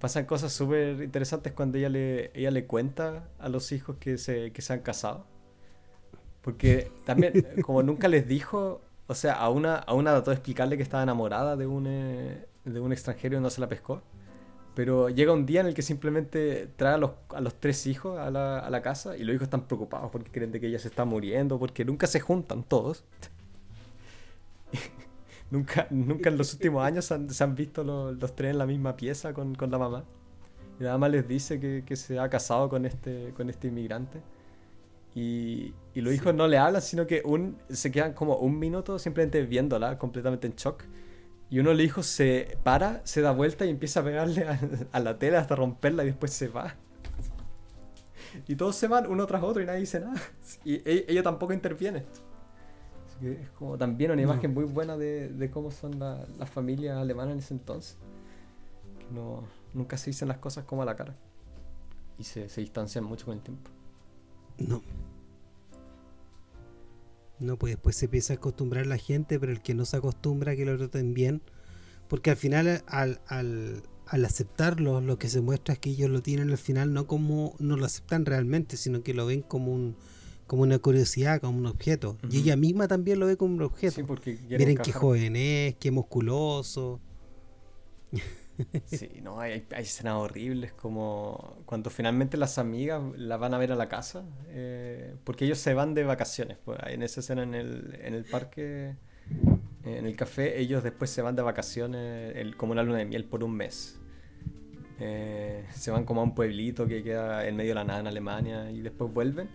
pasan 0.00 0.26
cosas 0.26 0.52
súper 0.52 1.02
interesantes 1.02 1.52
cuando 1.52 1.78
ella 1.78 1.88
le, 1.88 2.30
ella 2.34 2.50
le 2.50 2.66
cuenta 2.66 3.28
a 3.38 3.48
los 3.48 3.70
hijos 3.72 3.96
que 3.98 4.18
se, 4.18 4.50
que 4.50 4.62
se 4.62 4.72
han 4.72 4.80
casado. 4.80 5.26
Porque 6.42 6.90
también, 7.04 7.32
como 7.62 7.82
nunca 7.82 8.08
les 8.08 8.26
dijo, 8.26 8.82
o 9.06 9.14
sea, 9.14 9.34
a 9.34 9.48
una, 9.48 9.76
a 9.76 9.94
una 9.94 10.10
trató 10.10 10.30
de 10.32 10.36
explicarle 10.36 10.76
que 10.76 10.82
estaba 10.82 11.04
enamorada 11.04 11.56
de 11.56 11.66
un, 11.66 11.86
eh, 11.86 12.46
de 12.66 12.80
un 12.80 12.92
extranjero 12.92 13.38
y 13.38 13.40
no 13.40 13.50
se 13.50 13.60
la 13.60 13.68
pescó. 13.68 14.02
Pero 14.74 15.08
llega 15.08 15.32
un 15.32 15.46
día 15.46 15.62
en 15.62 15.68
el 15.68 15.74
que 15.74 15.80
simplemente 15.80 16.68
trae 16.76 16.94
a 16.94 16.98
los, 16.98 17.12
a 17.30 17.40
los 17.40 17.54
tres 17.54 17.86
hijos 17.86 18.18
a 18.18 18.30
la, 18.30 18.58
a 18.58 18.68
la, 18.68 18.82
casa 18.82 19.16
y 19.16 19.24
los 19.24 19.34
hijos 19.34 19.44
están 19.44 19.62
preocupados 19.62 20.10
porque 20.10 20.30
creen 20.30 20.52
de 20.52 20.60
que 20.60 20.66
ella 20.66 20.78
se 20.78 20.88
está 20.88 21.06
muriendo, 21.06 21.58
porque 21.58 21.82
nunca 21.82 22.06
se 22.06 22.20
juntan 22.20 22.62
todos. 22.62 23.02
nunca, 25.50 25.86
nunca 25.88 26.28
en 26.28 26.36
los 26.36 26.52
últimos 26.52 26.84
años 26.84 27.06
se 27.06 27.44
han 27.44 27.54
visto 27.54 27.84
los, 27.84 28.18
los, 28.18 28.36
tres 28.36 28.50
en 28.50 28.58
la 28.58 28.66
misma 28.66 28.96
pieza 28.96 29.32
con, 29.32 29.54
con, 29.54 29.70
la 29.70 29.78
mamá. 29.78 30.04
Y 30.78 30.84
la 30.84 30.92
mamá 30.92 31.08
les 31.08 31.26
dice 31.26 31.58
que, 31.58 31.82
que, 31.86 31.96
se 31.96 32.18
ha 32.18 32.28
casado 32.28 32.68
con 32.68 32.84
este, 32.84 33.32
con 33.34 33.48
este 33.48 33.68
inmigrante. 33.68 34.20
Y, 35.14 35.72
y 35.94 36.02
los 36.02 36.12
hijos 36.12 36.34
no 36.34 36.46
le 36.46 36.58
hablan, 36.58 36.82
sino 36.82 37.06
que 37.06 37.22
un, 37.24 37.56
se 37.70 37.90
quedan 37.90 38.12
como 38.12 38.36
un 38.36 38.58
minuto 38.58 38.98
simplemente 38.98 39.40
viéndola, 39.46 39.96
completamente 39.96 40.46
en 40.46 40.54
shock. 40.54 40.84
Y 41.48 41.60
uno 41.60 41.70
de 41.70 41.76
los 41.76 41.84
hijos 41.84 42.06
se 42.06 42.58
para, 42.64 43.06
se 43.06 43.20
da 43.20 43.30
vuelta 43.30 43.64
y 43.66 43.70
empieza 43.70 44.00
a 44.00 44.04
pegarle 44.04 44.46
a, 44.92 45.00
la 45.00 45.18
tela 45.18 45.38
hasta 45.38 45.54
romperla 45.54 46.02
y 46.02 46.06
después 46.06 46.32
se 46.32 46.48
va. 46.48 46.74
Y 48.48 48.56
todos 48.56 48.76
se 48.76 48.88
van 48.88 49.06
uno 49.06 49.26
tras 49.26 49.42
otro 49.42 49.62
y 49.62 49.66
nadie 49.66 49.80
dice 49.80 50.00
nada. 50.00 50.20
Y 50.64 50.74
e, 50.74 51.06
ella, 51.08 51.22
tampoco 51.22 51.52
interviene. 51.52 52.04
Así 53.06 53.18
que 53.20 53.32
es 53.32 53.50
como 53.50 53.78
también 53.78 54.10
una 54.10 54.22
imagen 54.22 54.52
muy 54.52 54.64
buena 54.64 54.96
de, 54.96 55.50
cómo 55.52 55.70
son 55.70 55.98
las 55.98 56.50
familias 56.50 56.98
alemanas 56.98 57.34
en 57.34 57.38
ese 57.38 57.54
entonces. 57.54 57.96
Que 58.98 59.14
no, 59.14 59.44
nunca 59.72 59.96
se 59.96 60.10
dicen 60.10 60.28
las 60.28 60.38
cosas 60.38 60.64
como 60.64 60.82
a 60.82 60.84
la 60.84 60.96
cara. 60.96 61.14
Y 62.18 62.24
se, 62.24 62.48
se 62.48 62.60
distancian 62.60 63.04
mucho 63.04 63.26
con 63.26 63.34
el 63.34 63.42
tiempo. 63.42 63.70
No. 64.58 64.82
No, 67.38 67.58
pues 67.58 67.72
después 67.74 67.96
se 67.96 68.06
empieza 68.06 68.34
a 68.34 68.36
acostumbrar 68.36 68.86
la 68.86 68.98
gente, 68.98 69.38
pero 69.38 69.52
el 69.52 69.60
que 69.60 69.74
no 69.74 69.84
se 69.84 69.96
acostumbra 69.96 70.52
a 70.52 70.56
que 70.56 70.64
lo 70.64 70.76
traten 70.76 71.14
bien, 71.14 71.42
porque 72.08 72.30
al 72.30 72.36
final 72.36 72.82
al, 72.86 73.20
al, 73.26 73.82
al 74.06 74.24
aceptarlo, 74.24 75.00
lo 75.00 75.18
que 75.18 75.28
se 75.28 75.40
muestra 75.40 75.74
es 75.74 75.80
que 75.80 75.90
ellos 75.90 76.10
lo 76.10 76.22
tienen 76.22 76.50
al 76.50 76.58
final 76.58 76.92
no 76.92 77.06
como, 77.06 77.54
no 77.58 77.76
lo 77.76 77.84
aceptan 77.84 78.24
realmente, 78.24 78.76
sino 78.76 79.02
que 79.02 79.14
lo 79.14 79.26
ven 79.26 79.42
como 79.42 79.72
un 79.72 79.96
como 80.46 80.62
una 80.62 80.78
curiosidad, 80.78 81.40
como 81.40 81.58
un 81.58 81.66
objeto. 81.66 82.18
Y 82.30 82.38
ella 82.38 82.56
misma 82.56 82.86
también 82.86 83.18
lo 83.18 83.26
ve 83.26 83.36
como 83.36 83.54
un 83.54 83.62
objeto. 83.62 83.96
Miren 84.48 84.78
qué 84.78 84.92
joven 84.92 85.34
es, 85.34 85.74
qué 85.76 85.90
musculoso. 85.90 87.00
Sí, 88.84 89.20
no, 89.22 89.40
hay, 89.40 89.66
escenas 89.76 90.14
horribles 90.14 90.72
como 90.72 91.58
cuando 91.66 91.90
finalmente 91.90 92.36
las 92.36 92.58
amigas 92.58 93.02
la 93.16 93.36
van 93.36 93.54
a 93.54 93.58
ver 93.58 93.72
a 93.72 93.76
la 93.76 93.88
casa, 93.88 94.24
eh, 94.48 95.14
porque 95.24 95.44
ellos 95.44 95.58
se 95.58 95.74
van 95.74 95.94
de 95.94 96.04
vacaciones. 96.04 96.58
Pues, 96.64 96.78
en 96.86 97.02
esa 97.02 97.20
escena 97.20 97.42
en 97.42 97.54
el, 97.54 97.98
en 98.02 98.14
el 98.14 98.24
parque, 98.24 98.94
en 99.84 100.06
el 100.06 100.16
café, 100.16 100.60
ellos 100.60 100.82
después 100.82 101.10
se 101.10 101.22
van 101.22 101.36
de 101.36 101.42
vacaciones 101.42 102.36
el, 102.36 102.56
como 102.56 102.72
una 102.72 102.82
luna 102.82 102.98
de 102.98 103.04
miel 103.04 103.24
por 103.24 103.44
un 103.44 103.54
mes. 103.54 104.00
Eh, 104.98 105.66
se 105.74 105.90
van 105.90 106.04
como 106.04 106.22
a 106.22 106.24
un 106.24 106.34
pueblito 106.34 106.86
que 106.86 107.02
queda 107.02 107.46
en 107.46 107.56
medio 107.56 107.70
de 107.70 107.74
la 107.74 107.84
nada 107.84 108.00
en 108.00 108.06
Alemania 108.06 108.70
y 108.70 108.80
después 108.80 109.12
vuelven. 109.12 109.48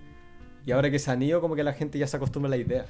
Y 0.65 0.71
ahora 0.71 0.91
que 0.91 0.99
se 0.99 1.09
han 1.09 1.21
ido, 1.23 1.41
como 1.41 1.55
que 1.55 1.63
la 1.63 1.73
gente 1.73 1.97
ya 1.97 2.05
se 2.05 2.17
acostumbra 2.17 2.47
a 2.47 2.51
la 2.51 2.57
idea. 2.57 2.85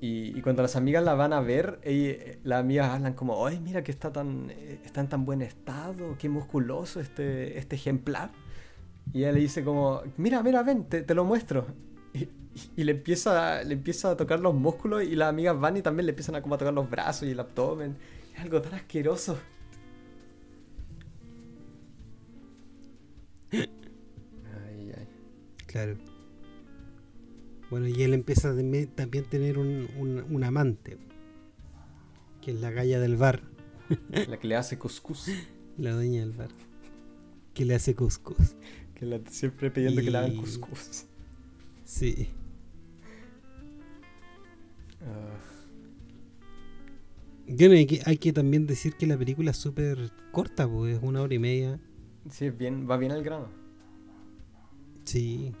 Y, 0.00 0.40
cuando 0.42 0.62
las 0.62 0.76
amigas 0.76 1.02
la 1.02 1.14
van 1.14 1.32
a 1.32 1.40
ver, 1.40 1.80
las 2.44 2.60
amigas 2.60 2.90
hablan 2.90 3.14
como, 3.14 3.44
ay, 3.46 3.58
mira 3.58 3.82
que 3.82 3.90
está, 3.90 4.12
tan, 4.12 4.50
eh, 4.50 4.80
está 4.84 5.00
en 5.00 5.08
tan 5.08 5.24
buen 5.24 5.42
estado, 5.42 6.16
qué 6.18 6.28
musculoso 6.28 7.00
este, 7.00 7.58
este 7.58 7.76
ejemplar. 7.76 8.30
Y 9.12 9.20
ella 9.20 9.32
le 9.32 9.40
dice 9.40 9.64
como, 9.64 10.02
mira, 10.16 10.42
mira, 10.42 10.62
ven, 10.62 10.84
te, 10.84 11.02
te 11.02 11.14
lo 11.14 11.24
muestro. 11.24 11.66
Y, 12.76 12.84
le, 12.84 12.92
empieza, 12.92 13.62
le 13.62 13.74
empieza 13.74 14.10
a 14.10 14.16
tocar 14.16 14.40
los 14.40 14.54
músculos 14.54 15.02
y 15.04 15.14
las 15.14 15.28
amigas 15.28 15.58
van 15.58 15.76
y 15.76 15.82
también 15.82 16.06
le 16.06 16.10
empiezan 16.10 16.34
a, 16.36 16.42
como 16.42 16.54
a 16.54 16.58
tocar 16.58 16.74
los 16.74 16.88
brazos 16.90 17.28
y 17.28 17.32
el 17.32 17.40
abdomen. 17.40 17.96
Es 18.34 18.40
algo 18.40 18.60
tan 18.62 18.74
asqueroso. 18.74 19.38
Ay, 23.52 24.92
ay. 24.96 25.08
Claro. 25.66 25.96
Bueno, 27.70 27.86
y 27.86 28.02
él 28.02 28.14
empieza 28.14 28.50
a 28.50 28.54
también 28.94 29.24
tener 29.24 29.58
un, 29.58 29.88
un, 29.98 30.44
amante, 30.44 30.96
que 32.40 32.52
es 32.52 32.60
la 32.60 32.70
galla 32.70 32.98
del 32.98 33.16
bar. 33.16 33.42
La 34.10 34.38
que 34.38 34.48
le 34.48 34.56
hace 34.56 34.78
cuscús. 34.78 35.30
La 35.78 35.92
dueña 35.92 36.20
del 36.20 36.32
bar. 36.32 36.48
Que 37.54 37.64
le 37.64 37.74
hace 37.74 37.94
cuscús. 37.94 38.56
Que 38.94 39.06
la, 39.06 39.20
siempre 39.30 39.70
pidiendo 39.70 40.02
que 40.02 40.10
le 40.10 40.18
hagan 40.18 40.36
cuscús. 40.36 41.04
Sí. 41.84 42.28
Bueno, 47.46 47.74
hay 47.74 47.86
que, 47.86 48.00
hay 48.04 48.18
que 48.18 48.32
también 48.32 48.66
decir 48.66 48.94
que 48.94 49.06
la 49.06 49.16
película 49.16 49.52
es 49.52 49.56
súper 49.56 50.10
corta, 50.32 50.68
pues 50.68 50.96
es 50.96 51.02
una 51.02 51.22
hora 51.22 51.34
y 51.34 51.38
media. 51.38 51.80
Sí, 52.30 52.50
bien, 52.50 52.88
va 52.90 52.96
bien 52.96 53.12
al 53.12 53.22
grano. 53.22 53.48
Sí. 55.04 55.54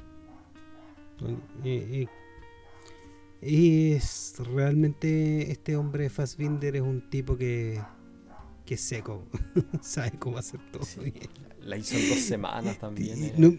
Eh, 1.64 2.06
eh, 2.06 2.08
es 4.00 4.34
realmente 4.52 5.50
este 5.50 5.76
hombre 5.76 6.10
Fassbinder 6.10 6.76
es 6.76 6.82
un 6.82 7.08
tipo 7.08 7.36
que, 7.36 7.80
que 8.64 8.74
es 8.74 8.80
seco, 8.80 9.24
sabe 9.80 10.12
cómo 10.18 10.38
hacer 10.38 10.60
todo. 10.72 10.84
la 11.60 11.76
hizo 11.76 11.96
en 11.96 12.08
dos 12.08 12.18
semanas 12.18 12.78
también. 12.80 13.24
Eh. 13.24 13.58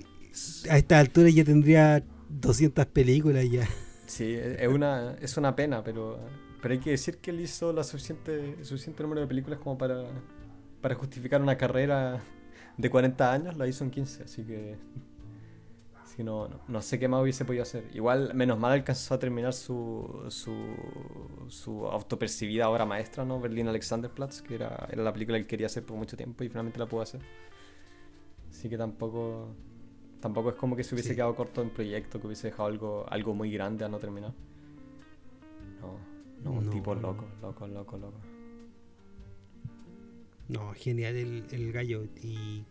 a 0.70 0.78
esta 0.78 0.99
altura 0.99 1.30
ya 1.30 1.43
tendría 1.43 2.03
200 2.30 2.86
películas 2.88 3.49
ya. 3.49 3.68
Sí, 4.05 4.34
es 4.34 4.68
una, 4.68 5.16
es 5.22 5.38
una 5.38 5.55
pena, 5.55 5.84
pero, 5.84 6.20
pero 6.62 6.74
hay 6.74 6.80
que 6.80 6.91
decir 6.91 7.18
que 7.18 7.32
él 7.32 7.41
hizo 7.41 7.72
la 7.72 7.84
suficiente, 7.84 8.64
suficiente 8.64 9.03
número 9.03 9.22
de 9.22 9.28
películas 9.28 9.60
como 9.60 9.78
para, 9.78 10.05
para 10.82 10.95
justificar 10.95 11.41
una 11.41 11.57
carrera 11.57 12.22
de 12.78 12.89
40 12.89 13.32
años, 13.32 13.57
la 13.57 13.68
hizo 13.68 13.84
en 13.84 13.91
15, 13.91 14.24
así 14.24 14.43
que 14.43 14.78
no, 16.24 16.49
no, 16.67 16.82
sé 16.82 16.99
qué 16.99 17.07
más 17.07 17.22
hubiese 17.22 17.45
podido 17.45 17.63
hacer. 17.63 17.89
Igual, 17.93 18.34
menos 18.34 18.59
mal 18.59 18.74
alcanzó 18.74 19.13
a 19.13 19.20
terminar 19.20 19.53
su, 19.53 20.26
su, 20.30 20.55
su 21.47 21.86
autopercibida 21.88 22.70
obra 22.70 22.86
maestra, 22.86 23.26
¿no? 23.26 23.39
Berlin 23.39 23.67
Alexanderplatz, 23.67 24.41
que 24.41 24.55
era, 24.55 24.88
era 24.91 25.03
la 25.03 25.13
película 25.13 25.38
que 25.38 25.47
quería 25.47 25.67
hacer 25.67 25.86
por 25.86 25.97
mucho 25.97 26.17
tiempo 26.17 26.43
y 26.43 26.49
finalmente 26.49 26.80
la 26.80 26.88
pudo 26.88 27.01
hacer. 27.01 27.22
Así 28.49 28.70
que 28.70 28.78
tampoco 28.78 29.55
tampoco 30.20 30.49
es 30.49 30.55
como 30.55 30.76
que 30.76 30.84
se 30.84 30.95
hubiese 30.95 31.15
quedado 31.15 31.36
corto 31.36 31.61
en 31.61 31.70
proyecto, 31.70 32.20
que 32.20 32.28
hubiese 32.28 32.47
dejado 32.47 32.67
algo, 32.67 33.05
algo 33.09 33.34
muy 33.34 33.51
grande 33.51 33.86
a 33.86 33.89
no 33.89 33.99
terminar. 33.99 34.34
No, 35.82 35.97
no, 36.43 36.59
un 36.59 36.70
tipo 36.70 36.93
loco, 36.93 37.26
loco, 37.41 37.67
loco, 37.67 37.97
loco. 37.97 38.17
No, 40.49 40.74
genial 40.74 41.15
el, 41.15 41.45
el 41.51 41.72
gallo. 41.72 42.05
Y 42.22 42.65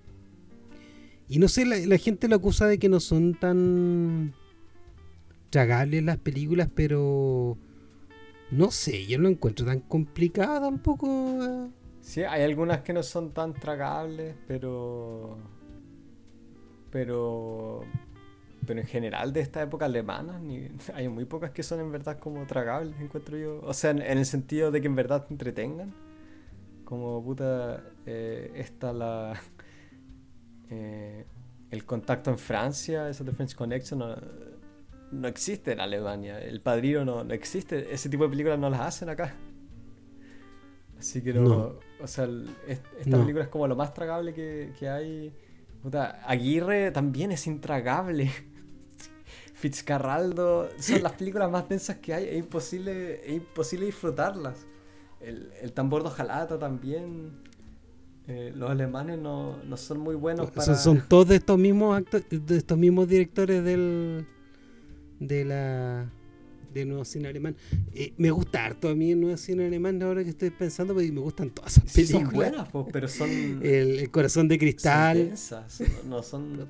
y 1.28 1.38
no 1.38 1.48
sé, 1.48 1.66
la, 1.66 1.98
gente 1.98 2.26
lo 2.26 2.36
acusa 2.36 2.66
de 2.66 2.78
que 2.78 2.88
no 2.88 3.00
son 3.00 3.34
tan 3.34 4.32
tragables 5.50 6.02
las 6.02 6.16
películas, 6.16 6.70
pero 6.74 7.58
no 8.50 8.70
sé, 8.70 9.06
yo 9.06 9.18
no 9.18 9.24
lo 9.24 9.30
encuentro 9.30 9.66
tan 9.66 9.80
complicado 9.80 10.62
tampoco. 10.62 11.68
Sí, 12.00 12.22
hay 12.22 12.42
algunas 12.42 12.80
que 12.80 12.94
no 12.94 13.02
son 13.02 13.32
tan 13.32 13.52
tragables, 13.52 14.36
pero. 14.46 15.36
Pero. 16.90 17.82
Pero 18.66 18.80
en 18.80 18.86
general 18.86 19.32
de 19.32 19.40
esta 19.40 19.62
época 19.62 19.84
alemana, 19.84 20.40
hay 20.94 21.08
muy 21.08 21.26
pocas 21.26 21.50
que 21.50 21.62
son 21.62 21.80
en 21.80 21.92
verdad 21.92 22.18
como 22.18 22.46
tragables, 22.46 22.98
encuentro 23.00 23.36
yo. 23.36 23.60
O 23.64 23.74
sea, 23.74 23.90
en, 23.90 24.00
el 24.00 24.24
sentido 24.24 24.70
de 24.70 24.80
que 24.80 24.86
en 24.86 24.96
verdad 24.96 25.26
te 25.26 25.34
entretengan. 25.34 25.92
Como 26.86 27.22
puta, 27.22 27.84
eh, 28.06 28.50
esta 28.54 28.94
la 28.94 29.38
eh, 30.70 31.24
el 31.70 31.84
contacto 31.84 32.30
en 32.30 32.38
Francia, 32.38 33.08
eso 33.08 33.24
de 33.24 33.32
French 33.32 33.54
Connection, 33.54 33.98
no, 35.10 35.28
existe 35.28 35.72
en 35.72 35.80
Alemania. 35.80 36.40
El 36.40 36.60
Padrino 36.60 37.04
no, 37.04 37.24
no, 37.24 37.34
existe. 37.34 37.92
Ese 37.92 38.08
tipo 38.08 38.24
de 38.24 38.30
películas 38.30 38.58
no 38.58 38.70
las 38.70 38.80
hacen 38.80 39.08
acá. 39.08 39.34
Así 40.98 41.22
que 41.22 41.32
no. 41.32 41.78
O 42.00 42.06
sea, 42.06 42.28
esta 42.66 43.18
película 43.18 43.44
es 43.44 43.48
como 43.48 43.66
lo 43.66 43.76
más 43.76 43.94
tragable 43.94 44.34
que, 44.34 44.72
que 44.78 44.88
hay. 44.88 45.32
Aguirre 46.24 46.90
también 46.90 47.32
es 47.32 47.46
intragable. 47.46 48.30
Fitzcarraldo 49.54 50.68
son 50.78 51.02
las 51.02 51.12
películas 51.12 51.50
más 51.50 51.68
densas 51.68 51.96
que 51.96 52.14
hay. 52.14 52.28
Es 52.28 52.36
imposible, 52.36 53.26
es 53.26 53.36
imposible 53.36 53.86
disfrutarlas. 53.86 54.66
El, 55.20 55.52
el 55.60 55.72
tambor 55.72 56.02
de 56.02 56.08
Ojalata 56.08 56.58
también. 56.58 57.47
Eh, 58.28 58.52
los 58.54 58.70
alemanes 58.70 59.18
no, 59.18 59.56
no, 59.64 59.76
son 59.78 60.00
muy 60.00 60.14
buenos 60.14 60.50
para... 60.50 60.76
Son, 60.76 61.02
todos 61.08 61.28
de 61.28 61.36
estos 61.36 61.58
mismos 61.58 61.96
actores, 61.96 62.26
de 62.28 62.56
estos 62.58 62.76
mismos 62.76 63.08
directores 63.08 63.64
del 63.64 64.26
de 65.18 65.44
la 65.46 66.12
de 66.74 66.84
nuevo 66.84 67.04
cine 67.06 67.28
alemán. 67.28 67.56
Eh, 67.94 68.12
me 68.18 68.30
gusta 68.30 68.66
harto 68.66 68.88
a 68.88 68.94
mí 68.94 69.12
el 69.12 69.20
nuevo 69.20 69.36
cine 69.38 69.66
alemán 69.66 70.02
ahora 70.02 70.22
que 70.22 70.30
estoy 70.30 70.50
pensando 70.50 70.92
porque 70.92 71.10
me 71.10 71.20
gustan 71.20 71.48
todas 71.50 71.78
esas 71.78 71.92
películas. 71.92 72.22
son 72.22 72.34
buenas, 72.34 72.68
pero 72.92 73.08
son 73.08 73.30
el, 73.62 74.10
corazón 74.10 74.46
de 74.46 74.58
cristal. 74.58 75.32
no, 76.06 76.22
son 76.22 76.68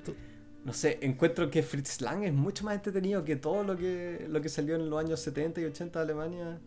no 0.63 0.73
sé, 0.73 0.97
encuentro 1.01 1.49
que 1.49 1.63
Fritz 1.63 2.01
Lang 2.01 2.23
es 2.23 2.33
mucho 2.33 2.63
más 2.63 2.75
entretenido 2.75 3.23
que 3.23 3.35
todo 3.35 3.63
lo 3.63 3.77
que 3.77 4.25
lo 4.29 4.41
que 4.41 4.49
salió 4.49 4.75
en 4.75 4.89
los 4.89 4.99
años 5.03 5.19
70 5.19 5.61
y 5.61 5.65
80 5.65 5.99
de 5.99 6.03
Alemania. 6.03 6.59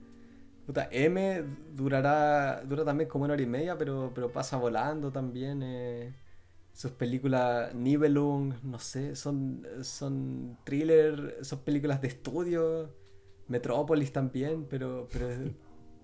M 0.91 1.45
durará 1.75 2.63
dura 2.65 2.85
también 2.85 3.09
como 3.09 3.25
una 3.25 3.35
hora 3.35 3.43
y 3.43 3.47
media, 3.47 3.77
pero, 3.77 4.13
pero 4.15 4.33
pasa 4.33 4.57
volando 4.57 5.11
también. 5.11 5.63
Eh. 5.63 6.15
Sus 6.73 6.93
películas 6.93 7.75
Nibelung, 7.75 8.55
no 8.63 8.79
sé, 8.79 9.15
son, 9.15 9.67
son 9.83 10.57
thriller, 10.65 11.39
son 11.43 11.61
películas 11.61 12.01
de 12.01 12.09
estudio. 12.09 12.95
Metrópolis 13.49 14.13
también, 14.13 14.67
pero, 14.69 15.09
pero 15.13 15.29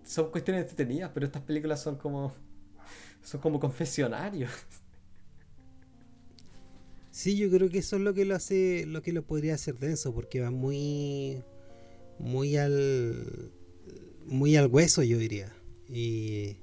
son 0.02 0.30
cuestiones 0.30 0.62
entretenidas, 0.62 1.10
pero 1.14 1.24
estas 1.24 1.42
películas 1.42 1.80
son 1.80 1.96
como 1.96 2.34
son 3.22 3.40
como 3.40 3.60
confesionarios. 3.60 4.50
Sí, 7.10 7.36
yo 7.36 7.50
creo 7.50 7.68
que 7.68 7.78
eso 7.78 7.96
es 7.96 8.02
lo 8.02 8.14
que 8.14 8.24
lo 8.24 8.36
hace, 8.36 8.84
lo 8.86 9.02
que 9.02 9.12
lo 9.12 9.22
podría 9.22 9.54
hacer 9.54 9.78
denso, 9.78 10.14
porque 10.14 10.40
va 10.40 10.50
muy, 10.50 11.42
muy 12.18 12.56
al, 12.56 13.52
muy 14.28 14.56
al 14.56 14.68
hueso, 14.68 15.02
yo 15.02 15.18
diría. 15.18 15.52
Y, 15.88 16.58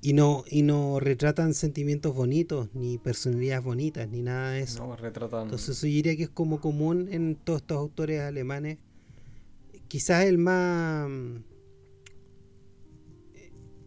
y, 0.00 0.12
no, 0.12 0.44
y 0.48 0.62
no 0.62 1.00
retratan 1.00 1.54
sentimientos 1.54 2.14
bonitos, 2.14 2.74
ni 2.74 2.98
personalidades 2.98 3.64
bonitas, 3.64 4.08
ni 4.08 4.22
nada 4.22 4.52
de 4.52 4.60
eso. 4.62 4.86
No, 4.86 4.96
retratan... 4.96 5.44
Entonces 5.44 5.80
yo 5.80 5.86
diría 5.86 6.16
que 6.16 6.24
es 6.24 6.30
como 6.30 6.60
común 6.60 7.08
en 7.10 7.36
todos 7.36 7.60
estos 7.60 7.78
autores 7.78 8.20
alemanes. 8.20 8.78
Quizás 9.88 10.24
el 10.24 10.38
más... 10.38 11.10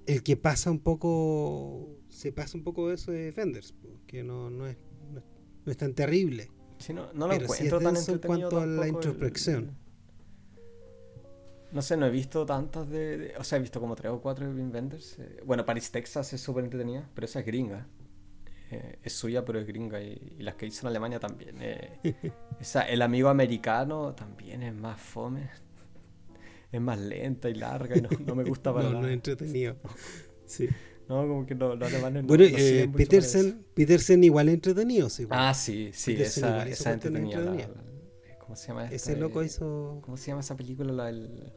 El 0.06 0.24
que 0.24 0.38
pasa 0.38 0.72
un 0.72 0.80
poco... 0.80 1.96
Se 2.10 2.32
pasa 2.32 2.58
un 2.58 2.64
poco 2.64 2.90
de 2.90 2.96
eso 2.96 3.12
de 3.12 3.32
Fenders, 3.32 3.76
que 4.08 4.24
no, 4.24 4.50
no, 4.50 4.68
es, 4.68 4.78
no, 5.14 5.72
es 5.72 5.78
tan 5.78 5.94
terrible. 5.94 6.50
no, 6.94 7.14
no 7.14 7.28
lo 7.28 7.34
encuentro 7.34 7.80
tan 7.80 7.96
en 7.96 8.18
cuanto 8.20 8.60
a 8.60 8.66
la 8.66 8.88
introspección. 8.88 9.79
No 11.72 11.82
sé, 11.82 11.98
no 11.98 12.08
he 12.08 12.10
visto 12.10 12.46
tantas 12.46 12.90
de, 12.90 13.34
O 13.38 13.44
sea, 13.44 13.58
he 13.58 13.62
visto 13.62 13.80
como 13.80 13.96
tres 13.96 14.12
o 14.12 14.20
cuatro 14.22 14.52
de 14.52 14.62
Inventors. 14.62 15.20
Eh, 15.20 15.42
bueno, 15.46 15.66
Paris, 15.66 15.92
Texas 15.92 16.34
es 16.34 16.42
súper 16.42 16.64
entretenida, 16.64 17.08
pero 17.14 17.26
esa 17.26 17.40
es 17.40 17.46
gringa. 17.46 17.88
Eh, 18.72 19.00
es 19.04 19.14
suya, 19.14 19.46
pero 19.46 19.60
es 19.60 19.68
gringa. 19.68 20.02
Y, 20.02 20.38
las 20.40 20.56
que 20.56 20.66
hizo 20.66 20.86
en 20.86 20.90
Alemania 20.90 21.20
también. 21.20 21.58
Eh, 21.62 22.00
esa, 22.60 22.82
el 22.82 23.02
amigo 23.02 23.30
americano 23.30 24.14
también 24.16 24.64
es 24.64 24.74
más 24.74 25.00
fome. 25.00 25.50
Es 26.72 26.82
más 26.82 27.00
lenta 27.00 27.50
y 27.50 27.56
larga 27.56 27.98
y 27.98 28.02
no, 28.02 28.36
me 28.36 28.44
gusta 28.44 28.74
para 28.74 28.86
no, 28.86 28.92
nada. 28.92 29.02
No 29.04 29.08
es 29.08 29.14
entretenido. 29.14 29.76
Sí. 30.46 30.70
No, 31.08 31.28
como 31.28 31.46
que 31.46 31.56
no, 31.56 31.76
los 31.76 31.92
alemanes 31.92 32.24
bueno, 32.26 32.44
no, 32.44 32.50
eh, 32.56 32.88
Petersen, 32.96 33.66
Petersen 33.74 34.24
igual 34.24 34.48
entretenido, 34.50 35.10
sí. 35.10 35.26
Ah, 35.32 35.56
sí, 35.56 35.90
sí, 35.92 36.14
esa, 36.14 36.68
esa 36.68 36.94
entretenida. 36.94 37.68
¿Cómo 38.50 38.56
se 38.56 38.68
llama? 38.70 38.86
Ese 38.88 39.16
loco 39.16 39.44
hizo. 39.44 40.00
¿Cómo 40.02 40.18
se 40.18 40.32
llama 40.32 40.42
esa 40.42 40.58
película? 40.58 40.92
La, 40.92 41.10
el... 41.10 41.54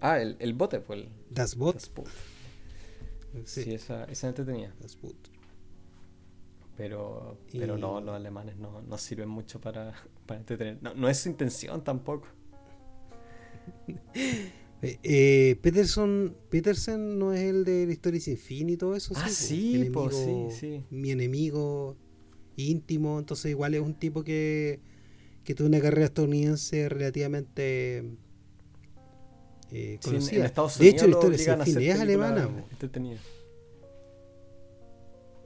Ah, 0.00 0.18
el, 0.18 0.34
el 0.40 0.52
bote, 0.52 0.80
pues. 0.80 0.98
El... 0.98 1.08
Das 1.30 1.54
Boot. 1.54 1.78
Sí. 3.44 3.72
esa, 3.72 4.02
esa 4.06 4.26
entretenida. 4.26 4.74
Das 4.80 5.00
Boot. 5.00 5.14
Pero, 6.76 7.38
pero 7.52 7.78
no, 7.78 8.00
los 8.00 8.12
alemanes 8.12 8.56
no, 8.56 8.82
no 8.82 8.98
sirven 8.98 9.28
mucho 9.28 9.60
para, 9.60 9.94
para 10.26 10.40
entretener. 10.40 10.82
No, 10.82 10.94
no 10.94 11.08
es 11.08 11.18
su 11.18 11.28
intención 11.28 11.84
tampoco. 11.84 12.26
Eh, 14.82 14.98
eh, 15.02 15.56
Peterson, 15.62 16.36
Peterson 16.50 17.18
no 17.18 17.32
es 17.32 17.40
el 17.40 17.64
de 17.64 17.86
la 17.86 17.92
historia 17.92 18.20
sin 18.20 18.36
fin 18.36 18.68
y 18.68 18.76
todo 18.76 18.94
eso. 18.94 19.14
Ah, 19.16 19.30
sí, 19.30 19.90
sí, 19.90 19.92
sí, 20.10 20.46
sí. 20.50 20.84
Mi 20.90 21.10
enemigo 21.10 21.96
íntimo, 22.56 23.18
entonces 23.18 23.50
igual 23.50 23.72
es 23.74 23.80
un 23.80 23.94
tipo 23.94 24.22
que, 24.24 24.82
que 25.44 25.54
tuvo 25.54 25.68
una 25.68 25.80
carrera 25.80 26.06
estadounidense 26.06 26.88
relativamente 26.88 28.04
eh, 29.70 29.98
conocida. 30.02 30.40
en 30.40 30.46
Estados 30.46 30.78
de 30.78 30.88
hecho, 30.88 31.06
la 31.06 31.18
Unidos 31.18 31.40
historia 31.40 31.64
sin 31.64 31.74
fin 31.74 31.90
es 31.90 32.00
alemana. 32.00 32.48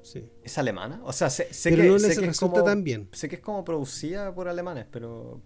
Sí. 0.02 0.30
¿Es 0.42 0.56
alemana? 0.56 1.00
O 1.04 1.12
sea, 1.12 1.28
sé, 1.28 1.52
sé 1.52 1.70
Pero 1.70 1.82
que, 1.82 1.88
no 1.88 1.98
sé 1.98 2.08
les 2.08 2.18
que 2.18 2.24
es 2.24 2.28
resulta 2.28 2.60
como, 2.60 2.64
tan 2.64 2.82
bien. 2.84 3.08
sé 3.12 3.28
que 3.28 3.36
es 3.36 3.42
como 3.42 3.64
producida 3.64 4.34
por 4.34 4.48
alemanes, 4.48 4.86
pero 4.90 5.42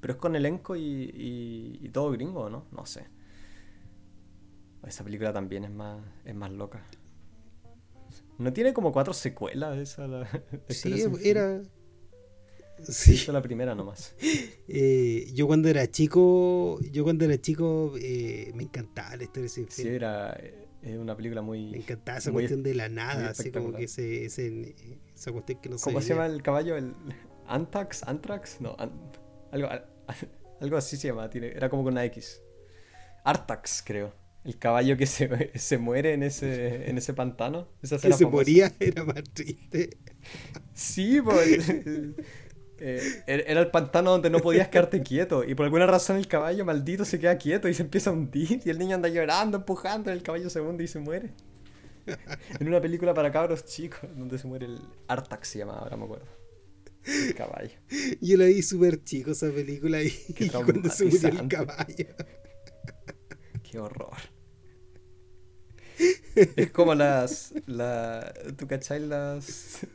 pero 0.00 0.12
es 0.12 0.18
con 0.20 0.36
elenco 0.36 0.76
y, 0.76 0.82
y, 0.82 1.78
y 1.82 1.88
todo 1.88 2.12
gringo, 2.12 2.48
¿no? 2.48 2.66
No 2.70 2.86
sé. 2.86 3.06
Esa 4.86 5.02
película 5.02 5.32
también 5.32 5.64
es 5.64 5.70
más 5.70 6.00
es 6.24 6.34
más 6.34 6.50
loca. 6.52 6.84
¿No 8.38 8.52
tiene 8.52 8.72
como 8.74 8.92
cuatro 8.92 9.12
secuelas 9.14 9.78
esa? 9.78 10.06
La, 10.06 10.18
la 10.68 10.74
Sí, 10.74 10.92
fin? 11.14 11.68
Sí. 12.82 13.12
visto 13.12 13.32
la 13.32 13.42
primera 13.42 13.74
nomás. 13.74 14.14
Eh, 14.68 15.30
yo 15.32 15.46
cuando 15.46 15.68
era 15.68 15.88
chico, 15.90 16.80
yo 16.90 17.04
cuando 17.04 17.24
era 17.24 17.40
chico 17.40 17.94
eh, 18.00 18.50
me 18.54 18.64
encantaba 18.64 19.14
la 19.16 19.22
historia 19.22 19.48
sin 19.48 19.70
Sí, 19.70 19.86
era 19.86 20.32
eh, 20.40 20.66
es 20.82 20.98
una 20.98 21.16
película 21.16 21.40
muy... 21.40 21.70
Me 21.70 21.78
encantaba 21.78 22.18
esa 22.18 22.32
cuestión 22.32 22.62
de 22.64 22.74
la 22.74 22.88
nada, 22.88 23.30
así 23.30 23.52
como 23.52 23.72
que 23.72 23.84
ese, 23.84 24.24
ese, 24.24 24.74
esa 25.14 25.30
cuestión 25.32 25.60
que 25.60 25.68
no 25.68 25.76
¿Cómo 25.78 26.00
se 26.00 26.08
llama 26.10 26.26
el 26.26 26.42
caballo? 26.42 26.76
¿El 26.76 26.94
Antax? 27.46 28.02
¿Antrax? 28.02 28.60
No, 28.60 28.74
An- 28.78 28.92
algo, 29.52 29.68
algo 30.60 30.76
así 30.76 30.96
se 30.96 31.08
llama. 31.08 31.30
Tiene, 31.30 31.48
era 31.48 31.68
como 31.70 31.84
con 31.84 31.92
una 31.94 32.04
X. 32.06 32.40
Artax, 33.24 33.82
creo. 33.86 34.12
El 34.44 34.58
caballo 34.58 34.96
que 34.96 35.06
se, 35.06 35.50
se 35.58 35.78
muere 35.78 36.12
en 36.12 36.22
ese, 36.24 36.90
en 36.90 36.98
ese 36.98 37.14
pantano. 37.14 37.68
Esa 37.82 37.96
Que 37.96 38.02
se 38.12 38.24
famosa. 38.24 38.30
moría 38.30 38.72
era 38.80 39.04
más 39.04 39.22
triste. 39.32 39.96
Sí, 40.74 41.20
pues. 41.22 41.68
Eh, 42.78 43.22
era 43.26 43.60
el 43.60 43.70
pantano 43.70 44.10
donde 44.10 44.30
no 44.30 44.40
podías 44.40 44.68
quedarte 44.68 45.02
quieto. 45.02 45.44
Y 45.44 45.54
por 45.54 45.64
alguna 45.64 45.86
razón 45.86 46.16
el 46.16 46.28
caballo 46.28 46.64
maldito 46.64 47.04
se 47.04 47.18
queda 47.18 47.38
quieto 47.38 47.68
y 47.68 47.74
se 47.74 47.82
empieza 47.82 48.10
a 48.10 48.12
hundir. 48.12 48.60
Y 48.64 48.70
el 48.70 48.78
niño 48.78 48.96
anda 48.96 49.08
llorando, 49.08 49.58
empujando. 49.58 50.10
Y 50.10 50.14
el 50.14 50.22
caballo 50.22 50.50
se 50.50 50.60
hunde 50.60 50.84
y 50.84 50.88
se 50.88 50.98
muere. 50.98 51.32
En 52.60 52.68
una 52.68 52.80
película 52.80 53.12
para 53.14 53.32
cabros 53.32 53.64
chicos, 53.64 54.00
donde 54.16 54.38
se 54.38 54.46
muere 54.46 54.66
el 54.66 54.80
Artax, 55.08 55.48
se 55.48 55.58
llamaba, 55.58 55.80
ahora 55.80 55.96
me 55.96 56.04
acuerdo. 56.04 56.26
El 57.04 57.34
caballo. 57.34 57.70
Yo 58.20 58.36
la 58.36 58.44
vi 58.46 58.62
súper 58.62 59.02
chico 59.02 59.32
esa 59.32 59.50
película 59.50 60.02
y, 60.02 60.10
cuando 60.52 60.88
se 60.90 61.06
murió 61.06 61.28
el 61.28 61.48
caballo. 61.48 62.06
Qué 63.68 63.78
horror. 63.78 64.16
Es 66.34 66.70
como 66.70 66.94
las. 66.94 67.54
La, 67.66 68.32
¿Tú 68.56 68.66
cachai 68.66 69.00
las. 69.00 69.86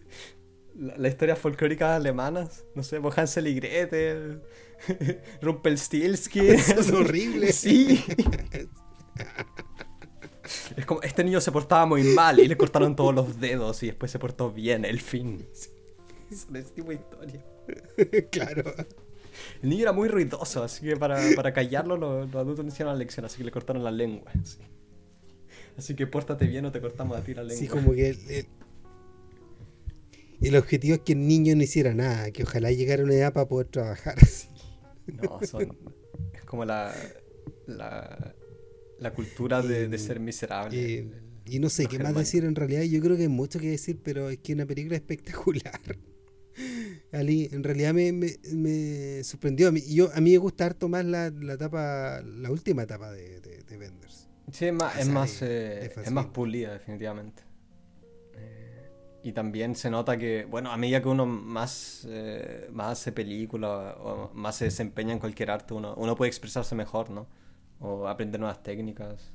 La- 0.75 1.07
historias 1.07 1.37
folclóricas 1.39 1.89
alemanas? 1.91 2.63
No 2.75 2.83
sé, 2.83 2.99
pues 2.99 3.17
Hansel 3.17 3.47
y 3.47 3.55
Gretel. 3.55 4.41
Rumpelstiltskin. 5.41 6.57
Son 6.83 6.95
horribles. 6.95 7.55
Sí. 7.55 8.03
Es 10.75 10.85
como, 10.85 11.01
este 11.01 11.23
niño 11.23 11.39
se 11.39 11.51
portaba 11.51 11.85
muy 11.85 12.03
mal 12.03 12.39
y 12.39 12.47
le 12.47 12.57
cortaron 12.57 12.95
todos 12.95 13.13
los 13.13 13.39
dedos 13.39 13.83
y 13.83 13.87
después 13.87 14.11
se 14.11 14.19
portó 14.19 14.51
bien, 14.51 14.83
el 14.85 14.99
fin. 14.99 15.45
Son 16.33 16.55
ese 16.55 16.71
tipo 16.71 16.89
de 16.89 16.95
historia. 16.95 17.43
claro. 18.31 18.73
El 19.61 19.69
niño 19.69 19.83
era 19.83 19.91
muy 19.93 20.07
ruidoso, 20.09 20.63
así 20.63 20.85
que 20.85 20.97
para, 20.97 21.19
para 21.35 21.53
callarlo 21.53 21.95
los, 21.97 22.27
los 22.31 22.35
adultos 22.35 22.65
le 22.65 22.71
hicieron 22.71 22.93
la 22.93 22.97
lección, 22.99 23.25
así 23.25 23.37
que 23.37 23.43
le 23.43 23.51
cortaron 23.51 23.83
la 23.83 23.91
lengua. 23.91 24.31
sí. 24.43 24.57
Así 25.77 25.95
que 25.95 26.05
pórtate 26.05 26.47
bien 26.47 26.65
o 26.65 26.71
te 26.71 26.81
cortamos 26.81 27.17
a 27.17 27.23
ti 27.23 27.33
la 27.33 27.43
lengua. 27.43 27.57
Sí, 27.57 27.67
como 27.67 27.93
que 27.93 28.09
el, 28.09 28.19
el- 28.29 28.45
el 30.47 30.55
objetivo 30.55 30.95
es 30.95 31.01
que 31.01 31.13
el 31.13 31.27
niño 31.27 31.55
no 31.55 31.63
hiciera 31.63 31.93
nada, 31.93 32.31
que 32.31 32.43
ojalá 32.43 32.71
llegara 32.71 33.01
a 33.01 33.05
una 33.05 33.13
edad 33.15 33.33
para 33.33 33.47
poder 33.47 33.67
trabajar. 33.67 34.15
No, 35.07 35.39
son... 35.45 35.77
Es 36.33 36.43
como 36.45 36.63
la... 36.63 36.93
La, 37.65 38.35
la 38.99 39.13
cultura 39.13 39.61
de, 39.61 39.87
de 39.87 39.97
ser 39.97 40.19
miserable. 40.19 41.09
Y 41.45 41.59
no 41.59 41.69
sé 41.69 41.87
qué 41.87 41.99
más 41.99 42.15
decir 42.15 42.45
en 42.45 42.55
realidad. 42.55 42.83
Yo 42.83 43.01
creo 43.01 43.17
que 43.17 43.23
hay 43.23 43.27
mucho 43.27 43.59
que 43.59 43.71
decir, 43.71 43.99
pero 44.03 44.29
es 44.29 44.37
que 44.37 44.51
es 44.51 44.55
una 44.55 44.65
película 44.65 44.95
espectacular. 44.95 45.97
Ali, 47.11 47.49
en 47.51 47.63
realidad 47.63 47.93
me, 47.93 48.11
me, 48.11 48.37
me 48.53 49.23
sorprendió. 49.23 49.67
A 49.69 49.71
mí, 49.71 49.81
yo, 49.81 50.11
a 50.13 50.21
mí 50.21 50.31
me 50.31 50.37
gusta 50.37 50.67
harto 50.67 50.87
más 50.87 51.03
la, 51.03 51.29
la 51.29 51.53
etapa, 51.53 52.21
la 52.21 52.51
última 52.51 52.83
etapa 52.83 53.11
de, 53.11 53.41
de, 53.41 53.63
de 53.63 53.77
Benders. 53.77 54.29
Sí, 54.51 54.65
es 54.65 54.73
más, 54.73 54.97
es 54.97 55.09
más, 55.09 55.41
eh, 55.41 55.91
es 56.03 56.11
más 56.11 56.27
pulida, 56.27 56.73
definitivamente. 56.73 57.43
Y 59.23 59.33
también 59.33 59.75
se 59.75 59.89
nota 59.91 60.17
que, 60.17 60.45
bueno, 60.45 60.71
a 60.71 60.77
medida 60.77 61.01
que 61.01 61.07
uno 61.09 61.25
más, 61.27 62.07
eh, 62.09 62.67
más 62.71 62.93
hace 62.99 63.11
película 63.11 63.95
o 63.99 64.31
más 64.33 64.55
se 64.55 64.65
desempeña 64.65 65.13
en 65.13 65.19
cualquier 65.19 65.51
arte, 65.51 65.73
uno, 65.75 65.93
uno 65.95 66.15
puede 66.15 66.29
expresarse 66.29 66.73
mejor, 66.75 67.11
¿no? 67.11 67.27
O 67.79 68.07
aprender 68.07 68.39
nuevas 68.39 68.63
técnicas, 68.63 69.31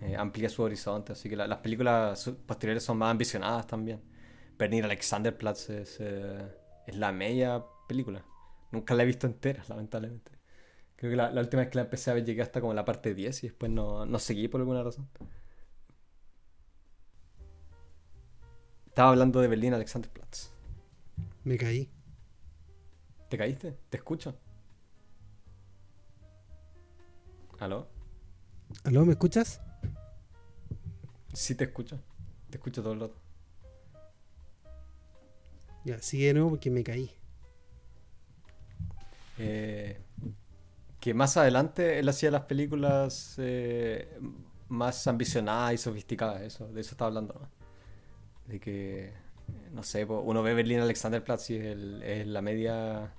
eh, 0.00 0.16
amplía 0.16 0.48
su 0.50 0.62
horizonte. 0.62 1.12
Así 1.12 1.28
que 1.30 1.36
la- 1.36 1.46
las 1.48 1.58
películas 1.60 2.30
posteriores 2.46 2.84
son 2.84 2.98
más 2.98 3.10
ambicionadas 3.12 3.66
también. 3.66 4.00
Bernie 4.58 4.82
Alexanderplatz 4.82 5.70
es, 5.70 5.98
eh, 6.00 6.48
es 6.86 6.96
la 6.96 7.12
media 7.12 7.64
película. 7.88 8.24
Nunca 8.72 8.94
la 8.94 9.04
he 9.04 9.06
visto 9.06 9.26
entera, 9.26 9.64
lamentablemente. 9.68 10.32
Creo 10.96 11.10
que 11.12 11.16
la, 11.16 11.30
la 11.32 11.40
última 11.42 11.62
vez 11.62 11.70
que 11.70 11.76
la 11.78 11.82
empecé 11.84 12.10
a 12.10 12.14
ver 12.14 12.24
llegué 12.24 12.42
hasta 12.42 12.60
como 12.60 12.74
la 12.74 12.84
parte 12.84 13.14
10 13.14 13.44
y 13.44 13.48
después 13.48 13.70
no, 13.72 14.06
no 14.06 14.18
seguí 14.20 14.48
por 14.48 14.60
alguna 14.62 14.82
razón. 14.84 15.08
Estaba 18.98 19.10
hablando 19.10 19.40
de 19.40 19.46
Berlín 19.46 19.72
Alexanderplatz. 19.74 20.50
Me 21.44 21.56
caí. 21.56 21.88
¿Te 23.28 23.38
caíste? 23.38 23.78
¿Te 23.90 23.96
escucho? 23.96 24.34
¿Aló? 27.60 27.86
¿Aló? 28.82 29.06
¿Me 29.06 29.12
escuchas? 29.12 29.60
Sí 31.32 31.54
te 31.54 31.62
escucho. 31.62 32.00
Te 32.50 32.56
escucho 32.56 32.82
todo 32.82 32.94
el 32.94 33.00
rato. 33.02 33.14
Ya, 35.84 36.02
sigue 36.02 36.26
de 36.26 36.34
nuevo 36.34 36.50
porque 36.50 36.68
me 36.68 36.82
caí. 36.82 37.08
Eh, 39.38 40.02
que 40.98 41.14
más 41.14 41.36
adelante 41.36 42.00
él 42.00 42.08
hacía 42.08 42.32
las 42.32 42.46
películas 42.46 43.36
eh, 43.38 44.18
más 44.66 45.06
ambicionadas 45.06 45.74
y 45.74 45.78
sofisticadas, 45.78 46.42
eso, 46.42 46.66
de 46.66 46.80
eso 46.80 46.90
estaba 46.90 47.06
hablando, 47.06 47.34
¿no? 47.34 47.57
De 48.48 48.58
que, 48.60 49.12
no 49.72 49.82
sé, 49.82 50.04
uno 50.04 50.42
ve 50.42 50.54
Berlín 50.54 50.80
Alexanderplatz 50.80 51.50
y 51.50 51.56
es, 51.56 51.64
el- 51.66 52.02
es 52.02 52.26
la 52.26 52.42
media 52.42 53.12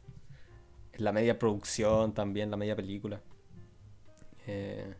es 0.93 1.01
la 1.01 1.11
media 1.13 1.39
producción 1.39 2.13
también, 2.13 2.51
la 2.51 2.57
media 2.57 2.75
película. 2.75 3.21
Eh, 4.47 4.95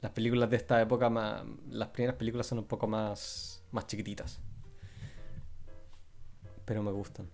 las 0.00 0.12
películas 0.12 0.50
de 0.50 0.56
esta 0.56 0.80
época, 0.80 1.10
más, 1.10 1.42
las 1.68 1.88
primeras 1.88 2.16
películas 2.16 2.46
son 2.46 2.58
un 2.58 2.66
poco 2.66 2.86
más, 2.86 3.62
más 3.72 3.86
chiquititas. 3.86 4.40
Pero 6.64 6.82
me 6.82 6.90
gustan. 6.92 7.28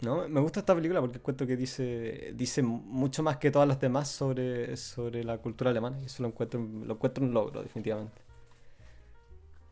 No, 0.00 0.28
me 0.28 0.40
gusta 0.40 0.60
esta 0.60 0.74
película 0.74 1.00
porque 1.00 1.18
encuentro 1.18 1.46
que 1.46 1.56
dice, 1.56 2.32
dice 2.34 2.60
mucho 2.62 3.22
más 3.22 3.36
que 3.36 3.52
todas 3.52 3.68
las 3.68 3.78
demás 3.80 4.08
sobre, 4.08 4.76
sobre 4.76 5.22
la 5.22 5.38
cultura 5.38 5.70
alemana. 5.70 6.00
Y 6.00 6.06
eso 6.06 6.22
lo 6.24 6.28
encuentro, 6.28 6.60
lo 6.60 6.94
encuentro 6.94 7.24
un 7.24 7.32
logro, 7.32 7.62
definitivamente. 7.62 8.20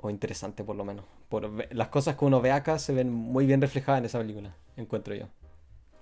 O 0.03 0.09
interesante, 0.11 0.65
por 0.65 0.77
lo 0.77 0.85
menos. 0.85 1.05
Por 1.29 1.73
las 1.75 1.89
cosas 1.89 2.17
que 2.17 2.25
uno 2.25 2.41
ve 2.41 2.53
acá 2.53 2.79
se 2.79 2.93
ven 2.95 3.13
muy 3.13 3.47
bien 3.47 3.61
reflejadas 3.61 3.99
en 4.01 4.07
esa 4.07 4.19
película, 4.19 4.55
encuentro 4.77 5.15
yo. 5.15 5.27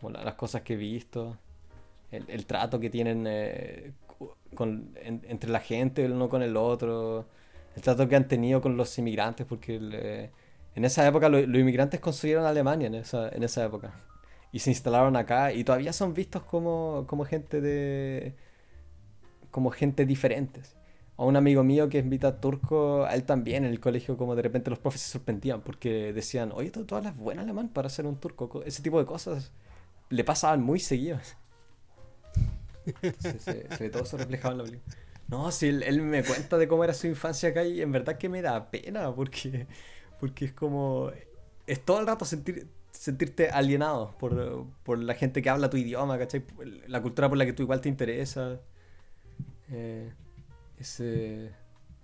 La- 0.08 0.22
las 0.24 0.34
cosas 0.34 0.62
que 0.62 0.74
he 0.74 0.76
visto, 0.76 1.36
el, 2.12 2.24
el 2.28 2.46
trato 2.46 2.78
que 2.78 2.90
tienen 2.90 3.26
eh, 3.28 3.92
con, 4.54 4.92
en- 5.02 5.22
entre 5.28 5.50
la 5.50 5.60
gente, 5.60 6.04
el 6.04 6.12
uno 6.12 6.28
con 6.28 6.42
el 6.42 6.56
otro, 6.56 7.26
el 7.74 7.82
trato 7.82 8.08
que 8.08 8.14
han 8.16 8.28
tenido 8.28 8.60
con 8.60 8.76
los 8.76 8.96
inmigrantes, 8.98 9.46
porque 9.46 9.78
eh, 9.82 10.30
en 10.76 10.84
esa 10.84 11.06
época 11.06 11.28
lo- 11.28 11.40
los 11.44 11.60
inmigrantes 11.60 11.98
construyeron 12.00 12.46
Alemania, 12.46 12.86
en 12.86 12.94
esa, 12.94 13.28
en 13.30 13.42
esa 13.42 13.64
época. 13.64 13.92
Y 14.52 14.60
se 14.60 14.70
instalaron 14.70 15.16
acá 15.16 15.52
y 15.52 15.64
todavía 15.64 15.92
son 15.92 16.14
vistos 16.14 16.42
como, 16.44 17.04
como 17.08 17.24
gente 17.24 17.60
de... 17.60 18.34
como 19.50 19.70
gente 19.70 20.06
diferentes. 20.06 20.76
A 21.18 21.24
un 21.24 21.36
amigo 21.36 21.64
mío 21.64 21.88
que 21.88 21.98
es 21.98 22.04
mitad 22.04 22.38
turco, 22.38 23.04
a 23.04 23.14
él 23.14 23.24
también 23.24 23.64
en 23.64 23.70
el 23.72 23.80
colegio 23.80 24.16
como 24.16 24.36
de 24.36 24.42
repente 24.42 24.70
los 24.70 24.78
profes 24.78 25.00
se 25.02 25.10
sorprendían 25.10 25.62
porque 25.62 26.12
decían, 26.12 26.52
oye, 26.54 26.70
tú, 26.70 26.84
tú 26.84 26.94
hablas 26.94 27.16
buen 27.16 27.38
alemán 27.40 27.68
para 27.68 27.88
ser 27.88 28.06
un 28.06 28.16
turco. 28.16 28.48
Co- 28.48 28.62
Ese 28.64 28.82
tipo 28.82 28.98
de 29.00 29.06
cosas 29.06 29.52
le 30.10 30.24
pasaban 30.24 30.62
muy 30.62 30.78
seguidos. 30.80 31.36
Entonces 32.86 33.42
se, 33.42 33.70
se 33.76 33.90
todo 33.90 34.04
eso 34.04 34.16
reflejado 34.16 34.52
en 34.52 34.58
la 34.58 34.64
película. 34.64 34.96
No, 35.28 35.50
si 35.50 35.66
él, 35.66 36.02
me 36.02 36.24
cuenta 36.24 36.56
de 36.56 36.68
cómo 36.68 36.84
era 36.84 36.94
su 36.94 37.06
infancia 37.06 37.50
acá 37.50 37.64
y 37.64 37.82
en 37.82 37.92
verdad 37.92 38.16
que 38.16 38.28
me 38.28 38.40
da 38.40 38.70
pena 38.70 39.14
porque, 39.14 39.66
porque 40.20 40.46
es 40.46 40.52
como... 40.52 41.10
Es 41.66 41.84
todo 41.84 42.00
el 42.00 42.06
rato 42.06 42.24
sentir, 42.24 42.66
sentirte 42.92 43.50
alienado 43.50 44.14
por, 44.18 44.98
la 44.98 45.14
gente 45.14 45.42
que 45.42 45.50
habla 45.50 45.68
tu 45.68 45.76
idioma, 45.76 46.18
¿cachai? 46.18 46.44
La 46.86 47.02
cultura 47.02 47.28
por 47.28 47.36
la 47.36 47.44
que 47.44 47.52
tú 47.52 47.62
igual 47.64 47.80
te 47.82 47.90
interesa. 47.90 48.60
Eh, 49.70 50.10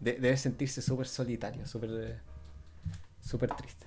debe 0.00 0.36
sentirse 0.36 0.82
súper 0.82 1.06
solitario, 1.06 1.66
súper 1.66 2.20
súper 3.20 3.50
triste. 3.54 3.86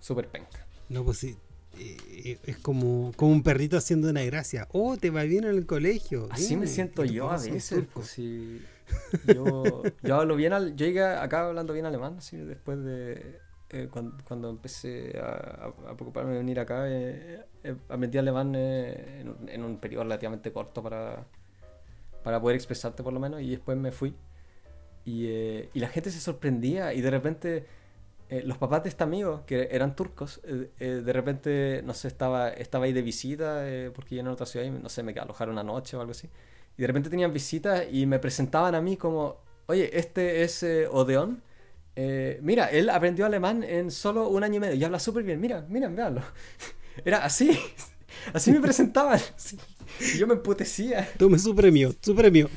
Súper 0.00 0.28
penca. 0.28 0.66
No, 0.88 1.04
pues 1.04 1.18
sí. 1.18 1.36
Eh, 1.78 1.96
eh, 2.08 2.38
es 2.44 2.56
como, 2.58 3.12
como 3.16 3.32
un 3.32 3.42
perrito 3.42 3.76
haciendo 3.76 4.08
una 4.08 4.22
gracia. 4.22 4.66
Oh, 4.72 4.96
te 4.96 5.10
va 5.10 5.24
bien 5.24 5.44
en 5.44 5.50
el 5.50 5.66
colegio. 5.66 6.28
Así 6.30 6.56
me 6.56 6.66
siento 6.66 7.04
yo 7.04 7.30
a 7.30 7.36
veces. 7.36 7.84
Pues, 7.92 8.16
yo, 9.26 9.82
yo 10.02 10.14
hablo 10.14 10.36
bien, 10.36 10.52
al, 10.52 10.76
yo 10.76 10.86
llegué 10.86 11.02
acá 11.04 11.48
hablando 11.48 11.72
bien 11.72 11.86
alemán, 11.86 12.16
así, 12.18 12.36
después 12.36 12.82
de 12.82 13.40
eh, 13.70 13.88
cuando, 13.90 14.48
empecé 14.48 15.18
a, 15.18 15.72
preocuparme 15.96 16.32
de 16.32 16.38
venir 16.38 16.60
acá, 16.60 16.88
eh, 16.88 17.44
eh, 17.64 17.76
aprendí 17.88 18.16
alemán 18.16 18.54
en, 18.54 19.64
un, 19.64 19.78
periodo 19.78 20.04
relativamente 20.04 20.52
corto 20.52 20.84
para, 20.84 21.26
para 22.26 22.40
poder 22.40 22.56
expresarte 22.56 23.04
por 23.04 23.12
lo 23.12 23.20
menos, 23.20 23.40
y 23.40 23.50
después 23.50 23.78
me 23.78 23.92
fui. 23.92 24.16
Y, 25.04 25.26
y 25.28 25.78
la 25.78 25.86
gente 25.86 26.10
se 26.10 26.18
sorprendía 26.18 26.92
y 26.92 27.00
de 27.00 27.10
repente 27.12 27.66
los 28.42 28.58
papás 28.58 28.82
de 28.82 28.88
este 28.88 29.04
amigo, 29.04 29.44
que 29.46 29.68
eran 29.70 29.94
turcos, 29.94 30.40
de 30.42 31.12
repente, 31.12 31.82
no 31.84 31.94
sé, 31.94 32.08
estaba, 32.08 32.48
estaba 32.48 32.86
ahí 32.86 32.92
de 32.92 33.02
visita, 33.02 33.64
porque 33.94 34.16
yo 34.16 34.22
en 34.22 34.26
otra 34.26 34.46
ciudad, 34.46 34.66
y, 34.66 34.70
no 34.70 34.88
sé, 34.88 35.04
me 35.04 35.12
alojaron 35.12 35.52
una 35.52 35.62
noche 35.62 35.96
o 35.96 36.00
algo 36.00 36.10
así. 36.10 36.28
Y 36.76 36.80
de 36.80 36.88
repente 36.88 37.08
tenían 37.08 37.32
visitas 37.32 37.84
y 37.88 38.04
me 38.06 38.18
presentaban 38.18 38.74
a 38.74 38.80
mí 38.80 38.96
como, 38.96 39.36
oye, 39.66 39.96
este 39.96 40.42
es 40.42 40.64
Odeón. 40.90 41.44
Eh, 41.94 42.38
mira, 42.42 42.66
él 42.66 42.90
aprendió 42.90 43.24
alemán 43.26 43.62
en 43.62 43.92
solo 43.92 44.28
un 44.28 44.44
año 44.44 44.56
y 44.56 44.60
medio 44.60 44.74
y 44.74 44.84
habla 44.84 44.98
súper 44.98 45.22
bien. 45.22 45.40
Mira, 45.40 45.64
miren, 45.68 45.96
véanlo. 45.96 46.22
Era 47.04 47.24
así. 47.24 47.58
Así 48.32 48.50
me 48.50 48.60
presentaban. 48.60 49.20
Yo 50.18 50.26
me 50.26 50.34
emputecía. 50.34 51.08
Tome 51.18 51.38
su 51.38 51.54
premio, 51.54 51.94
su 52.00 52.14
premio. 52.14 52.48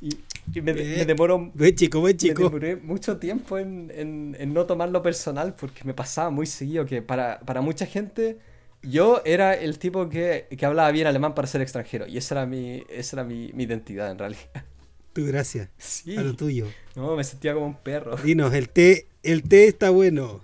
Y, 0.00 0.60
me, 0.60 0.72
eh, 0.72 1.04
demoró. 1.06 1.50
Buen 1.54 1.74
chico, 1.74 2.00
buen 2.00 2.16
chico. 2.16 2.42
Me 2.42 2.44
demoré 2.48 2.76
mucho 2.76 3.18
tiempo 3.18 3.58
en, 3.58 4.52
no 4.52 4.66
tomarlo 4.66 5.02
personal 5.02 5.54
porque 5.54 5.84
me 5.84 5.94
pasaba 5.94 6.30
muy 6.30 6.46
seguido 6.46 6.84
que 6.84 7.02
para, 7.02 7.40
mucha 7.62 7.86
gente 7.86 8.38
yo 8.82 9.22
era 9.24 9.54
el 9.54 9.78
tipo 9.78 10.08
que, 10.08 10.48
hablaba 10.62 10.90
bien 10.90 11.06
alemán 11.06 11.34
para 11.34 11.46
ser 11.46 11.60
extranjero 11.60 12.06
y 12.06 12.18
esa 12.18 12.34
era 12.34 12.46
mi, 12.46 12.82
esa 12.88 13.16
era 13.16 13.24
mi 13.24 13.52
identidad 13.56 14.10
en 14.10 14.18
realidad. 14.18 14.64
Tu 15.12 15.26
gracia. 15.26 15.70
Sí. 15.76 16.16
A 16.16 16.22
lo 16.22 16.34
tuyo. 16.34 16.68
No, 16.96 17.16
me 17.16 17.24
sentía 17.24 17.52
como 17.52 17.66
un 17.66 17.76
perro. 17.76 18.16
Dinos, 18.16 18.54
el 18.54 18.70
té, 18.70 19.08
el 19.22 19.42
té 19.42 19.66
está 19.66 19.90
bueno. 19.90 20.40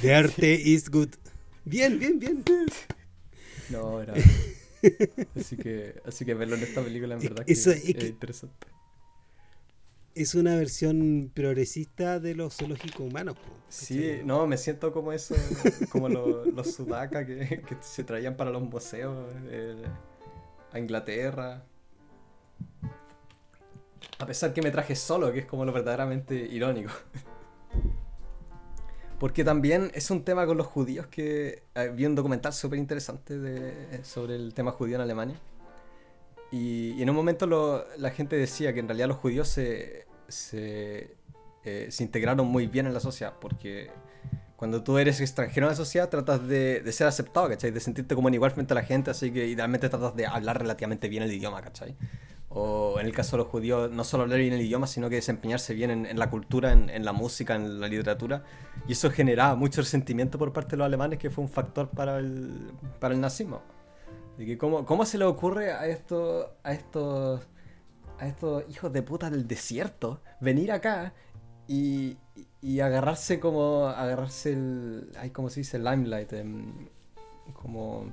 The 0.00 0.14
arte 0.14 0.54
is 0.54 0.88
good. 0.88 1.10
Bien, 1.64 1.98
bien, 1.98 2.18
bien. 2.18 2.44
No, 3.70 4.00
era. 4.02 4.14
así 5.36 5.56
que, 5.56 6.00
así 6.04 6.24
que 6.24 6.34
verlo 6.34 6.56
en 6.56 6.62
esta 6.62 6.82
película 6.82 7.14
en 7.14 7.20
verdad 7.20 7.44
es, 7.46 7.66
interesante. 7.84 8.66
Es 10.14 10.34
una 10.34 10.56
versión 10.56 11.30
progresista 11.32 12.18
de 12.18 12.34
los 12.34 12.56
zoológicos 12.56 13.00
humanos. 13.00 13.36
Sí, 13.68 14.20
no, 14.24 14.46
me 14.46 14.56
siento 14.56 14.92
como 14.92 15.12
eso, 15.12 15.34
como 15.90 16.08
los, 16.08 16.74
sudacas 16.74 17.24
que, 17.26 17.62
se 17.80 18.04
traían 18.04 18.36
para 18.36 18.50
los 18.50 18.62
museos 18.62 19.16
eh, 19.48 19.82
a 20.72 20.78
Inglaterra. 20.78 21.64
A 24.18 24.26
pesar 24.26 24.52
que 24.52 24.60
me 24.60 24.70
traje 24.70 24.96
solo, 24.96 25.32
que 25.32 25.40
es 25.40 25.46
como 25.46 25.64
lo 25.64 25.72
verdaderamente 25.72 26.34
irónico. 26.34 26.92
Porque 29.20 29.44
también 29.44 29.90
es 29.92 30.10
un 30.10 30.24
tema 30.24 30.46
con 30.46 30.56
los 30.56 30.66
judíos 30.66 31.06
que 31.08 31.62
eh, 31.74 31.92
vi 31.94 32.06
un 32.06 32.14
documental 32.14 32.54
súper 32.54 32.78
interesante 32.78 34.02
sobre 34.02 34.34
el 34.34 34.54
tema 34.54 34.72
judío 34.72 34.96
en 34.96 35.02
Alemania. 35.02 35.38
Y, 36.50 37.00
en 37.02 37.10
un 37.10 37.16
momento 37.16 37.84
la 37.98 38.10
gente 38.12 38.36
decía 38.36 38.72
que 38.72 38.80
en 38.80 38.88
realidad 38.88 39.08
los 39.08 39.18
judíos 39.18 39.46
se, 39.46 40.06
se, 40.26 41.14
eh, 41.64 41.88
se, 41.90 42.02
integraron 42.02 42.46
muy 42.46 42.66
bien 42.66 42.86
en 42.86 42.94
la 42.94 43.00
sociedad. 43.00 43.34
Porque 43.38 43.90
cuando 44.56 44.82
tú 44.82 44.96
eres 44.96 45.20
extranjero 45.20 45.66
en 45.66 45.72
la 45.72 45.76
sociedad 45.76 46.08
tratas 46.08 46.48
de, 46.48 46.80
de 46.80 46.92
ser 46.92 47.06
aceptado, 47.06 47.46
¿cachai? 47.50 47.72
De 47.72 47.80
sentirte 47.80 48.14
como 48.14 48.28
en 48.28 48.34
igual 48.34 48.52
frente 48.52 48.72
a 48.72 48.76
la 48.76 48.84
gente, 48.84 49.10
así 49.10 49.30
que 49.30 49.46
idealmente 49.46 49.90
tratas 49.90 50.16
de 50.16 50.26
hablar 50.26 50.58
relativamente 50.58 51.10
bien 51.10 51.24
el 51.24 51.30
idioma, 51.30 51.60
¿cachai? 51.60 51.94
O 52.52 52.98
en 52.98 53.06
el 53.06 53.12
caso 53.12 53.36
de 53.36 53.44
los 53.44 53.46
judíos, 53.46 53.90
no 53.92 54.02
solo 54.02 54.24
hablar 54.24 54.40
bien 54.40 54.52
el 54.52 54.60
idioma, 54.60 54.88
sino 54.88 55.08
que 55.08 55.14
desempeñarse 55.14 55.72
bien 55.72 56.04
en, 56.04 56.18
la 56.18 56.30
cultura, 56.30 56.72
en, 56.72 57.04
la 57.04 57.12
música, 57.12 57.54
en 57.54 57.80
la 57.80 57.86
literatura. 57.86 58.42
Y 58.88 58.92
eso 58.92 59.08
generaba 59.10 59.54
mucho 59.54 59.82
resentimiento 59.82 60.36
por 60.36 60.52
parte 60.52 60.72
de 60.72 60.78
los 60.78 60.86
alemanes, 60.86 61.20
que 61.20 61.30
fue 61.30 61.44
un 61.44 61.50
factor 61.50 61.90
para 61.90 62.18
el, 62.18 62.72
para 62.98 63.14
el 63.14 63.20
nazismo. 63.20 63.62
Y 64.36 64.46
que 64.46 64.58
cómo, 64.58 64.84
cómo 64.84 65.04
se 65.06 65.16
le 65.16 65.26
ocurre 65.26 65.70
a 65.70 65.86
estos, 65.86 66.48
a 66.64 66.72
estos, 66.72 67.40
a 68.18 68.26
estos 68.26 68.64
hijos 68.68 68.92
de 68.92 69.02
puta 69.02 69.30
del 69.30 69.46
desierto 69.46 70.20
venir 70.40 70.72
acá 70.72 71.14
y, 71.68 72.16
y 72.60 72.80
agarrarse 72.80 73.38
como, 73.38 73.86
agarrarse 73.86 74.54
el, 74.54 75.12
ay, 75.20 75.30
¿cómo 75.30 75.50
se 75.50 75.60
dice? 75.60 75.76
El 75.76 75.84
limelight, 75.84 76.32
em, 76.32 76.88
como 77.52 78.12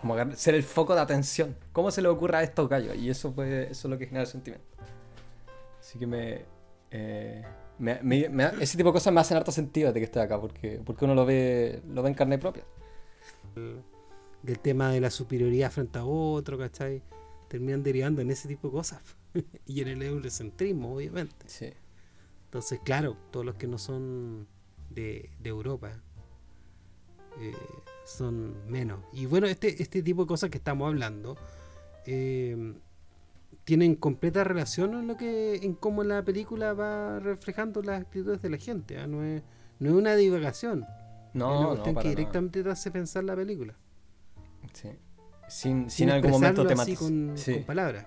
como 0.00 0.16
ser 0.34 0.54
el 0.54 0.62
foco 0.62 0.94
de 0.94 1.00
atención. 1.00 1.56
¿Cómo 1.72 1.90
se 1.90 2.02
le 2.02 2.08
ocurre 2.08 2.38
a 2.38 2.42
estos 2.42 2.68
gallos? 2.68 2.96
Y 2.96 3.10
eso, 3.10 3.32
fue, 3.32 3.70
eso 3.70 3.88
es 3.88 3.90
lo 3.90 3.98
que 3.98 4.06
genera 4.06 4.22
el 4.22 4.26
sentimiento. 4.26 4.66
Así 5.78 5.98
que 5.98 6.06
me, 6.06 6.44
eh, 6.90 7.44
ese 8.60 8.76
tipo 8.76 8.90
de 8.90 8.92
cosas 8.92 9.12
me 9.12 9.20
hacen 9.20 9.36
harto 9.36 9.52
sentido 9.52 9.92
de 9.92 10.00
que 10.00 10.04
esté 10.04 10.20
acá, 10.20 10.40
porque, 10.40 10.80
porque 10.84 11.04
uno 11.04 11.14
lo 11.14 11.24
ve, 11.24 11.82
lo 11.88 12.02
ve 12.02 12.08
en 12.10 12.14
carne 12.14 12.38
propia. 12.38 12.64
Del 14.42 14.58
tema 14.58 14.90
de 14.90 15.00
la 15.00 15.10
superioridad 15.10 15.70
frente 15.70 15.98
a 15.98 16.04
otro, 16.04 16.58
¿cachai? 16.58 17.02
Terminan 17.48 17.82
derivando 17.82 18.22
en 18.22 18.30
ese 18.30 18.48
tipo 18.48 18.68
de 18.68 18.72
cosas. 18.72 19.00
y 19.66 19.80
en 19.82 19.88
el 19.88 20.02
eurocentrismo, 20.02 20.94
obviamente. 20.94 21.46
Sí. 21.46 21.72
Entonces, 22.44 22.80
claro, 22.84 23.16
todos 23.30 23.46
los 23.46 23.54
que 23.56 23.66
no 23.66 23.78
son 23.78 24.46
de, 24.90 25.30
de 25.38 25.50
Europa 25.50 25.92
eh, 27.40 27.52
son 28.10 28.66
menos. 28.66 29.00
Y 29.12 29.26
bueno, 29.26 29.46
este, 29.46 29.82
este 29.82 30.02
tipo 30.02 30.22
de 30.22 30.28
cosas 30.28 30.50
que 30.50 30.58
estamos 30.58 30.88
hablando 30.88 31.36
eh, 32.06 32.74
tienen 33.64 33.94
completa 33.94 34.42
relación 34.42 34.94
en 34.94 35.06
lo 35.06 35.16
que 35.16 35.56
en 35.56 35.74
cómo 35.74 36.02
la 36.02 36.24
película 36.24 36.72
va 36.72 37.20
reflejando 37.20 37.82
las 37.82 38.02
actitudes 38.02 38.42
de 38.42 38.50
la 38.50 38.58
gente. 38.58 38.98
¿ah? 38.98 39.06
No, 39.06 39.22
es, 39.22 39.42
no 39.78 39.90
es 39.90 39.94
una 39.94 40.16
divagación. 40.16 40.86
No, 41.34 41.76
no, 41.76 41.82
que 41.82 42.08
directamente 42.08 42.64
te 42.64 42.70
hace 42.70 42.90
pensar 42.90 43.22
la 43.22 43.36
película. 43.36 43.74
Sí. 44.72 44.90
Sin, 45.48 45.88
sin, 45.90 46.10
algún 46.10 46.32
momento 46.32 46.66
tematizar. 46.66 46.98
Con, 46.98 47.36
con, 47.36 47.64
palabras. 47.64 48.06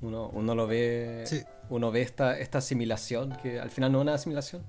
Uno, 0.00 0.30
uno 0.30 0.54
lo 0.54 0.66
ve. 0.66 1.24
Uno 1.68 1.92
ve 1.92 2.02
esta, 2.02 2.38
esta 2.38 2.58
asimilación, 2.58 3.36
que 3.40 3.60
al 3.60 3.70
final 3.70 3.92
no 3.92 3.98
es 3.98 4.02
una 4.02 4.14
asimilación. 4.14 4.62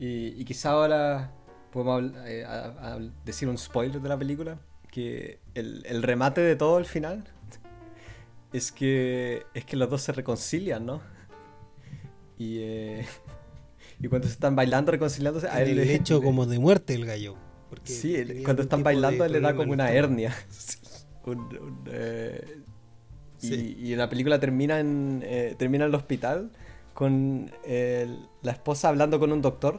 Y, 0.00 0.40
y 0.40 0.44
quizá 0.44 0.70
ahora 0.70 1.32
podemos 1.72 2.12
eh, 2.26 2.44
decir 3.24 3.48
un 3.48 3.58
spoiler 3.58 4.00
de 4.00 4.08
la 4.08 4.18
película, 4.18 4.58
que 4.90 5.40
el, 5.54 6.02
remate 6.02 6.42
de 6.42 6.54
todo 6.54 6.78
el 6.78 6.84
final 6.84 7.24
es 8.52 8.70
que 8.70 9.44
es 9.54 9.64
que 9.64 9.76
los 9.76 9.88
dos 9.88 10.02
se 10.02 10.12
reconcilian, 10.12 10.84
¿no? 10.84 11.00
Y, 12.38 12.58
eh, 12.60 13.06
y 14.00 14.08
cuando 14.08 14.28
se 14.28 14.34
están 14.34 14.54
bailando, 14.54 14.92
reconciliándose, 14.92 15.48
a 15.48 15.62
él 15.62 15.78
el 15.78 15.90
hecho 15.90 16.22
como 16.22 16.46
de 16.46 16.58
muerte 16.58 16.94
el 16.94 17.06
gallo. 17.06 17.36
sí, 17.84 18.16
cuando 18.44 18.62
están 18.62 18.82
bailando, 18.82 19.24
él 19.24 19.32
le 19.32 19.40
da 19.40 19.56
como 19.56 19.72
una 19.72 19.90
hernia. 19.90 20.34
Eh, 21.86 22.62
y, 23.42 23.94
la 23.94 24.08
película 24.08 24.40
termina 24.40 24.80
en, 24.80 25.24
termina 25.56 25.84
en 25.84 25.90
el 25.90 25.94
hospital 25.94 26.50
con 26.94 27.48
la 28.42 28.50
esposa 28.50 28.88
hablando 28.88 29.20
con 29.20 29.30
un 29.30 29.40
doctor 29.40 29.78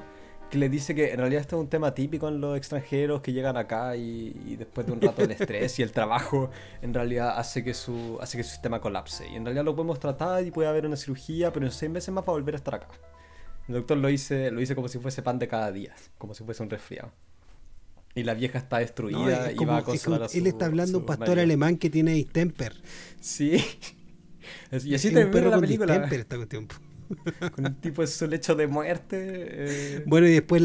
que 0.54 0.60
le 0.60 0.70
dice 0.70 0.94
que 0.94 1.12
en 1.12 1.18
realidad 1.18 1.42
esto 1.42 1.56
es 1.56 1.62
un 1.62 1.68
tema 1.68 1.96
típico 1.96 2.28
en 2.28 2.40
los 2.40 2.56
extranjeros 2.56 3.22
que 3.22 3.34
llegan 3.34 3.58
acá 3.58 3.96
y, 3.96 4.56
después 4.56 4.86
de 4.86 4.94
un 4.94 5.02
rato 5.02 5.24
del 5.24 5.32
estrés 5.40 5.80
y 5.80 5.82
el 5.82 5.92
trabajo 5.92 6.52
en 6.84 6.94
realidad 6.94 7.40
hace 7.40 7.64
que 7.64 7.74
su 7.74 8.20
hace 8.22 8.38
que 8.38 8.44
su 8.44 8.52
sistema 8.52 8.80
colapse 8.80 9.28
y 9.28 9.36
en 9.36 9.46
realidad 9.46 9.66
lo 9.66 9.76
podemos 9.76 10.00
tratar 10.00 10.46
y 10.46 10.52
puede 10.52 10.70
haber 10.70 10.86
una 10.86 10.96
cirugía 10.96 11.52
pero 11.52 11.66
en 11.66 11.72
seis 11.72 11.92
meses 11.92 12.14
más 12.14 12.24
va 12.24 12.28
a 12.28 12.34
volver 12.34 12.54
a 12.54 12.58
estar 12.58 12.76
acá 12.76 12.88
el 13.68 13.74
doctor 13.74 13.98
lo 13.98 14.10
dice 14.10 14.52
lo 14.52 14.60
dice 14.60 14.76
como 14.76 14.88
si 14.90 15.00
fuese 15.00 15.24
pan 15.24 15.40
de 15.40 15.48
cada 15.48 15.72
día 15.72 15.96
como 16.20 16.36
si 16.36 16.44
fuese 16.44 16.62
un 16.62 16.70
resfriado 16.70 17.12
y 18.14 18.22
la 18.22 18.36
vieja 18.36 18.60
está 18.60 18.78
destruida 18.78 19.52
y 19.52 19.66
va 19.66 19.78
a 19.78 19.84
consolar 19.84 20.22
a 20.22 20.30
su, 20.30 20.38
Él 20.38 20.46
está 20.46 20.68
hablando 20.68 21.00
un 21.00 21.06
pastor 21.08 21.40
alemán 21.40 21.78
que 21.78 21.90
tiene 21.90 22.12
distemper. 22.12 22.80
Sí. 23.20 23.58
Y 24.86 24.94
así 24.94 25.12
termina 25.12 25.50
la 25.50 25.60
película. 25.60 25.94
Distemper 25.94 26.20
esta 26.20 26.36
cuestión. 26.36 26.68
con 27.56 27.66
un 27.66 27.76
tipo 27.76 28.02
de 28.02 28.08
su 28.08 28.28
lecho 28.28 28.56
de 28.56 28.68
muerte. 28.68 29.18
Eh. 29.20 30.04
Bueno, 30.06 30.28
y 30.28 30.34
después 30.34 30.62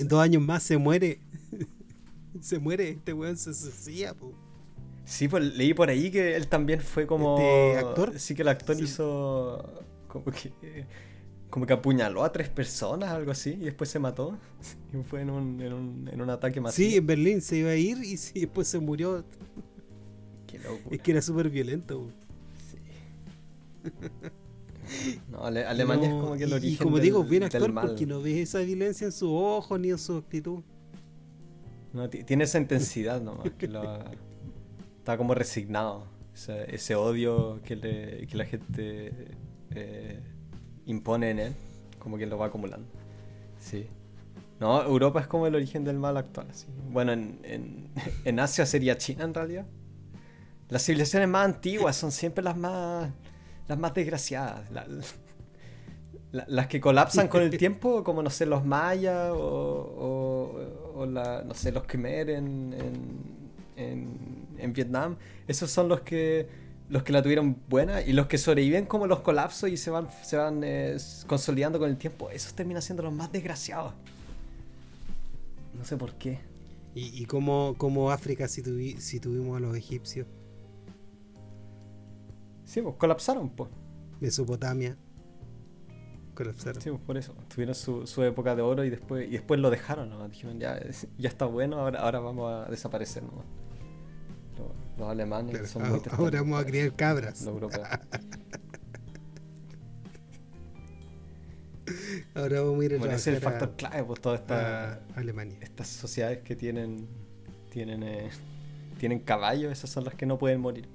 en 0.00 0.08
dos 0.08 0.20
años 0.20 0.42
más 0.42 0.62
se 0.62 0.76
muere. 0.76 1.20
se 2.40 2.58
muere, 2.58 2.90
este 2.90 3.12
weón 3.12 3.36
se 3.36 3.52
suicida, 3.54 4.14
Sí, 5.04 5.28
pues 5.28 5.56
leí 5.56 5.74
por 5.74 5.90
ahí 5.90 6.10
que 6.10 6.36
él 6.36 6.46
también 6.48 6.80
fue 6.80 7.06
como. 7.06 7.38
¿Este 7.38 7.78
actor? 7.78 8.18
Sí, 8.18 8.34
que 8.34 8.42
el 8.42 8.48
actor 8.48 8.80
hizo. 8.80 9.84
Como 10.08 10.26
que. 10.26 10.52
como 11.50 11.66
que 11.66 11.72
apuñaló 11.72 12.24
a 12.24 12.32
tres 12.32 12.48
personas, 12.48 13.10
algo 13.10 13.32
así, 13.32 13.50
y 13.50 13.64
después 13.64 13.90
se 13.90 13.98
mató. 13.98 14.38
Y 14.92 15.02
fue 15.02 15.22
en 15.22 15.30
un, 15.30 15.60
en 15.60 15.72
un, 15.72 16.10
en 16.12 16.20
un 16.20 16.30
ataque 16.30 16.60
masivo. 16.60 16.90
Sí, 16.90 16.96
en 16.96 17.06
Berlín 17.06 17.40
se 17.40 17.56
iba 17.56 17.70
a 17.70 17.76
ir 17.76 17.98
y 18.04 18.16
sí, 18.18 18.40
después 18.40 18.68
se 18.68 18.78
murió. 18.78 19.24
Qué 20.46 20.58
loco. 20.58 20.90
Es 20.90 21.00
que 21.00 21.12
era 21.12 21.22
súper 21.22 21.48
violento. 21.48 22.10
Sí. 22.70 23.90
No, 25.30 25.44
Ale- 25.44 25.64
Alemania 25.64 26.08
No, 26.08 26.16
es 26.16 26.22
como 26.22 26.36
que 26.36 26.44
el 26.44 26.52
origen 26.52 26.74
Y 26.74 26.76
como 26.76 26.96
del- 26.96 27.04
digo, 27.04 27.24
bien 27.24 27.44
mal. 27.72 27.86
porque 27.88 28.06
no 28.06 28.20
ves 28.20 28.36
esa 28.36 28.60
violencia 28.60 29.04
en 29.06 29.12
sus 29.12 29.28
ojos 29.30 29.78
ni 29.80 29.90
en 29.90 29.98
su 29.98 30.16
actitud. 30.16 30.62
No, 31.92 32.08
ti- 32.08 32.24
tiene 32.24 32.44
esa 32.44 32.58
intensidad 32.58 33.20
nomás, 33.20 33.50
que 33.58 33.66
está 34.98 35.16
como 35.16 35.34
resignado. 35.34 36.06
Ese, 36.34 36.74
ese 36.74 36.94
odio 36.94 37.60
que, 37.64 37.76
le- 37.76 38.26
que 38.26 38.36
la 38.36 38.46
gente 38.46 39.12
eh, 39.70 40.20
impone 40.86 41.30
en 41.30 41.38
él, 41.38 41.52
como 41.98 42.16
que 42.16 42.24
lo 42.26 42.38
va 42.38 42.46
acumulando. 42.46 42.86
Sí. 43.58 43.86
No, 44.58 44.82
Europa 44.82 45.20
es 45.20 45.26
como 45.26 45.46
el 45.46 45.54
origen 45.54 45.84
del 45.84 45.98
mal 45.98 46.16
actual. 46.16 46.46
así. 46.50 46.66
Bueno, 46.90 47.12
en, 47.12 47.38
en- 47.42 47.90
en 48.24 48.40
Asia 48.40 48.64
sería 48.64 48.96
China 48.96 49.24
en 49.24 49.34
realidad. 49.34 49.66
Las 50.70 50.84
civilizaciones 50.86 51.28
más 51.28 51.44
antiguas 51.44 51.94
son 51.96 52.10
siempre 52.12 52.42
las 52.42 52.56
más, 52.56 53.10
las 53.68 53.78
más 53.78 53.94
desgraciadas. 53.94 54.70
la- 54.70 54.86
la- 56.32 56.46
las 56.48 56.66
que 56.66 56.80
colapsan 56.80 57.28
con 57.28 57.42
el 57.42 57.50
tiempo, 57.58 58.02
como 58.04 58.22
no 58.22 58.30
sé, 58.30 58.46
los 58.46 58.64
mayas 58.64 59.30
o, 59.32 59.36
o- 59.36 60.92
o 61.00 61.06
la, 61.06 61.42
no 61.42 61.52
sé, 61.54 61.72
los 61.72 61.84
Khmer 61.84 62.30
en, 62.30 62.72
en, 62.72 62.94
en- 63.76 64.46
en 64.58 64.72
Vietnam. 64.72 65.16
Esos 65.46 65.70
son 65.70 65.88
los 65.88 66.00
que 66.00 66.48
los 66.88 67.02
que 67.04 67.12
la 67.12 67.22
tuvieron 67.22 67.56
buena 67.70 68.02
y 68.02 68.12
los 68.12 68.26
que 68.26 68.36
sobreviven 68.36 68.84
como 68.84 69.06
los 69.06 69.20
colapsos 69.20 69.70
y 69.70 69.78
se 69.78 69.90
van, 69.90 70.08
se 70.24 70.36
van 70.36 70.60
eh, 70.62 70.96
consolidando 71.26 71.78
con 71.78 71.88
el 71.88 71.96
tiempo. 71.96 72.28
Esos 72.30 72.52
terminan 72.54 72.82
siendo 72.82 73.02
los 73.02 73.12
más 73.14 73.32
desgraciados. 73.32 73.94
No 75.78 75.84
sé 75.86 75.96
por 75.96 76.14
qué. 76.14 76.38
Y, 76.94 77.22
y 77.22 77.24
como, 77.24 77.74
como 77.78 78.10
África 78.10 78.46
si, 78.48 78.62
tuvi- 78.62 78.98
si 78.98 79.20
tuvimos 79.20 79.56
a 79.56 79.60
los 79.60 79.74
egipcios, 79.76 80.26
Sí, 82.72 82.80
pues 82.80 82.94
colapsaron, 82.96 83.50
pues. 83.50 83.70
Mesopotamia, 84.20 84.96
colapsaron. 86.34 86.80
Sí, 86.80 86.88
pues 86.90 87.02
por 87.02 87.18
eso. 87.18 87.34
Tuvieron 87.54 87.74
su, 87.74 88.06
su 88.06 88.22
época 88.22 88.56
de 88.56 88.62
oro 88.62 88.82
y 88.84 88.88
después, 88.88 89.28
y 89.28 89.32
después 89.32 89.60
lo 89.60 89.68
dejaron, 89.68 90.08
¿no? 90.08 90.26
Dijeron, 90.28 90.58
ya, 90.58 90.80
ya 91.18 91.28
está 91.28 91.44
bueno, 91.44 91.78
ahora, 91.78 92.00
ahora 92.00 92.20
vamos 92.20 92.50
a 92.50 92.70
desaparecer, 92.70 93.24
¿no? 93.24 93.44
Los, 94.58 94.98
los 94.98 95.08
alemanes 95.10 95.50
Claro, 95.50 95.66
son 95.66 95.82
ahora- 95.82 95.98
muy 96.16 96.24
ahora 96.24 96.40
vamos 96.40 96.60
a 96.62 96.64
criar 96.66 96.96
cabras. 96.96 97.42
Los 97.42 97.54
europeos. 97.54 97.88
Ahora 102.34 102.60
vamos 102.62 102.80
a 102.80 102.84
ir 102.84 102.94
a 102.94 102.98
Bueno, 102.98 103.14
ese 103.14 103.30
es 103.30 103.36
el 103.36 103.42
factor 103.42 103.76
clave, 103.76 104.04
pues 104.04 104.20
todas 104.20 104.40
estas 104.40 104.98
Alemania. 105.16 105.58
estas 105.60 105.88
sociedades 105.88 106.38
que 106.38 106.56
tienen 106.56 107.06
tienen 107.70 108.02
eh, 108.02 108.30
tienen 108.98 109.18
caballos, 109.18 109.72
esas 109.72 109.90
son 109.90 110.04
las 110.04 110.14
que 110.14 110.24
no 110.24 110.38
pueden 110.38 110.60
morir. 110.60 110.88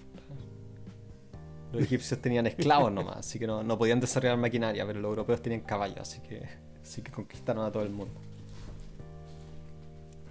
Los 1.74 1.82
egipcios 1.84 2.20
tenían 2.22 2.48
esclavos 2.48 2.92
nomás, 2.92 3.18
así 3.18 3.38
que 3.40 3.46
no, 3.48 3.62
no 3.64 3.78
podían 3.78 4.00
desarrollar 4.00 4.38
maquinaria, 4.38 4.86
pero 4.86 5.00
los 5.02 5.10
europeos 5.10 5.42
tenían 5.42 5.62
caballos, 5.62 6.00
así 6.00 6.20
que 6.22 6.44
así 6.82 7.02
que 7.02 7.12
conquistaron 7.12 7.66
a 7.66 7.72
todo 7.72 7.84
el 7.84 7.90
mundo. 7.90 8.14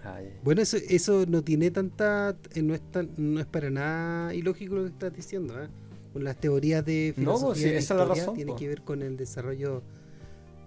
Ay, 0.04 0.32
Bueno, 0.44 0.62
eso, 0.62 0.76
eso 0.88 1.24
no 1.26 1.42
tiene 1.42 1.70
tanta. 1.70 2.36
eh, 2.54 2.62
No 2.62 2.74
es, 2.74 2.80
tan- 2.92 3.10
no 3.16 3.40
es 3.40 3.46
para 3.46 3.70
nada 3.70 4.32
ilógico 4.34 4.76
lo 4.76 4.82
que 4.84 4.90
estás 4.90 5.12
diciendo. 5.14 5.60
¿eh? 5.62 5.66
Con 6.12 6.22
las 6.24 6.36
teorías 6.36 6.84
de 6.84 7.12
No, 7.16 7.36
filosofía 7.36 7.48
pues, 7.48 7.58
sí, 7.60 7.68
esa 7.70 7.94
es 7.94 8.00
la 8.00 8.06
razón, 8.06 8.34
tiene 8.36 8.52
pues. 8.52 8.60
que 8.60 8.68
ver 8.68 8.82
con 8.82 9.02
el 9.02 9.16
desarrollo. 9.16 9.82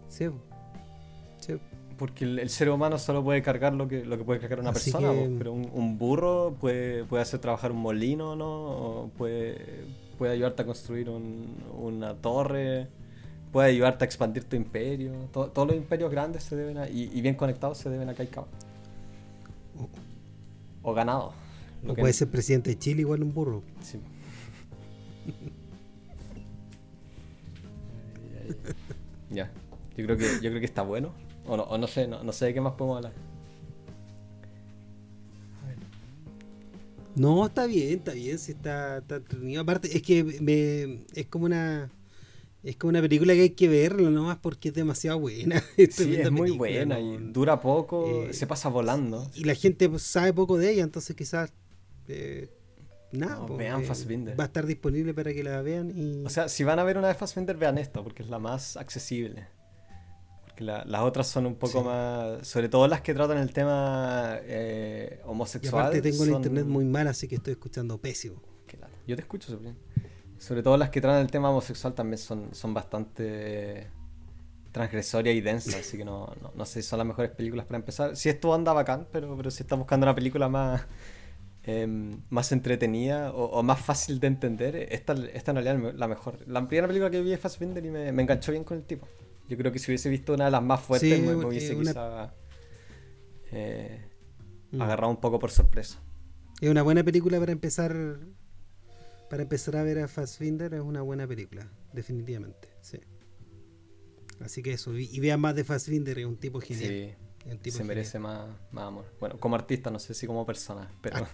Sí. 0.09 0.27
Sí. 1.39 1.53
Porque 1.97 2.25
el, 2.25 2.39
el 2.39 2.49
ser 2.49 2.69
humano 2.69 2.97
solo 2.97 3.23
puede 3.23 3.41
cargar 3.41 3.73
lo 3.73 3.87
que, 3.87 4.05
lo 4.05 4.17
que 4.17 4.23
puede 4.23 4.39
cargar 4.39 4.59
una 4.59 4.69
Así 4.71 4.91
persona, 4.91 5.13
que- 5.13 5.19
pues, 5.25 5.31
pero 5.37 5.53
un, 5.53 5.69
un 5.73 5.97
burro 5.97 6.55
puede, 6.59 7.05
puede 7.05 7.23
hacer 7.23 7.39
trabajar 7.39 7.71
un 7.71 7.79
molino, 7.79 8.35
¿no? 8.35 8.45
O 8.47 9.09
puede, 9.17 9.57
puede 10.19 10.33
ayudarte 10.33 10.61
a 10.61 10.65
construir 10.65 11.09
un- 11.09 11.55
una 11.81 12.13
torre, 12.15 12.87
puede 13.51 13.69
ayudarte 13.69 14.03
a 14.03 14.05
expandir 14.05 14.43
tu 14.43 14.55
imperio. 14.55 15.13
To- 15.33 15.47
todos 15.49 15.67
los 15.69 15.77
imperios 15.77 16.11
grandes 16.11 16.43
se 16.43 16.55
deben 16.55 16.77
a- 16.77 16.87
y, 16.89 17.09
y 17.11 17.21
bien 17.21 17.33
conectados 17.35 17.79
se 17.79 17.89
deben 17.89 18.09
a 18.09 18.13
Caicao. 18.13 18.47
O 20.83 20.93
ganado. 20.93 21.33
O 21.87 21.93
puede 21.95 22.13
ser 22.13 22.27
presidente 22.29 22.69
de 22.71 22.77
Chile 22.77 23.01
igual 23.01 23.23
un 23.23 23.33
burro. 23.33 23.63
sí. 23.81 23.99
Ya, 29.31 29.51
yo 29.95 30.05
creo 30.05 30.17
que, 30.17 30.25
yo 30.41 30.49
creo 30.49 30.59
que 30.59 30.65
está 30.65 30.81
bueno. 30.81 31.11
O 31.45 31.55
no, 31.55 31.63
o 31.63 31.77
no 31.77 31.85
sé, 31.87 32.07
no, 32.07 32.23
no 32.23 32.31
sé 32.31 32.45
de 32.45 32.53
qué 32.55 32.61
más 32.61 32.73
podemos 32.73 32.97
hablar. 32.97 33.13
No, 37.19 37.45
está 37.45 37.65
bien, 37.65 37.99
está 37.99 38.13
bien, 38.13 38.39
sí 38.39 38.53
está, 38.53 38.99
está 38.99 39.17
entretenido. 39.17 39.61
Aparte, 39.61 39.95
es 39.95 40.01
que 40.01 40.23
me, 40.23 41.05
es 41.13 41.27
como 41.27 41.45
una 41.45 41.91
es 42.63 42.75
como 42.75 42.89
una 42.89 43.01
película 43.01 43.33
que 43.33 43.41
hay 43.41 43.49
que 43.51 43.67
verla 43.69 44.09
nomás 44.09 44.37
porque 44.37 44.69
es 44.69 44.73
demasiado 44.75 45.19
buena. 45.19 45.63
Es 45.77 45.95
Sí, 45.95 46.15
es 46.15 46.31
muy 46.31 46.51
buena 46.51 46.99
¿no? 46.99 47.13
y 47.15 47.31
dura 47.31 47.59
poco, 47.61 48.25
Eh, 48.27 48.33
se 48.33 48.47
pasa 48.47 48.69
volando. 48.69 49.29
Y 49.35 49.43
la 49.45 49.55
gente 49.55 49.87
pues, 49.89 50.03
sabe 50.03 50.33
poco 50.33 50.57
de 50.57 50.71
ella, 50.71 50.83
entonces 50.83 51.15
quizás 51.15 51.51
eh, 52.07 52.49
nada, 53.11 53.35
No, 53.37 53.45
pues, 53.47 53.59
vean 53.59 53.81
eh, 53.81 53.85
Fassbinder. 53.85 54.39
va 54.39 54.43
a 54.43 54.47
estar 54.47 54.65
disponible 54.65 55.13
para 55.13 55.33
que 55.33 55.43
la 55.43 55.61
vean 55.61 55.91
y 55.95 56.25
O 56.25 56.29
sea, 56.29 56.49
si 56.49 56.63
van 56.63 56.79
a 56.79 56.83
ver 56.83 56.97
una 56.97 57.07
de 57.07 57.15
Fassbinder, 57.15 57.55
vean 57.57 57.77
esta, 57.77 58.03
porque 58.03 58.23
es 58.23 58.29
la 58.29 58.39
más 58.39 58.75
accesible. 58.77 59.47
La- 60.59 60.83
las 60.85 61.01
otras 61.01 61.27
son 61.27 61.45
un 61.45 61.55
poco 61.55 61.79
Sí. 61.79 61.85
más. 61.85 62.47
Sobre 62.47 62.69
todo 62.69 62.87
las 62.87 63.01
que 63.01 63.13
tratan 63.13 63.37
el 63.37 63.51
tema 63.53 64.37
eh, 64.43 65.19
y 65.23 65.27
homosexual. 65.27 65.81
aparte 65.85 66.01
tengo 66.01 66.23
el 66.23 66.29
son- 66.31 66.37
internet 66.37 66.65
muy 66.65 66.85
mal, 66.85 67.07
así 67.07 67.27
que 67.27 67.35
estoy 67.35 67.51
escuchando 67.53 67.97
pésimo. 67.99 68.41
Yo 69.07 69.15
te 69.15 69.21
escucho 69.23 69.57
bien. 69.57 69.75
Sobre 70.37 70.61
todo 70.61 70.77
las 70.77 70.89
que 70.91 71.01
tratan 71.01 71.21
el 71.21 71.31
tema 71.31 71.49
homosexual 71.49 71.93
también 71.95 72.17
son, 72.19 72.53
son 72.53 72.73
bastante 72.73 73.87
transgresorias 74.71 75.35
y 75.35 75.41
densas, 75.41 75.73
así 75.75 75.97
que 75.97 76.05
no, 76.05 76.31
no, 76.41 76.51
no 76.55 76.65
sé 76.65 76.81
si 76.83 76.87
son 76.87 76.99
las 76.99 77.07
mejores 77.07 77.31
películas 77.31 77.65
para 77.65 77.77
empezar. 77.77 78.15
Si 78.15 78.29
esto 78.29 78.53
anda 78.53 78.71
bacán, 78.71 79.07
pero, 79.11 79.35
pero 79.35 79.49
si 79.49 79.63
estás 79.63 79.79
buscando 79.79 80.05
una 80.05 80.13
película 80.13 80.47
más, 80.47 80.85
em, 81.63 82.21
más 82.29 82.51
entretenida 82.51 83.31
o, 83.33 83.45
o 83.45 83.63
más 83.63 83.79
fácil 83.81 84.19
de 84.19 84.27
entender, 84.27 84.75
esta, 84.93 85.13
esta 85.33 85.51
en 85.51 85.55
realidad 85.63 85.89
es 85.93 85.95
la 85.99 86.07
mejor. 86.07 86.37
La 86.47 86.65
primera 86.67 86.87
película 86.87 87.09
que 87.09 87.21
vi 87.23 87.33
es 87.33 87.39
Fassbinder 87.39 87.83
y 87.83 87.89
me, 87.89 88.11
me 88.11 88.21
enganchó 88.21 88.51
bien 88.51 88.63
con 88.63 88.77
el 88.77 88.83
tipo. 88.83 89.07
Yo 89.49 89.57
creo 89.57 89.71
que 89.71 89.79
si 89.79 89.91
hubiese 89.91 90.09
visto 90.09 90.33
una 90.33 90.45
de 90.45 90.51
las 90.51 90.63
más 90.63 90.79
fuertes, 90.81 91.17
Sí, 91.17 91.21
me, 91.25 91.35
me 91.35 91.45
hubiese 91.45 91.75
una- 91.75 91.91
quizá 91.91 92.33
eh, 93.51 94.05
Mm. 94.71 94.81
agarrado 94.81 95.09
un 95.11 95.19
poco 95.19 95.39
por 95.39 95.49
sorpresa. 95.51 95.99
Es 96.61 96.69
una 96.69 96.83
buena 96.83 97.03
película 97.03 97.39
para 97.39 97.51
empezar 97.51 98.19
para 99.29 99.43
empezar 99.43 99.75
a 99.77 99.83
ver 99.83 99.99
a 99.99 100.07
Fassbinder, 100.07 100.73
es 100.73 100.81
una 100.81 101.01
buena 101.03 101.27
película, 101.27 101.67
definitivamente, 101.93 102.69
sí. 102.81 102.99
Así 104.41 104.63
que 104.63 104.73
eso, 104.73 104.97
y, 104.97 105.19
vean 105.19 105.39
más 105.39 105.53
de 105.55 105.63
Fassbinder, 105.63 106.17
es 106.17 106.25
un 106.25 106.37
tipo 106.37 106.59
genial. 106.61 106.89
Sí. 106.89 107.13
es 107.45 107.51
un 107.53 107.59
tipo 107.59 107.73
se 107.73 107.77
genial. 107.79 107.87
merece 107.97 108.17
más, 108.19 108.49
más 108.71 108.85
amor. 108.85 109.05
Bueno, 109.19 109.39
como 109.39 109.55
artista, 109.55 109.91
no 109.91 109.99
sé 109.99 110.13
si 110.15 110.25
como 110.27 110.45
persona, 110.47 110.91
pero 111.01 111.17
Ah. 111.17 111.29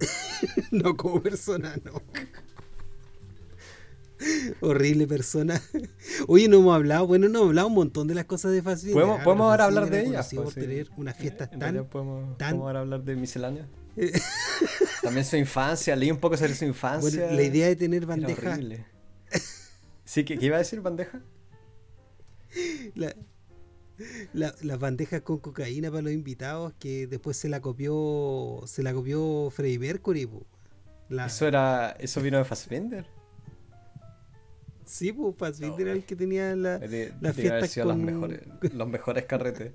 no 0.70 0.96
como 0.96 1.22
persona, 1.22 1.74
no. 1.84 1.92
Horrible 4.60 5.06
persona. 5.06 5.60
Oye, 6.28 6.48
no 6.48 6.58
hemos 6.58 6.74
hablado, 6.74 7.06
bueno, 7.06 7.28
no 7.28 7.38
hemos 7.38 7.48
hablado 7.50 7.68
un 7.68 7.74
montón 7.74 8.06
de 8.08 8.14
las 8.14 8.24
cosas 8.26 8.52
de 8.52 8.62
Fassbinder. 8.62 8.94
podemos, 9.02 9.24
podemos 9.24 9.44
ahora 9.50 9.64
hablar 9.64 9.90
de 9.90 10.00
ellas. 10.06 10.28
pues, 10.32 10.42
por 10.44 10.52
sí. 10.54 10.60
tener 10.60 10.88
unas 10.96 11.16
fiestas 11.16 11.50
En 11.52 11.58
tan 11.58 11.84
podemos, 11.86 12.36
tan- 12.38 12.50
podemos 12.50 12.66
ahora 12.66 12.80
hablar 12.80 13.02
de 13.04 13.16
miscelánea. 13.16 13.68
También 15.02 15.24
su 15.24 15.36
infancia, 15.36 15.96
leí 15.96 16.10
un 16.10 16.18
poco 16.18 16.36
sobre 16.36 16.54
su 16.54 16.64
infancia. 16.64 17.20
Bueno, 17.22 17.34
la 17.36 17.42
idea 17.42 17.66
de 17.66 17.76
tener 17.76 18.06
bandeja. 18.06 18.58
Sí, 20.04 20.24
¿qué, 20.24 20.38
qué 20.38 20.46
iba 20.46 20.56
a 20.56 20.60
decir 20.60 20.80
bandeja? 20.80 21.20
la- 22.94 23.14
la- 24.32 24.54
las 24.62 24.78
bandejas 24.78 25.20
con 25.22 25.38
cocaína 25.38 25.90
para 25.90 26.02
los 26.02 26.12
invitados 26.12 26.72
que 26.78 27.06
después 27.06 27.36
se 27.36 27.48
la 27.48 27.60
copió 27.60 28.62
se 28.66 28.82
la 28.82 28.92
copió 28.92 29.50
Freddie 29.50 29.78
Mercury. 29.78 30.28
La- 31.08 31.26
Eso 31.26 31.46
era, 31.46 31.96
eso 31.98 32.20
vino 32.20 32.38
de 32.38 32.44
Fassbinder. 32.44 33.06
Sí 34.90 35.12
pues 35.12 35.34
Fassbinder 35.38 35.76
No, 35.78 35.82
era 35.86 35.92
el 35.92 36.04
que 36.04 36.16
tenía 36.16 36.54
la, 36.56 36.78
De- 36.78 37.12
las 37.20 37.34
fiestas 37.36 37.76
las 37.76 37.86
con- 37.86 38.04
mejores, 38.04 38.40
los 38.74 38.88
mejores 38.88 39.24
carretes. 39.24 39.72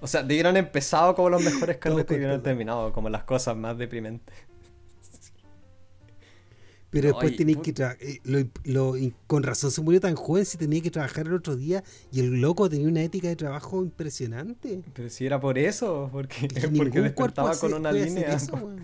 O 0.00 0.06
sea, 0.06 0.22
debieron 0.22 0.56
empezado 0.56 1.14
como 1.14 1.30
los 1.30 1.42
mejores 1.42 1.76
carretes 1.80 2.10
y 2.16 2.20
debieron 2.20 2.42
terminado 2.42 2.92
como 2.92 3.08
las 3.08 3.24
cosas 3.24 3.56
más 3.56 3.76
deprimentes. 3.78 4.34
pero 6.90 7.08
después 7.08 7.32
put- 7.32 7.62
que 7.62 7.74
tra- 7.74 7.96
eh, 8.00 9.14
con 9.26 9.42
razón 9.42 9.70
se 9.70 9.82
murió 9.82 10.00
tan 10.00 10.14
joven 10.14 10.44
si 10.46 10.56
tenía 10.56 10.80
que 10.80 10.90
trabajar 10.90 11.26
el 11.26 11.34
otro 11.34 11.56
día 11.56 11.82
y 12.12 12.20
el 12.20 12.40
loco 12.40 12.70
tenía 12.70 12.88
una 12.88 13.02
ética 13.02 13.28
de 13.28 13.36
trabajo 13.36 13.82
impresionante 13.82 14.82
Pero 14.94 15.10
si 15.10 15.26
era 15.26 15.40
por 15.40 15.58
eso, 15.58 16.08
porque, 16.12 16.48
porque 16.76 17.00
despertaba 17.00 17.56
con 17.58 17.74
una 17.74 17.90
línea. 17.92 18.34
eso. 18.34 18.76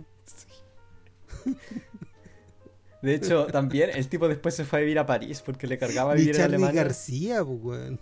De 3.02 3.14
hecho, 3.14 3.46
también 3.48 3.90
el 3.94 4.08
tipo 4.08 4.28
después 4.28 4.54
se 4.54 4.64
fue 4.64 4.78
a 4.78 4.82
vivir 4.82 4.98
a 4.98 5.06
París 5.06 5.42
porque 5.44 5.66
le 5.66 5.76
cargaba 5.76 6.14
vivir 6.14 6.36
Charlie 6.36 6.44
en 6.56 6.62
Alemania. 6.64 6.82
García, 6.84 7.44
pues, 7.44 7.58
weón. 7.62 8.00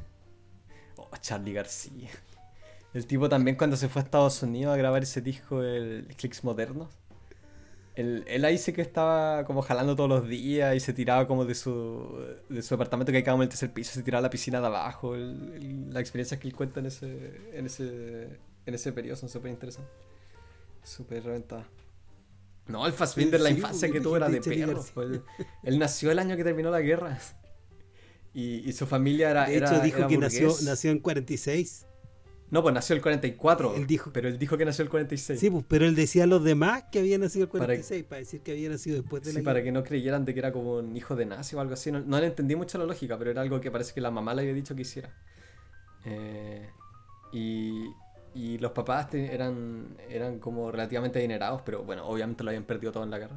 Oh, 0.97 1.09
Charlie 1.21 1.55
García. 1.55 2.11
El 2.93 3.07
tipo 3.07 3.29
también 3.29 3.57
cuando 3.57 3.77
se 3.77 3.89
fue 3.89 4.03
a 4.03 4.05
Estados 4.05 4.43
Unidos 4.43 4.75
a 4.75 4.77
grabar 4.77 5.03
ese 5.03 5.21
disco, 5.23 5.63
el 5.63 6.07
Clicks 6.17 6.45
Modernos. 6.45 6.89
Él, 7.97 8.25
él 8.29 8.45
ahí 8.45 8.57
sí 8.57 8.73
que 8.73 8.83
estaba 8.83 9.45
como 9.45 9.63
jalando 9.63 9.97
todos 9.97 10.09
los 10.09 10.29
días 10.29 10.75
y 10.77 10.81
se 10.81 10.93
tiraba 10.93 11.27
como 11.27 11.45
de 11.45 11.55
su, 11.55 12.25
de 12.49 12.63
su 12.63 12.75
apartamento 12.75 13.11
que 13.13 13.19
hay 13.19 13.25
como 13.25 13.37
en 13.39 13.43
el 13.43 13.49
tercer 13.49 13.73
piso, 13.73 13.93
se 13.93 14.03
tiraba 14.03 14.21
a 14.21 14.23
la 14.23 14.31
piscina 14.31 14.61
de 14.61 14.67
abajo. 14.67 15.15
El- 15.15 15.53
el- 15.55 15.93
la 15.95 16.01
experiencia 16.01 16.39
que 16.39 16.47
él 16.49 16.55
cuenta 16.55 16.81
en 16.81 16.87
ese, 16.87 17.41
en 17.53 17.67
ese, 17.67 18.39
en 18.67 18.75
ese 18.75 18.93
periodo 18.93 19.17
son 19.17 19.29
súper 19.29 19.51
interesantes. 19.51 19.93
Súper 20.83 21.25
reventadas. 21.25 21.67
No, 22.69 22.87
el 22.87 22.93
Fassbinder, 22.93 23.41
la 23.41 23.51
infancia 23.51 23.91
que 23.91 24.01
tuvo 24.01 24.17
era 24.17 24.29
de 24.29 24.41
perro. 24.41 24.85
Pues, 24.95 25.21
Él, 25.65 25.79
nació 25.79 26.11
el 26.13 26.19
año 26.21 26.37
que 26.37 26.45
terminó 26.45 26.71
la 26.71 26.81
guerra. 26.81 27.19
Y, 28.33 28.59
y 28.69 28.73
su 28.75 28.87
familia 28.87 29.29
era. 29.33 29.47
De 29.49 29.57
hecho, 29.57 29.67
era- 29.75 29.81
dijo 29.81 29.99
era 29.99 30.07
que 30.07 30.17
nació, 30.17 30.55
nació 30.63 30.93
en 30.93 31.01
46. 31.01 31.85
No, 32.53 32.63
pues 32.63 32.73
nació 32.73 32.95
el 32.95 33.03
44. 33.03 33.75
Él 33.75 33.89
dijo- 33.89 34.13
Pero 34.13 34.29
él 34.29 34.39
dijo 34.39 34.57
que 34.57 34.65
nació 34.65 34.85
el 34.85 34.89
46. 34.89 35.41
Sí, 35.41 35.51
pues, 35.51 35.65
pero 35.67 35.85
él 35.85 35.97
decía 35.97 36.23
a 36.23 36.27
los 36.29 36.45
demás 36.45 36.85
que 36.93 37.01
había 37.01 37.19
nacido 37.19 37.47
el 37.47 37.51
Para- 37.51 37.65
46, 37.65 38.05
para, 38.05 38.21
decir 38.21 38.41
que 38.43 38.53
había 38.53 38.69
nacido 38.69 39.01
después 39.01 39.25
de 39.25 39.33
Sí, 39.33 39.39
la 39.39 39.43
para 39.43 39.55
guerra. 39.59 39.65
que 39.65 39.73
no 39.73 39.83
creyeran 39.83 40.25
de 40.25 40.33
que 40.33 40.39
era 40.39 40.53
como 40.53 40.77
un 40.77 40.97
hijo 40.97 41.17
de 41.17 41.27
nazi 41.27 41.57
o 41.57 41.61
algo 41.61 41.75
así. 41.75 41.91
No, 41.91 41.99
no 41.99 42.21
le 42.21 42.27
entendí 42.29 42.55
mucho 42.55 42.79
la 42.79 42.85
lógica, 42.85 43.19
pero 43.19 43.33
era 43.33 43.41
algo 43.43 43.61
que 43.61 43.69
parece 43.73 43.93
que 43.95 44.01
la 44.01 44.13
mamá 44.13 44.33
le 44.33 44.43
había 44.43 44.55
dicho 44.55 44.77
que 44.77 44.83
hiciera. 44.83 45.13
Eh, 46.05 46.69
y, 47.33 47.85
y 48.35 48.59
los 48.59 48.73
papás 48.73 49.09
te- 49.11 49.35
eran, 49.35 49.97
eran 50.09 50.39
como 50.39 50.71
relativamente 50.71 51.19
adinerados, 51.19 51.63
pero 51.65 51.83
bueno, 51.85 52.07
obviamente 52.07 52.45
lo 52.45 52.51
habían 52.51 52.65
perdido 52.65 52.93
todo 52.93 53.05
en 53.05 53.11
la 53.11 53.19
guerra. 53.19 53.37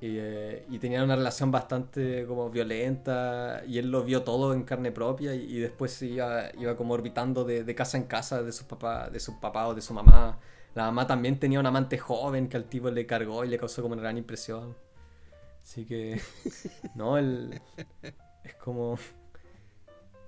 Y, 0.00 0.16
eh, 0.18 0.66
y 0.68 0.78
tenían 0.78 1.04
una 1.04 1.16
relación 1.16 1.50
bastante 1.50 2.26
como 2.26 2.50
violenta 2.50 3.62
y 3.66 3.78
él 3.78 3.90
lo 3.90 4.02
vio 4.04 4.22
todo 4.22 4.52
en 4.52 4.64
carne 4.64 4.92
propia 4.92 5.34
y, 5.34 5.44
y 5.56 5.58
después 5.60 6.02
iba, 6.02 6.50
iba 6.58 6.76
como 6.76 6.92
orbitando 6.94 7.44
de, 7.44 7.64
de 7.64 7.74
casa 7.74 7.96
en 7.96 8.04
casa 8.04 8.42
de 8.42 8.52
sus 8.52 8.66
papás, 8.66 9.10
de 9.12 9.20
su 9.20 9.40
papá 9.40 9.66
o 9.68 9.74
de 9.74 9.80
su 9.80 9.94
mamá. 9.94 10.38
La 10.74 10.84
mamá 10.86 11.06
también 11.06 11.38
tenía 11.38 11.60
un 11.60 11.66
amante 11.66 11.96
joven 11.96 12.48
que 12.48 12.56
al 12.56 12.64
tipo 12.64 12.90
le 12.90 13.06
cargó 13.06 13.44
y 13.44 13.48
le 13.48 13.56
causó 13.58 13.80
como 13.82 13.94
una 13.94 14.02
gran 14.02 14.18
impresión. 14.18 14.76
Así 15.62 15.86
que, 15.86 16.20
no, 16.94 17.16
el, 17.16 17.58
es 18.42 18.54
como... 18.56 18.98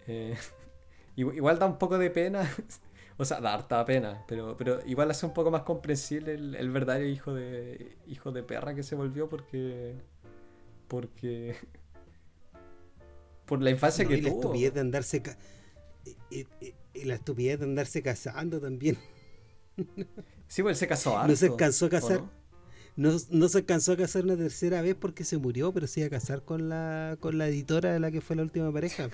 eh, 0.07 0.37
igu- 1.17 1.35
igual 1.35 1.59
da 1.59 1.67
un 1.67 1.77
poco 1.77 1.99
de 1.99 2.09
pena, 2.11 2.49
o 3.19 3.25
sea, 3.25 3.41
da 3.41 3.55
harta 3.55 3.85
pena, 3.85 4.25
pero, 4.29 4.57
pero 4.57 4.81
igual 4.87 5.11
hace 5.11 5.25
un 5.27 5.33
poco 5.35 5.51
más 5.51 5.63
comprensible 5.63 6.35
el, 6.35 6.55
el 6.55 6.71
verdadero 6.71 7.07
hijo 7.07 7.33
de, 7.35 7.97
hijo 8.07 8.33
de 8.33 8.43
perra 8.43 8.75
que 8.75 8.83
se 8.83 8.95
volvió 8.95 9.29
porque... 9.29 9.95
Porque... 10.89 11.57
Por 13.47 13.63
la 13.63 13.71
infancia 13.71 14.05
No, 14.05 14.11
que 14.11 14.17
y 14.19 14.21
la 14.23 14.29
tuvo. 14.31 14.41
estupidez 14.43 14.75
de 14.75 14.81
andarse 14.81 15.23
y- 16.31 16.41
y- 16.61 16.75
y 16.95 17.05
la 17.05 17.15
estupidez 17.15 17.59
de 17.61 17.65
andarse 17.67 18.03
casando 18.03 18.61
también. 18.61 18.97
Sí, 20.49 20.63
pues 20.63 20.77
él 20.77 20.79
se 20.79 20.87
casó 20.87 21.11
No 21.27 21.35
se 21.35 21.47
harto, 21.47 21.55
alcanzó 21.55 21.85
a 21.87 21.89
¿o 21.89 21.91
casar. 21.91 22.21
no? 22.21 22.31
No, 23.13 23.19
no 23.31 23.49
se 23.49 23.59
alcanzó 23.59 23.93
a 23.93 23.97
casar 23.97 24.23
una 24.25 24.37
tercera 24.37 24.81
vez 24.81 24.95
porque 24.95 25.25
se 25.25 25.37
murió, 25.39 25.73
pero 25.73 25.87
se 25.89 26.01
iba 26.01 26.07
a 26.07 26.11
casar 26.11 26.43
con 26.45 26.69
la, 26.69 27.17
con 27.21 27.37
la 27.37 27.49
editora 27.49 27.93
de 27.93 27.99
la 28.01 28.11
que 28.13 28.21
fue 28.21 28.37
la 28.37 28.43
última 28.43 28.73
pareja. 28.73 29.11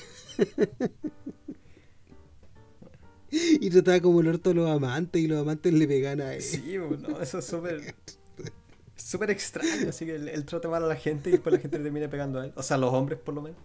y 3.31 3.71
trataba 3.71 4.01
como 4.01 4.21
el 4.21 4.29
orto 4.29 4.51
a 4.51 4.55
los 4.55 4.71
amantes 4.71 5.23
y 5.23 5.27
los 5.27 5.41
amantes 5.41 5.73
le 5.73 5.87
pegan 5.87 6.21
a 6.21 6.35
él. 6.35 6.43
Sí, 6.43 6.79
bueno, 6.79 7.21
eso 7.21 7.39
es 7.39 7.45
súper. 7.45 7.95
súper 8.97 9.31
extraño, 9.31 9.89
así 9.89 10.07
que 10.07 10.17
él, 10.17 10.29
él 10.29 10.45
trata 10.45 10.69
mal 10.69 10.85
a 10.85 10.87
la 10.87 10.97
gente 10.97 11.31
y 11.31 11.33
después 11.33 11.53
la 11.53 11.61
gente 11.61 11.79
le 11.79 11.85
termina 11.85 12.09
pegando 12.09 12.41
a 12.41 12.47
él. 12.47 12.53
O 12.57 12.63
sea, 12.63 12.77
los 12.77 12.93
hombres 12.93 13.19
por 13.19 13.35
lo 13.35 13.43
menos. 13.43 13.59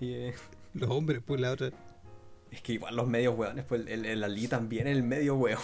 Y 0.00 0.12
eh, 0.14 0.34
Los 0.74 0.90
hombres, 0.90 1.20
pues 1.24 1.40
la 1.40 1.50
otra. 1.52 1.70
es 2.50 2.62
que 2.62 2.74
igual 2.74 2.94
los 2.94 3.08
medios 3.08 3.36
hueones, 3.36 3.64
pues 3.64 3.86
el, 3.88 4.06
el 4.06 4.22
Ali 4.22 4.46
también 4.46 4.86
es 4.86 4.96
el 4.96 5.02
medio 5.02 5.34
hueón. 5.34 5.58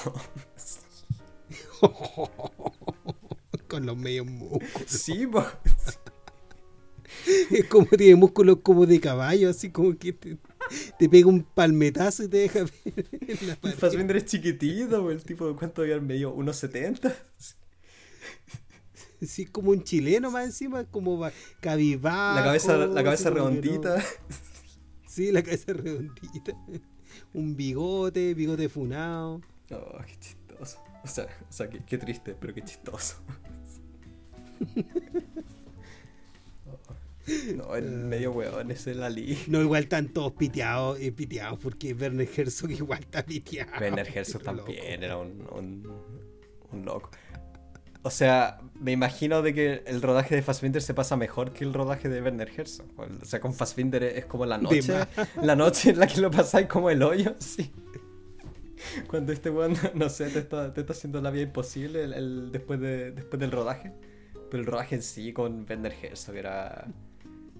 con 3.68 3.86
los 3.86 3.96
medios 3.96 4.26
músculos. 4.26 4.68
sí, 4.86 5.26
pues. 5.26 5.46
Es 7.50 7.64
como 7.66 7.86
tiene 7.86 8.16
músculos 8.16 8.59
como 8.62 8.86
de 8.86 9.00
caballo, 9.00 9.50
así 9.50 9.70
como 9.70 9.96
que 9.96 10.12
te, 10.12 10.36
te 10.98 11.08
pega 11.08 11.28
un 11.28 11.42
palmetazo 11.42 12.24
y 12.24 12.28
te 12.28 12.36
deja 12.38 12.60
ver 12.84 13.06
en 13.12 13.46
la 13.46 13.52
El 13.54 13.58
pared. 13.58 13.76
Fassbinder 13.76 14.16
es 14.16 14.24
chiquitito, 14.26 15.10
el 15.10 15.22
tipo 15.24 15.46
de 15.48 15.54
cuánto 15.54 15.82
había 15.82 16.00
medio 16.00 16.34
1.70. 16.36 17.14
Sí, 19.22 19.46
como 19.46 19.70
un 19.70 19.82
chileno 19.82 20.30
más 20.30 20.44
encima, 20.44 20.84
como 20.84 21.18
va- 21.18 21.32
cabizbajo. 21.60 22.36
La 22.38 22.44
cabeza, 22.44 22.76
la 22.76 23.02
cabeza 23.04 23.30
no- 23.30 23.36
redondita. 23.36 24.04
Sí, 25.06 25.32
la 25.32 25.42
cabeza 25.42 25.72
redondita. 25.72 26.52
Un 27.32 27.56
bigote, 27.56 28.34
bigote 28.34 28.68
funado. 28.68 29.40
Oh, 29.70 29.98
qué 30.06 30.16
chistoso. 30.18 30.78
O 31.02 31.08
sea, 31.08 31.26
o 31.48 31.52
sea 31.52 31.70
qué, 31.70 31.82
qué 31.86 31.96
triste, 31.98 32.36
pero 32.38 32.52
qué 32.52 32.62
chistoso. 32.62 33.16
No, 37.57 37.74
el 37.74 37.91
medio 37.91 38.33
hueón 38.33 38.70
es 38.70 38.87
el 38.87 39.03
Ali. 39.03 39.39
No, 39.49 39.61
igual 39.61 39.85
están 39.85 40.09
todos 40.09 40.33
piteados, 40.33 40.99
eh, 41.01 41.12
piteados 41.12 41.59
porque 41.59 41.93
Werner 41.95 42.29
Herzog 42.37 42.70
igual 42.72 43.01
está 43.01 43.24
piteado. 43.24 43.70
Werner 43.81 44.07
Herzog 44.16 44.43
también 44.43 44.66
loco. 44.66 45.05
era 45.05 45.16
un, 45.18 45.47
un, 45.53 45.93
un 46.72 46.85
loco. 46.85 47.11
O 48.03 48.11
sea, 48.11 48.59
me 48.79 48.93
imagino 48.93 49.43
de 49.43 49.53
que 49.53 49.83
el 49.85 50.01
rodaje 50.01 50.37
de 50.37 50.43
Fassbinder 50.43 50.81
se 50.81 50.95
pasa 50.95 51.16
mejor 51.16 51.53
que 51.53 51.64
el 51.64 51.74
rodaje 51.74 52.09
de 52.09 52.22
Werner 52.22 52.49
Herzog. 52.57 52.87
O 52.97 53.24
sea, 53.24 53.41
con 53.41 53.53
Fassbinder 53.53 54.05
es 54.05 54.27
como 54.27 54.47
la 54.47 54.59
noche, 54.59 54.95
la 55.43 55.57
noche 55.57 55.91
en 55.91 55.99
la 55.99 56.07
que 56.07 56.20
lo 56.20 56.31
pasáis 56.31 56.68
como 56.68 56.89
el 56.91 57.03
hoyo, 57.03 57.35
sí. 57.41 57.72
Cuando 59.09 59.33
este 59.33 59.51
weón, 59.51 59.74
no 59.95 60.09
sé, 60.09 60.29
te 60.29 60.39
está, 60.39 60.72
te 60.72 60.83
está 60.83 60.93
haciendo 60.93 61.20
la 61.20 61.31
vida 61.33 61.43
imposible 61.43 62.05
el, 62.05 62.12
el- 62.12 62.53
después, 62.53 62.79
de, 62.79 63.11
después 63.11 63.41
del 63.41 63.51
rodaje. 63.51 63.91
Pero 64.51 64.61
el 64.62 64.66
rodaje 64.66 64.95
en 64.95 65.03
sí 65.03 65.33
con 65.33 65.66
Werner 65.68 65.93
Herzog 66.01 66.37
era... 66.37 66.87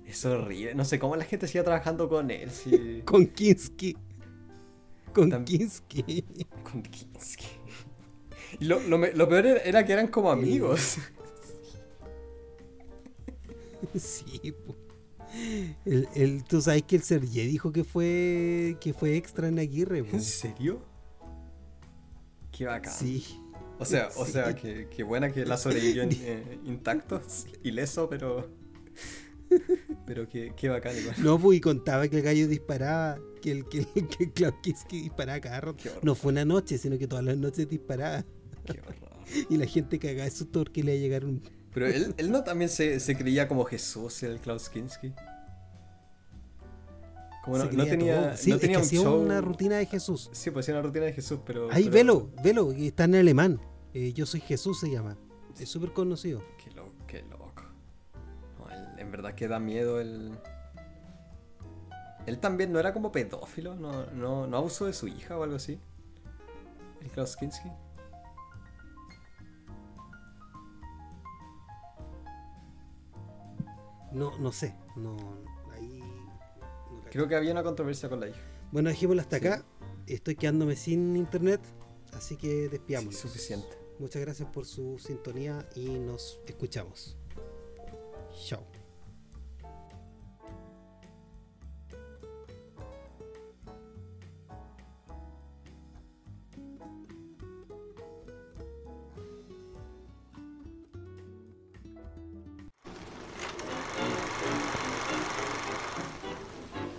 Es 0.07 0.24
horrible. 0.24 0.74
No 0.74 0.84
sé 0.84 0.98
cómo 0.98 1.16
la 1.16 1.24
gente 1.24 1.46
sigue 1.48 1.62
trabajando 1.64 2.09
con 2.09 2.30
él. 2.30 2.50
Si... 2.50 3.02
Con 3.04 3.26
Kinski. 3.26 3.96
Con 5.12 5.30
Tam- 5.30 5.44
Kinski. 5.44 6.24
Con 6.62 6.82
Kinski. 6.82 7.46
Y 8.61 8.66
lo, 8.66 8.80
lo 8.80 8.98
lo 8.98 9.28
peor 9.28 9.46
era- 9.46 9.84
que 9.84 9.92
eran 9.92 10.09
como 10.09 10.30
amigos. 10.30 10.98
Sí. 13.94 14.54
El, 15.84 16.09
el- 16.14 16.44
tú 16.44 16.61
sabes 16.61 16.82
que 16.82 16.96
el 16.96 17.02
Sergio 17.02 17.42
dijo 17.44 17.72
que 17.72 17.84
fue 17.84 18.76
que 18.80 18.92
fue 18.92 19.16
extra 19.16 19.48
en 19.48 19.59
Aguirre, 19.59 20.02
po. 20.04 20.16
¿En 20.16 20.22
serio? 20.22 20.80
Qué 22.52 22.64
bacán. 22.66 22.92
Sí. 22.92 23.24
O 23.78 23.84
sea, 23.84 24.09
o 24.16 24.24
Sí. 24.24 24.32
sea, 24.32 24.54
que, 24.54 24.88
que 24.88 25.02
buena 25.02 25.30
que 25.30 25.44
la 25.44 25.57
sobrevivió 25.59 26.02
eh, 26.04 26.59
intacto, 26.64 27.20
ileso, 27.62 28.09
pero. 28.09 28.48
Pero 30.07 30.28
qué 30.28 30.68
bacán 30.68 30.96
igual. 30.96 31.16
No, 31.18 31.38
pues 31.38 31.59
y 31.59 31.61
contaba 31.61 32.07
que 32.09 32.18
el 32.18 32.22
gallo 32.22 32.46
disparaba, 32.48 33.18
que 33.42 33.50
el 33.50 33.68
que, 33.68 33.84
que 34.07 34.32
Klaus 34.32 34.54
Kinski 34.62 35.02
disparaba 35.02 35.40
cada 35.40 35.61
rato. 35.61 35.90
No 36.02 36.14
fue 36.14 36.30
una 36.32 36.44
noche, 36.44 36.78
sino 36.78 36.96
que 36.96 37.07
todas 37.09 37.24
las 37.24 37.36
noches 37.36 37.68
disparaba. 37.68 38.24
Qué 38.64 38.80
horror. 38.80 39.16
Y 39.50 39.57
la 39.57 39.66
gente 39.66 39.98
cagaba 39.98 40.22
de 40.24 40.30
susto 40.30 40.61
porque 40.61 40.84
le 40.84 40.94
iba 40.94 41.00
a 41.00 41.02
llegar 41.02 41.24
un. 41.24 41.42
Pero 41.74 41.88
él, 41.88 42.14
él 42.16 42.30
no 42.30 42.44
también 42.44 42.70
se, 42.70 43.00
se 43.00 43.16
creía 43.16 43.48
como 43.48 43.64
Jesús, 43.64 44.22
el 44.22 44.38
Klaus 44.38 44.68
Kinski. 44.70 45.12
Como 47.44 47.59
no, 47.59 47.64
no 47.70 47.84
tenía. 47.86 48.36
Sí, 48.36 48.50
no 48.50 48.57
es 48.57 48.61
tenía 48.61 48.76
que 48.80 48.82
un 48.84 48.88
show. 49.04 49.20
una 49.22 49.40
rutina 49.40 49.76
de 49.78 49.86
Jesús. 49.86 50.30
Sí, 50.32 50.50
pues 50.50 50.64
hacía 50.64 50.74
una 50.74 50.82
rutina 50.82 51.07
de 51.07 51.12
Jesús, 51.12 51.40
pero. 51.44 51.68
Ahí, 51.72 51.84
pero- 51.90 51.94
velo, 51.94 52.30
velo, 52.42 52.72
está 52.72 53.04
en 53.04 53.16
alemán. 53.16 53.61
Eh, 53.94 54.12
Yo 54.12 54.26
soy 54.26 54.40
Jesús 54.40 54.80
se 54.80 54.90
llama. 54.90 55.16
Es 55.59 55.68
súper 55.68 55.92
conocido. 55.92 56.42
Qué 56.62 56.70
loco. 56.70 56.92
En 58.99 59.11
verdad 59.11 59.34
que 59.34 59.49
da 59.49 59.59
miedo 59.59 60.01
el. 60.01 60.38
Él 62.26 62.38
también 62.40 62.72
no 62.72 62.80
era 62.80 62.92
como 62.92 63.12
pedófilo, 63.12 63.76
no, 63.76 64.07
no, 64.07 64.47
no 64.49 64.57
abusó 64.57 64.86
de 64.86 64.92
su 64.92 65.07
hija 65.07 65.38
o 65.38 65.42
algo 65.44 65.57
así. 65.57 65.78
El 67.01 67.09
Klaus 67.11 67.36
Kinski. 67.36 67.70
No, 74.12 74.36
no 74.38 74.53
sé. 74.53 74.74
No, 74.97 75.16
ahí. 75.72 76.01
no 76.90 76.99
cacho. 77.03 77.11
Creo 77.11 77.28
que 77.28 77.36
había 77.36 77.53
una 77.53 77.62
controversia 77.62 78.09
con 78.09 78.20
la 78.20 78.28
hija. 78.28 78.40
Bueno, 78.72 78.88
dejémoslo 78.88 79.22
hasta 79.22 79.38
Sí. 79.38 79.47
acá. 79.47 79.64
Estoy 80.07 80.36
quedándome 80.36 80.76
sin 80.76 81.16
internet, 81.16 81.61
así 82.12 82.36
que 82.36 82.49
Sí, 82.64 82.68
despiámonos. 82.68 83.16
suficiente. 83.16 83.68
Muchas 83.99 84.22
gracias 84.22 84.49
por 84.51 84.64
su 84.66 84.99
sintonía 84.99 85.66
y 85.74 85.88
nos 85.99 86.40
escuchamos. 86.47 87.16
Chao. 88.47 88.62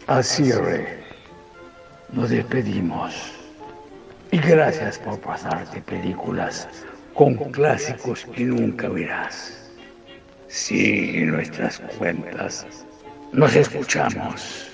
A 0.08 0.24
cierre, 0.24 1.04
nos 2.14 2.30
despedimos. 2.30 3.34
Y 4.32 4.38
gracias 4.38 4.98
por 5.00 5.20
pasarte 5.20 5.82
películas 5.82 6.68
con 7.14 7.36
clásicos 7.52 8.26
que 8.34 8.46
nunca 8.46 8.88
verás. 8.88 9.70
Sigue 10.48 11.26
nuestras 11.26 11.80
cuentas. 11.98 12.66
Nos 13.34 13.56
escuchamos 13.56 14.70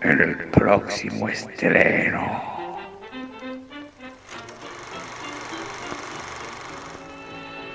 en 0.00 0.20
el 0.20 0.36
próximo 0.48 1.28
estreno. 1.28 2.51